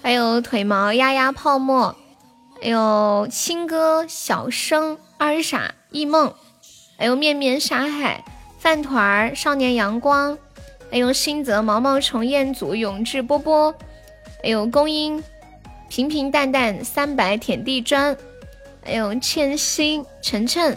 [0.03, 1.95] 还有腿毛、丫丫、泡沫，
[2.65, 6.33] 还有青哥、小生、二傻、一梦，
[6.97, 8.25] 还有面面、沙海、
[8.59, 10.39] 饭团儿、少年阳光，
[10.91, 13.75] 还有新泽、毛毛虫、彦祖、永志、波波，
[14.43, 15.23] 还有公英、
[15.91, 18.17] 平平淡淡、三百、舔地砖，
[18.83, 20.75] 还有欠薪、晨晨。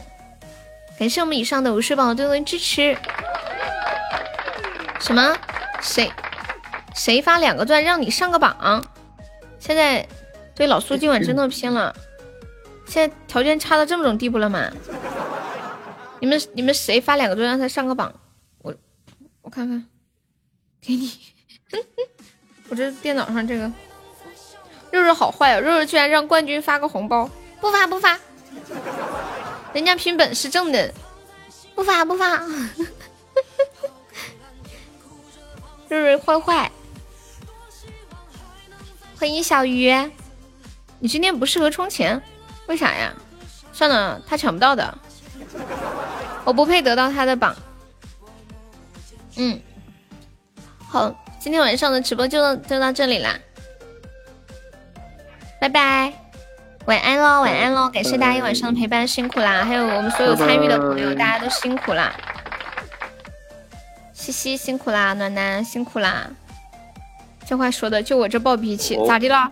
[1.00, 2.98] 感谢我们以上的五十宝对我的支持。
[5.00, 5.38] 什么？
[5.80, 6.12] 谁
[6.94, 8.84] 谁发两个钻让你上个榜？
[9.58, 10.06] 现在
[10.58, 11.96] 对老苏今晚真的拼了，
[12.88, 14.68] 现在条件差到这么种地步了吗？
[16.20, 18.12] 你们你们谁发两个钻让他上个榜？
[18.64, 18.74] 我
[19.44, 19.86] 我看看，
[20.82, 21.12] 给你。
[22.70, 23.72] 我这电脑上这个。
[24.90, 27.30] 肉肉好坏哦，肉肉居然让冠军发个红包，
[27.62, 28.20] 不发不发，
[29.74, 30.92] 人家凭本事挣的，
[31.76, 32.38] 不发不发。
[35.88, 36.72] 肉肉坏坏，
[39.20, 39.94] 欢迎小鱼，
[41.00, 42.22] 你今天不适合充钱，
[42.68, 43.14] 为啥呀？
[43.72, 44.98] 算了，他抢不到的，
[46.44, 47.56] 我不配得到他的榜。
[49.36, 49.60] 嗯，
[50.88, 53.38] 好，今天晚上的直播就就到这里啦，
[55.62, 56.12] 拜拜，
[56.86, 59.64] 晚安喽，晚安喽，感谢大家一晚上的陪伴，辛苦啦！
[59.64, 62.16] 还有我们所有参与的朋友，大家都辛苦啦。
[64.14, 66.28] 西西辛苦啦，暖暖辛苦啦。
[67.48, 69.50] 这话说的，就我这暴脾气，哦咋的啦？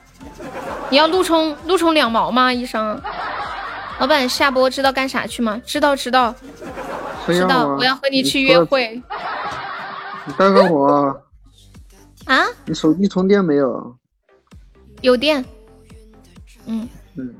[0.89, 3.01] 你要怒充怒充两毛吗，医生？
[3.99, 5.61] 老板下播知道干啥去吗？
[5.65, 6.35] 知道知道
[7.25, 9.01] 知道，我要和你去约会
[10.27, 11.21] 你带个我，
[12.25, 12.43] 啊！
[12.65, 13.95] 你手机充电没有？
[15.01, 15.45] 有电，
[16.65, 17.33] 嗯，嗯，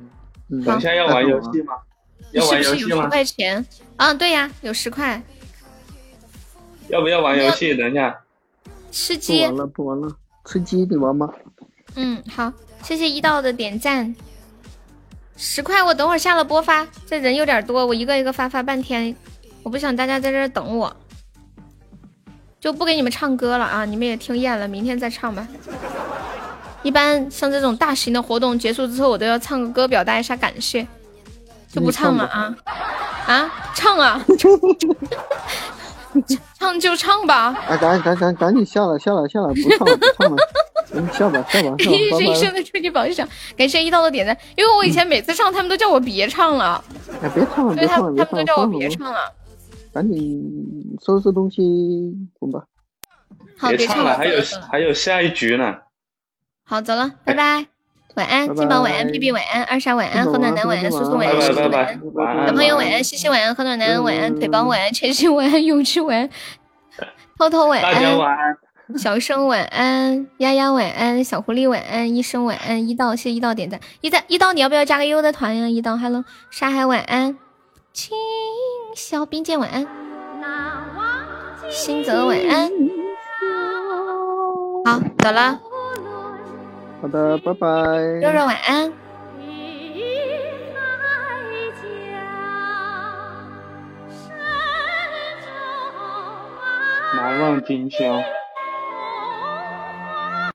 [0.50, 1.74] 嗯等一下要玩游戏吗？
[2.32, 3.08] 你要是不是有十玩游戏吗？
[3.10, 3.66] 块钱？
[3.98, 5.22] 嗯，对呀，有十块。
[6.88, 7.76] 要不要玩游戏？
[7.76, 8.22] 等一下，
[8.92, 9.58] 吃鸡不玩。
[9.58, 11.30] 了，不玩了，吃鸡你玩吗？
[11.96, 12.52] 嗯，好，
[12.84, 14.16] 谢谢一道的点赞，
[15.36, 16.88] 十块，我等会儿下了播发。
[17.06, 19.16] 这人有点多，我一个一个发发半天，
[19.64, 20.96] 我不想大家在这儿等我，
[22.60, 23.86] 就不给你们唱歌了啊！
[23.86, 25.48] 你们也听厌了，明天再唱吧。
[26.84, 30.86] 一般像这种大型的活动结束之后，我都要唱个歌表达一下感谢，
[31.68, 32.56] 就不唱了啊
[33.26, 33.72] 啊！
[33.74, 34.24] 唱啊，
[36.60, 37.54] 唱就唱吧。
[37.68, 40.38] 哎，赶赶赶赶紧下了下了下了，不唱了不唱了，
[40.94, 43.14] 嗯，下吧下吧 一拜拜生一生的出去保佑，
[43.58, 46.84] 感谢一刀的点赞，因为我以前每次唱，他们都叫我别唱了，
[47.22, 49.20] 哎，别唱了他别唱了别唱了，们他们都叫我别唱了。
[49.94, 51.62] 赶紧收拾东西
[52.38, 52.64] 滚吧。
[53.58, 55.76] 好，别唱了，还有还有下一局呢。
[56.66, 57.68] 好，走了，拜拜，
[58.16, 62.48] 晚安，金宝晚安，B B 晚安，二傻晚安，何暖男晚安，苏苏晚安，拜西西晚安，晚安。
[62.48, 66.30] 小朋友晚安，西西晚安，何暖男晚安，腿包晚安，千玺晚安， 勇气晚安，
[67.38, 68.56] 偷偷晚安，
[68.98, 75.68] 小生晚安，丫丫晚安，小狐狸晚安，医生晚安，一道谢谢一道点赞，一道一道你要不要加个优的团呀？
[75.68, 77.38] 一道，Hello，沙海晚安，
[77.92, 78.16] 青
[78.96, 79.86] 小冰剑晚安，
[81.70, 82.72] 新泽晚安，
[84.86, 85.60] 好，走了，
[87.06, 87.68] 好的，拜拜。
[87.68, 88.92] 肉肉晚安。
[97.16, 98.24] 难忘今宵。